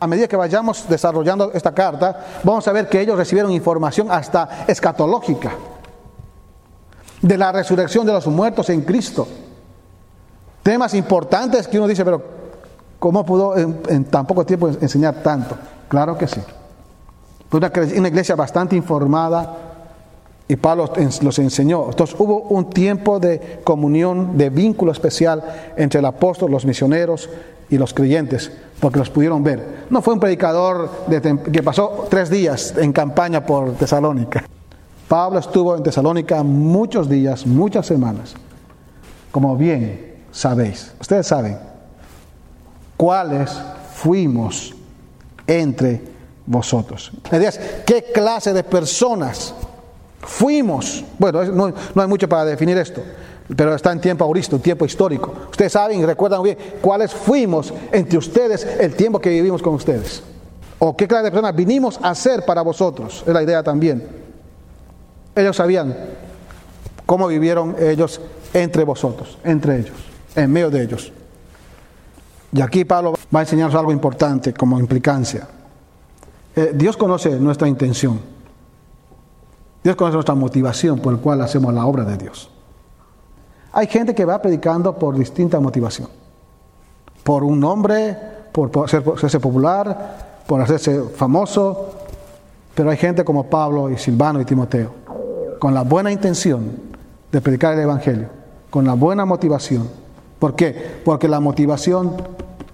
A 0.01 0.09
medida 0.09 0.27
que 0.27 0.35
vayamos 0.35 0.89
desarrollando 0.89 1.53
esta 1.55 1.73
carta, 1.73 2.41
vamos 2.43 2.67
a 2.67 2.73
ver 2.73 2.89
que 2.89 3.01
ellos 3.01 3.17
recibieron 3.17 3.53
información 3.53 4.11
hasta 4.11 4.65
escatológica 4.67 5.53
de 7.23 7.39
la 7.39 7.53
resurrección 7.53 8.05
de 8.07 8.13
los 8.13 8.27
muertos 8.27 8.71
en 8.71 8.81
Cristo. 8.81 9.29
Temas 10.65 10.95
importantes 10.95 11.69
que 11.69 11.79
uno 11.79 11.87
dice, 11.87 12.05
pero 12.05 12.25
¿cómo 12.99 13.25
pudo 13.25 13.57
en, 13.57 14.05
tan 14.07 14.27
poco 14.27 14.45
tiempo 14.45 14.67
enseñar 14.67 15.23
tanto? 15.23 15.57
Claro 15.89 16.19
que 16.19 16.27
sí. 16.27 16.41
Una, 17.53 17.73
una 17.97 18.09
iglesia 18.09 18.37
bastante 18.37 18.77
informada 18.77 19.57
y 20.51 20.57
Pablo 20.57 20.93
los 21.23 21.39
enseñó. 21.39 21.87
Entonces 21.91 22.17
hubo 22.19 22.41
un 22.43 22.71
tiempo 22.71 23.21
de 23.21 23.61
comunión, 23.63 24.37
de 24.37 24.51
vínculo 24.51 24.91
especial 24.91 25.43
entre 25.77 26.01
el 26.01 26.07
apóstol, 26.07 26.51
los 26.51 26.65
misioneros 26.65 27.31
y 27.71 27.79
los 27.79 27.95
creyentes, 27.95 28.51
porque 28.81 28.99
los 28.99 29.11
pudieron 29.11 29.45
ver. 29.45 29.87
No 29.91 30.03
fue 30.03 30.15
un 30.15 30.21
predicador 30.21 30.91
que 31.53 31.63
pasó 31.63 32.09
tres 32.11 32.31
días 32.31 32.75
en 32.77 32.93
campaña 32.93 33.47
por 33.47 33.75
Tesalónica. 33.75 34.45
Pablo 35.07 35.39
estuvo 35.39 35.77
en 35.77 35.85
Tesalónica 35.85 36.43
muchos 36.43 37.09
días, 37.09 37.47
muchas 37.47 37.87
semanas, 37.87 38.35
como 39.31 39.57
bien 39.57 40.17
sabéis, 40.33 40.93
ustedes 41.01 41.27
saben, 41.27 41.59
cuáles 42.97 43.51
fuimos 43.95 44.75
entre 45.47 46.01
vosotros. 46.51 47.13
La 47.31 47.39
idea 47.39 47.49
es, 47.51 47.61
¿qué 47.87 48.11
clase 48.13 48.53
de 48.53 48.65
personas 48.65 49.55
fuimos? 50.21 51.05
Bueno, 51.19 51.45
no, 51.45 51.73
hay 52.03 52.09
mucho 52.09 52.29
para 52.29 52.45
definir 52.45 52.77
esto, 52.77 53.03
pero 53.55 53.75
está 53.75 53.93
en 53.93 54.01
tiempo 54.01 54.25
auristo, 54.25 54.59
tiempo 54.59 54.85
histórico. 54.85 55.33
Ustedes 55.51 55.73
saben 55.73 56.01
y 56.01 56.05
recuerdan 56.05 56.43
bien 56.43 56.59
cuáles 56.81 57.13
fuimos 57.13 57.73
entre 57.93 58.19
ustedes 58.19 58.67
el 58.81 58.95
tiempo 58.95 59.21
que 59.21 59.31
vivimos 59.31 59.63
con 59.63 59.75
ustedes. 59.75 60.23
O 60.81 60.97
qué 60.97 61.07
clase 61.07 61.25
de 61.25 61.31
personas 61.31 61.55
vinimos 61.55 62.01
a 62.03 62.15
ser 62.15 62.45
para 62.45 62.63
vosotros, 62.63 63.23
es 63.27 63.33
la 63.33 63.43
idea 63.43 63.63
también. 63.63 64.07
Ellos 65.37 65.57
sabían 65.57 65.97
cómo 67.07 67.29
vivieron 67.29 67.77
ellos 67.79 68.21
entre 68.53 68.83
vosotros, 68.85 69.39
entre 69.45 69.79
ellos 69.79 70.11
en 70.35 70.51
medio 70.51 70.71
de 70.71 70.83
ellos. 70.83 71.13
Y 72.53 72.61
aquí 72.61 72.85
Pablo 72.85 73.15
va 73.35 73.41
a 73.41 73.43
enseñarnos 73.43 73.77
algo 73.77 73.93
importante 73.93 74.53
como 74.53 74.79
implicancia. 74.81 75.47
Eh, 76.57 76.73
Dios 76.75 76.97
conoce 76.97 77.39
nuestra 77.39 77.69
intención. 77.69 78.21
Dios 79.83 79.97
conoce 79.97 80.15
nuestra 80.15 80.35
motivación 80.35 80.99
por 80.99 81.15
la 81.15 81.21
cual 81.21 81.41
hacemos 81.41 81.73
la 81.73 81.87
obra 81.87 82.05
de 82.05 82.17
Dios. 82.17 82.51
Hay 83.73 83.87
gente 83.87 84.15
que 84.15 84.25
va 84.25 84.43
predicando 84.43 84.97
por 84.99 85.17
distinta 85.17 85.61
motivación. 85.61 86.09
Por 87.23 87.45
un 87.45 87.61
nombre, 87.61 88.17
por, 88.53 88.71
por 88.71 88.87
hacerse 88.87 89.41
popular, 89.41 90.43
por 90.47 90.61
hacerse 90.61 91.03
famoso. 91.15 91.91
Pero 92.75 92.91
hay 92.91 92.97
gente 92.97 93.25
como 93.25 93.45
Pablo 93.45 93.91
y 93.91 93.97
Silvano 93.97 94.41
y 94.41 94.45
Timoteo, 94.45 94.93
con 95.59 95.75
la 95.75 95.83
buena 95.83 96.11
intención 96.11 96.73
de 97.31 97.41
predicar 97.41 97.75
el 97.75 97.81
Evangelio, 97.81 98.29
con 98.71 98.85
la 98.85 98.95
buena 98.95 99.25
motivación 99.25 99.89
¿Por 100.41 100.57
qué? 100.57 100.75
Porque 101.05 101.29
la 101.29 101.39
motivación 101.39 102.17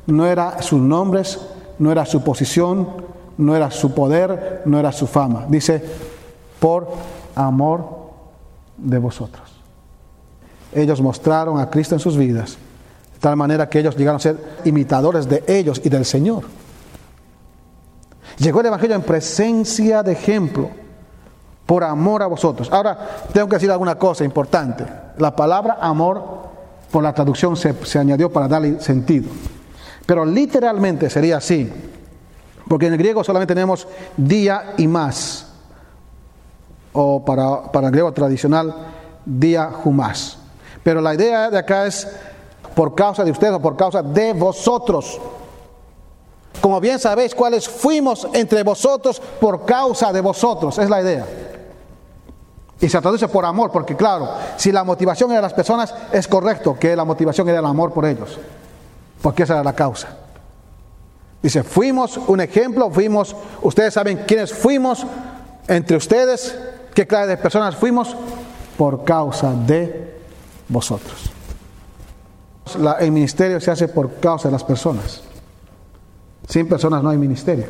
no 0.07 0.25
era 0.25 0.63
sus 0.63 0.81
nombres, 0.81 1.41
no 1.81 1.91
era 1.91 2.07
su 2.07 2.23
posición, 2.23 2.87
no 3.39 3.57
era 3.57 3.71
su 3.71 3.95
poder, 3.95 4.63
no 4.65 4.79
era 4.79 4.93
su 4.93 5.07
fama. 5.07 5.47
Dice, 5.49 5.83
por 6.59 6.89
amor 7.35 8.11
de 8.77 8.99
vosotros. 8.99 9.45
Ellos 10.73 11.01
mostraron 11.01 11.59
a 11.59 11.71
Cristo 11.71 11.95
en 11.95 12.01
sus 12.01 12.17
vidas, 12.17 12.59
de 13.15 13.21
tal 13.21 13.37
manera 13.37 13.69
que 13.69 13.79
ellos 13.79 13.97
llegaron 13.97 14.17
a 14.17 14.23
ser 14.23 14.37
imitadores 14.65 15.29
de 15.29 15.45
ellos 15.47 15.81
y 15.85 15.89
del 15.89 16.05
Señor. 16.05 16.45
Llegó 18.39 18.61
el 18.61 18.67
Evangelio 18.67 18.97
en 18.97 19.03
presencia 19.03 20.03
de 20.03 20.13
ejemplo, 20.13 20.69
por 21.65 21.83
amor 21.83 22.23
a 22.23 22.27
vosotros. 22.27 22.71
Ahora, 22.71 22.97
tengo 23.33 23.49
que 23.49 23.57
decir 23.57 23.71
alguna 23.71 23.97
cosa 23.97 24.25
importante. 24.25 24.85
La 25.19 25.35
palabra 25.35 25.79
amor 25.81 26.47
por 26.91 27.03
la 27.03 27.13
traducción 27.13 27.57
se, 27.57 27.99
añadió 27.99 28.33
para 28.33 28.49
darle 28.49 28.81
sentido. 28.81 29.29
Pero 30.07 30.25
literalmente 30.25 31.11
sería 31.11 31.39
así, 31.39 31.71
porque 32.69 32.87
en 32.87 32.93
el 32.93 32.99
griego 32.99 33.23
solamente 33.23 33.55
tenemos 33.55 33.87
día 34.17 34.75
y 34.77 34.87
más, 34.87 35.47
o 36.93 37.25
para, 37.25 37.71
para 37.71 37.87
el 37.89 37.93
griego 37.93 38.13
tradicional, 38.13 38.75
día 39.25 39.71
jumás. 39.83 40.39
Pero 40.83 41.01
la 41.01 41.15
idea 41.15 41.51
de 41.51 41.59
acá 41.59 41.87
es 41.87 42.09
por 42.75 42.95
causa 42.95 43.25
de 43.25 43.31
ustedes 43.31 43.55
o 43.55 43.61
por 43.61 43.77
causa 43.77 44.03
de 44.03 44.33
vosotros. 44.33 45.21
Como 46.61 46.81
bien 46.81 46.99
sabéis 46.99 47.35
cuáles 47.35 47.69
fuimos 47.69 48.27
entre 48.33 48.63
vosotros 48.63 49.21
por 49.41 49.65
causa 49.65 50.13
de 50.13 50.21
vosotros, 50.21 50.79
es 50.79 50.89
la 50.89 51.03
idea. 51.03 51.27
Y 52.81 52.89
se 52.89 53.01
traduce 53.01 53.29
por 53.29 53.45
amor, 53.45 53.71
porque 53.71 53.97
claro, 53.97 54.29
si 54.57 54.71
la 54.71 54.85
motivación 54.85 55.33
era 55.33 55.41
las 55.41 55.55
personas, 55.55 55.95
es 56.13 56.29
correcto 56.29 56.77
que 56.79 56.95
la 56.95 57.05
motivación 57.05 57.49
era 57.49 57.61
el 57.61 57.65
amor 57.65 57.93
por 57.93 58.05
ellos, 58.05 58.39
porque 59.23 59.45
esa 59.45 59.55
era 59.55 59.65
la 59.65 59.73
causa. 59.73 60.26
Dice, 61.43 61.63
fuimos 61.63 62.17
un 62.17 62.41
ejemplo, 62.41 62.91
fuimos, 62.91 63.37
ustedes 63.63 63.95
saben 63.95 64.21
quiénes 64.27 64.53
fuimos 64.53 65.07
entre 65.69 65.97
ustedes, 65.97 66.59
qué 66.95 67.07
clase 67.07 67.29
de 67.29 67.37
personas 67.37 67.77
fuimos, 67.77 68.17
por 68.77 69.05
causa 69.05 69.53
de 69.53 70.15
vosotros. 70.69 71.31
el 73.01 73.13
ministerio 73.13 73.61
se 73.61 73.71
hace 73.71 73.89
por 73.89 74.15
causa 74.15 74.49
de 74.49 74.53
las 74.53 74.65
personas. 74.65 75.23
Sin 76.49 76.69
personas 76.69 77.03
no 77.03 77.11
hay 77.11 77.19
ministerio. 77.19 77.67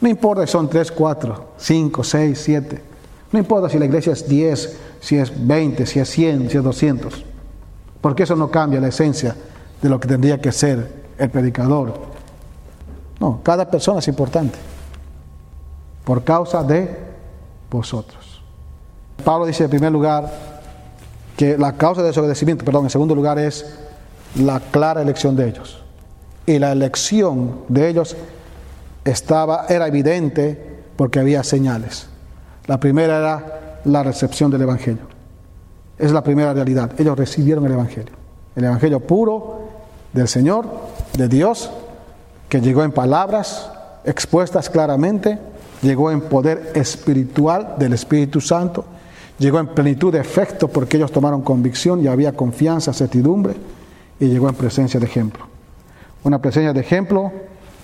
No 0.00 0.08
importa 0.08 0.44
si 0.46 0.52
son 0.52 0.68
tres, 0.68 0.90
cuatro, 0.90 1.52
cinco, 1.56 2.02
seis, 2.02 2.40
siete. 2.42 2.82
No 3.30 3.38
importa 3.38 3.68
si 3.68 3.78
la 3.78 3.86
iglesia 3.86 4.12
es 4.12 4.28
10, 4.28 4.78
si 5.00 5.16
es 5.16 5.32
20, 5.46 5.86
si 5.86 6.00
es 6.00 6.10
100, 6.10 6.50
si 6.50 6.58
es 6.58 6.62
200, 6.62 7.24
porque 8.00 8.24
eso 8.24 8.36
no 8.36 8.50
cambia 8.50 8.80
la 8.80 8.88
esencia 8.88 9.34
de 9.80 9.88
lo 9.88 9.98
que 9.98 10.06
tendría 10.06 10.40
que 10.40 10.52
ser 10.52 11.02
el 11.16 11.30
predicador. 11.30 11.94
No, 13.20 13.40
cada 13.42 13.70
persona 13.70 14.00
es 14.00 14.08
importante, 14.08 14.58
por 16.04 16.24
causa 16.24 16.62
de 16.62 16.98
vosotros. 17.70 18.42
Pablo 19.24 19.46
dice 19.46 19.64
en 19.64 19.70
primer 19.70 19.92
lugar 19.92 20.30
que 21.36 21.56
la 21.56 21.74
causa 21.74 22.02
de 22.02 22.08
desobedecimiento, 22.08 22.64
perdón, 22.64 22.84
en 22.84 22.90
segundo 22.90 23.14
lugar 23.14 23.38
es 23.38 23.78
la 24.36 24.60
clara 24.60 25.02
elección 25.02 25.36
de 25.36 25.48
ellos. 25.48 25.82
Y 26.46 26.58
la 26.58 26.72
elección 26.72 27.60
de 27.68 27.88
ellos 27.88 28.16
estaba, 29.04 29.66
era 29.68 29.86
evidente 29.86 30.82
porque 30.96 31.20
había 31.20 31.42
señales. 31.44 32.08
La 32.66 32.78
primera 32.78 33.18
era 33.18 33.80
la 33.84 34.02
recepción 34.02 34.50
del 34.50 34.62
Evangelio. 34.62 35.02
Es 35.98 36.12
la 36.12 36.22
primera 36.22 36.52
realidad. 36.52 36.90
Ellos 36.98 37.16
recibieron 37.16 37.64
el 37.66 37.72
Evangelio. 37.72 38.14
El 38.56 38.64
Evangelio 38.64 39.00
puro 39.00 39.60
del 40.12 40.28
Señor, 40.28 40.66
de 41.16 41.28
Dios, 41.28 41.70
que 42.52 42.60
llegó 42.60 42.84
en 42.84 42.92
palabras 42.92 43.70
expuestas 44.04 44.68
claramente, 44.68 45.38
llegó 45.80 46.10
en 46.10 46.20
poder 46.20 46.72
espiritual 46.74 47.76
del 47.78 47.94
Espíritu 47.94 48.42
Santo, 48.42 48.84
llegó 49.38 49.58
en 49.58 49.68
plenitud 49.68 50.12
de 50.12 50.20
efecto 50.20 50.68
porque 50.68 50.98
ellos 50.98 51.10
tomaron 51.10 51.40
convicción 51.40 52.04
y 52.04 52.08
había 52.08 52.34
confianza, 52.34 52.92
certidumbre, 52.92 53.54
y 54.20 54.26
llegó 54.26 54.50
en 54.50 54.54
presencia 54.54 55.00
de 55.00 55.06
ejemplo. 55.06 55.46
Una 56.24 56.42
presencia 56.42 56.74
de 56.74 56.80
ejemplo 56.80 57.32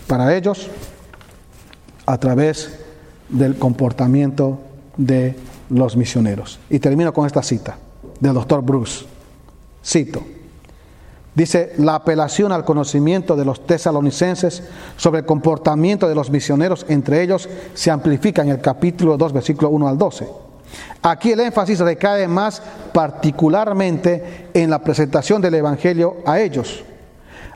para 0.06 0.36
ellos 0.36 0.68
a 2.04 2.18
través 2.18 2.78
del 3.30 3.56
comportamiento 3.56 4.60
de 4.98 5.34
los 5.70 5.96
misioneros. 5.96 6.58
Y 6.68 6.78
termino 6.78 7.14
con 7.14 7.24
esta 7.24 7.42
cita 7.42 7.78
del 8.20 8.34
doctor 8.34 8.60
Bruce. 8.60 9.06
Cito. 9.82 10.22
Dice, 11.35 11.72
la 11.79 11.95
apelación 11.95 12.51
al 12.51 12.64
conocimiento 12.64 13.37
de 13.37 13.45
los 13.45 13.64
tesalonicenses 13.64 14.62
sobre 14.97 15.20
el 15.20 15.26
comportamiento 15.26 16.09
de 16.09 16.14
los 16.14 16.31
misioneros 16.31 16.85
entre 16.89 17.22
ellos 17.22 17.49
se 17.74 17.91
amplifica 17.91 18.43
en 18.43 18.49
el 18.49 18.61
capítulo 18.61 19.16
2, 19.16 19.33
versículo 19.33 19.70
1 19.70 19.89
al 19.89 19.99
12. 19.99 20.29
Aquí 21.03 21.33
el 21.33 21.41
énfasis 21.41 21.79
recae 21.79 22.26
más 22.26 22.61
particularmente 22.93 24.49
en 24.53 24.68
la 24.68 24.81
presentación 24.81 25.41
del 25.41 25.55
Evangelio 25.55 26.16
a 26.26 26.41
ellos. 26.41 26.83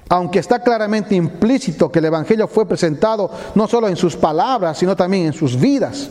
Aunque 0.08 0.38
está 0.38 0.62
claramente 0.62 1.14
implícito 1.14 1.90
que 1.90 1.98
el 1.98 2.04
Evangelio 2.06 2.46
fue 2.46 2.66
presentado 2.66 3.30
no 3.54 3.66
solo 3.66 3.88
en 3.88 3.96
sus 3.96 4.16
palabras, 4.16 4.78
sino 4.78 4.94
también 4.94 5.26
en 5.26 5.32
sus 5.32 5.58
vidas. 5.58 6.10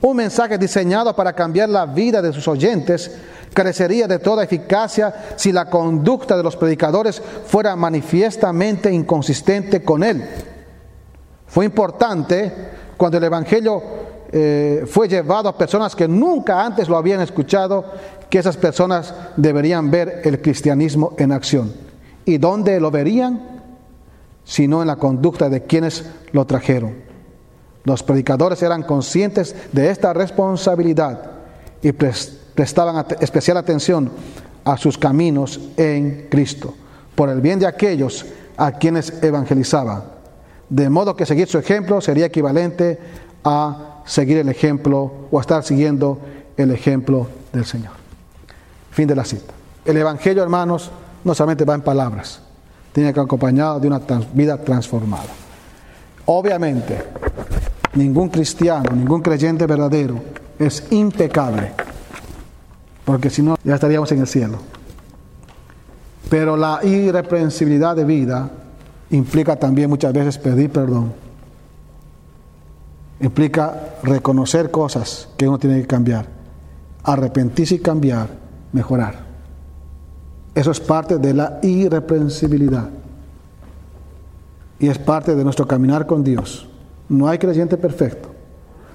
Un 0.00 0.16
mensaje 0.16 0.58
diseñado 0.58 1.14
para 1.14 1.32
cambiar 1.32 1.68
la 1.68 1.86
vida 1.86 2.20
de 2.20 2.32
sus 2.32 2.46
oyentes 2.48 3.10
carecería 3.52 4.06
de 4.08 4.18
toda 4.18 4.44
eficacia 4.44 5.34
si 5.36 5.52
la 5.52 5.68
conducta 5.68 6.36
de 6.36 6.42
los 6.42 6.56
predicadores 6.56 7.22
fuera 7.46 7.76
manifiestamente 7.76 8.90
inconsistente 8.90 9.82
con 9.82 10.02
él. 10.02 10.24
Fue 11.46 11.64
importante 11.64 12.52
cuando 12.96 13.18
el 13.18 13.24
Evangelio 13.24 13.82
eh, 14.32 14.84
fue 14.86 15.08
llevado 15.08 15.48
a 15.48 15.58
personas 15.58 15.94
que 15.94 16.08
nunca 16.08 16.64
antes 16.64 16.88
lo 16.88 16.96
habían 16.96 17.20
escuchado, 17.20 17.84
que 18.30 18.38
esas 18.38 18.56
personas 18.56 19.14
deberían 19.36 19.90
ver 19.90 20.22
el 20.24 20.40
cristianismo 20.40 21.14
en 21.18 21.32
acción. 21.32 21.72
¿Y 22.24 22.38
dónde 22.38 22.80
lo 22.80 22.90
verían? 22.90 23.62
Sino 24.44 24.80
en 24.80 24.88
la 24.88 24.96
conducta 24.96 25.50
de 25.50 25.64
quienes 25.64 26.04
lo 26.32 26.46
trajeron. 26.46 27.11
Los 27.84 28.02
predicadores 28.02 28.62
eran 28.62 28.82
conscientes 28.82 29.54
de 29.72 29.90
esta 29.90 30.12
responsabilidad 30.12 31.32
y 31.82 31.92
prestaban 31.92 33.04
especial 33.20 33.56
atención 33.56 34.10
a 34.64 34.76
sus 34.76 34.96
caminos 34.96 35.60
en 35.76 36.28
Cristo, 36.30 36.74
por 37.14 37.28
el 37.28 37.40
bien 37.40 37.58
de 37.58 37.66
aquellos 37.66 38.24
a 38.56 38.72
quienes 38.72 39.22
evangelizaban. 39.22 40.04
De 40.68 40.88
modo 40.88 41.16
que 41.16 41.26
seguir 41.26 41.48
su 41.48 41.58
ejemplo 41.58 42.00
sería 42.00 42.26
equivalente 42.26 42.98
a 43.44 44.02
seguir 44.06 44.38
el 44.38 44.48
ejemplo 44.48 45.12
o 45.30 45.38
a 45.38 45.40
estar 45.40 45.64
siguiendo 45.64 46.18
el 46.56 46.70
ejemplo 46.70 47.26
del 47.52 47.64
Señor. 47.64 47.92
Fin 48.90 49.08
de 49.08 49.16
la 49.16 49.24
cita. 49.24 49.52
El 49.84 49.96
Evangelio, 49.96 50.42
hermanos, 50.42 50.90
no 51.24 51.34
solamente 51.34 51.64
va 51.64 51.74
en 51.74 51.82
palabras, 51.82 52.40
tiene 52.92 53.12
que 53.12 53.20
acompañado 53.20 53.80
de 53.80 53.88
una 53.88 54.00
vida 54.32 54.56
transformada. 54.58 55.24
Obviamente, 56.26 57.02
ningún 57.94 58.28
cristiano, 58.28 58.90
ningún 58.94 59.20
creyente 59.20 59.66
verdadero 59.66 60.20
es 60.58 60.84
impecable 60.90 61.72
porque 63.04 63.30
si 63.30 63.42
no 63.42 63.56
ya 63.64 63.74
estaríamos 63.74 64.10
en 64.12 64.20
el 64.20 64.26
cielo. 64.26 64.58
Pero 66.28 66.56
la 66.56 66.80
irreprensibilidad 66.82 67.96
de 67.96 68.04
vida 68.04 68.50
implica 69.10 69.56
también 69.56 69.90
muchas 69.90 70.12
veces 70.12 70.38
pedir 70.38 70.70
perdón. 70.70 71.12
Implica 73.20 73.96
reconocer 74.02 74.70
cosas 74.70 75.28
que 75.36 75.46
uno 75.46 75.58
tiene 75.58 75.80
que 75.80 75.86
cambiar, 75.86 76.26
arrepentirse 77.04 77.76
y 77.76 77.78
cambiar, 77.78 78.28
mejorar. 78.72 79.26
Eso 80.54 80.70
es 80.70 80.80
parte 80.80 81.18
de 81.18 81.34
la 81.34 81.58
irreprensibilidad. 81.62 82.88
Y 84.78 84.88
es 84.88 84.98
parte 84.98 85.36
de 85.36 85.44
nuestro 85.44 85.68
caminar 85.68 86.06
con 86.06 86.24
Dios. 86.24 86.68
No 87.08 87.28
hay 87.28 87.38
creyente 87.38 87.76
perfecto, 87.76 88.30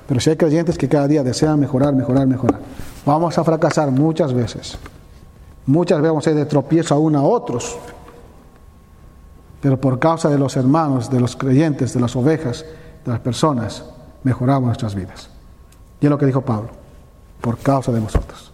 pero 0.07 0.19
si 0.19 0.29
hay 0.29 0.37
creyentes 0.37 0.77
que 0.77 0.87
cada 0.87 1.07
día 1.07 1.23
desean 1.23 1.59
mejorar, 1.59 1.93
mejorar, 1.93 2.25
mejorar. 2.25 2.59
Vamos 3.05 3.37
a 3.37 3.43
fracasar 3.43 3.91
muchas 3.91 4.33
veces. 4.33 4.77
Muchas 5.65 5.99
veces 5.99 6.11
vamos 6.11 6.27
a 6.27 6.29
ir 6.31 6.35
de 6.35 6.45
tropiezo 6.45 6.95
aún 6.95 7.15
a 7.15 7.21
otros. 7.21 7.77
Pero 9.61 9.79
por 9.79 9.99
causa 9.99 10.29
de 10.29 10.37
los 10.37 10.55
hermanos, 10.55 11.09
de 11.09 11.19
los 11.19 11.35
creyentes, 11.35 11.93
de 11.93 11.99
las 11.99 12.15
ovejas, 12.15 12.65
de 13.05 13.11
las 13.11 13.19
personas, 13.19 13.83
mejoramos 14.23 14.67
nuestras 14.67 14.95
vidas. 14.95 15.29
Y 15.99 16.05
es 16.05 16.09
lo 16.09 16.17
que 16.17 16.25
dijo 16.25 16.41
Pablo, 16.41 16.69
por 17.41 17.57
causa 17.57 17.91
de 17.91 17.99
vosotros. 17.99 18.51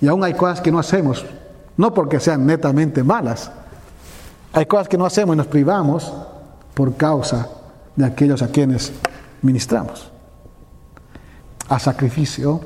Y 0.00 0.08
aún 0.08 0.24
hay 0.24 0.34
cosas 0.34 0.60
que 0.60 0.72
no 0.72 0.78
hacemos, 0.78 1.24
no 1.76 1.92
porque 1.94 2.18
sean 2.18 2.46
netamente 2.46 3.04
malas. 3.04 3.50
Hay 4.52 4.66
cosas 4.66 4.88
que 4.88 4.98
no 4.98 5.06
hacemos 5.06 5.34
y 5.34 5.38
nos 5.38 5.46
privamos 5.46 6.12
por 6.74 6.96
causa 6.96 7.48
de 7.96 8.04
aquellos 8.04 8.42
a 8.42 8.48
quienes 8.48 8.92
ministramos. 9.42 10.10
A 11.68 11.78
sacrificio 11.78 12.60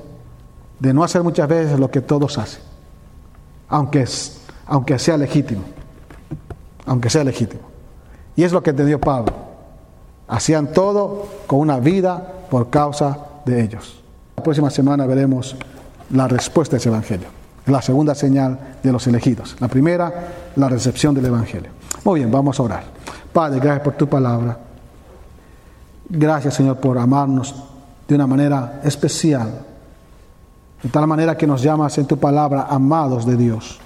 de 0.79 0.93
no 0.93 1.05
hacer 1.05 1.23
muchas 1.23 1.49
veces 1.49 1.79
lo 1.79 1.91
que 1.91 2.01
todos 2.01 2.39
hacen, 2.39 2.63
aunque, 3.69 4.05
aunque 4.67 4.99
sea 4.99 5.17
legítimo, 5.17 5.63
aunque 6.87 7.11
sea 7.11 7.25
legítimo. 7.25 7.63
Y 8.37 8.43
es 8.43 8.53
lo 8.53 8.63
que 8.63 8.71
entendió 8.71 9.01
Pablo. 9.01 9.33
Hacían 10.27 10.73
todo 10.73 11.27
con 11.47 11.61
una 11.61 11.79
vida 11.79 12.33
por 12.51 12.71
causa 12.71 13.19
de 13.45 13.63
ellos. 13.63 14.03
La 14.37 14.43
próxima 14.43 14.71
semana 14.71 15.07
veremos 15.07 15.57
la 16.11 16.27
respuesta 16.29 16.73
de 16.73 16.79
ese 16.79 16.89
Evangelio, 16.89 17.29
la 17.67 17.83
segunda 17.83 18.15
señal 18.15 18.59
de 18.83 18.93
los 18.93 19.07
elegidos. 19.07 19.57
La 19.61 19.69
primera, 19.69 20.33
la 20.57 20.69
recepción 20.69 21.15
del 21.15 21.27
Evangelio. 21.27 21.71
Muy 22.05 22.21
bien, 22.21 22.31
vamos 22.31 22.59
a 22.59 22.63
orar. 22.63 22.85
Padre, 23.33 23.61
gracias 23.61 23.85
por 23.85 23.95
tu 23.95 24.09
palabra. 24.09 24.59
Gracias, 26.09 26.55
Señor, 26.55 26.79
por 26.79 26.99
amarnos 26.99 27.55
de 28.07 28.15
una 28.15 28.27
manera 28.27 28.81
especial 28.85 29.65
de 30.85 30.91
tal 30.91 31.07
manera 31.07 31.35
que 31.35 31.47
nos 31.47 31.63
llamas 31.63 31.97
en 31.97 32.05
tu 32.05 32.19
palabra 32.19 32.67
amados 32.69 33.25
de 33.25 33.39
Dios. 33.39 33.81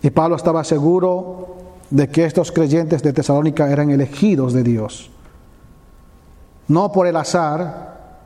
Y 0.00 0.10
Pablo 0.10 0.36
estaba 0.36 0.62
seguro 0.62 1.56
de 1.90 2.08
que 2.08 2.24
estos 2.24 2.52
creyentes 2.52 3.02
de 3.02 3.12
Tesalónica 3.12 3.68
eran 3.68 3.90
elegidos 3.90 4.52
de 4.52 4.62
Dios. 4.62 5.10
No 6.68 6.92
por 6.92 7.08
el 7.08 7.16
azar, 7.16 8.20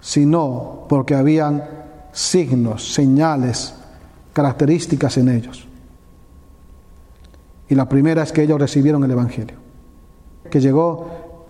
sino 0.00 0.84
porque 0.86 1.14
habían 1.14 1.64
signos, 2.12 2.92
señales, 2.92 3.74
características 4.34 5.16
en 5.16 5.30
ellos. 5.30 5.66
Y 7.70 7.74
la 7.74 7.88
primera 7.88 8.22
es 8.22 8.32
que 8.32 8.42
ellos 8.42 8.60
recibieron 8.60 9.02
el 9.02 9.12
Evangelio, 9.12 9.56
que 10.50 10.60
llegó 10.60 11.08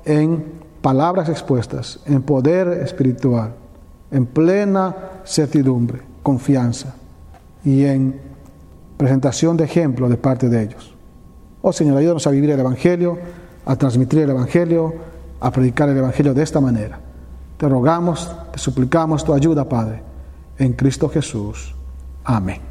en 0.09 0.45
palabras 0.83 1.29
expuestas, 1.29 2.01
en 2.07 2.23
poder 2.23 2.69
espiritual 2.69 3.55
en 4.11 4.27
plena 4.27 4.95
certidumbre, 5.25 6.01
confianza 6.23 6.95
y 7.65 7.85
en 7.85 8.21
presentación 8.97 9.57
de 9.57 9.65
ejemplo 9.65 10.09
de 10.09 10.17
parte 10.17 10.49
de 10.49 10.63
ellos. 10.63 10.95
Oh 11.63 11.73
Señor, 11.73 11.99
ayúdanos 11.99 12.27
a 12.27 12.31
vivir 12.31 12.51
el 12.51 12.61
Evangelio, 12.61 13.19
a 13.67 13.77
transmitir 13.77 14.21
el 14.21 14.31
Evangelio, 14.31 14.95
a 15.41 15.51
predicar 15.51 15.89
el 15.89 15.99
Evangelio 15.99 16.35
de 16.35 16.43
esta 16.43 16.61
manera. 16.61 16.99
Te 17.57 17.69
rogamos, 17.69 18.31
te 18.53 18.59
suplicamos 18.59 19.25
tu 19.25 19.35
ayuda, 19.35 19.69
Padre, 19.69 20.03
en 20.59 20.73
Cristo 20.73 21.09
Jesús. 21.09 21.75
Amén. 22.25 22.68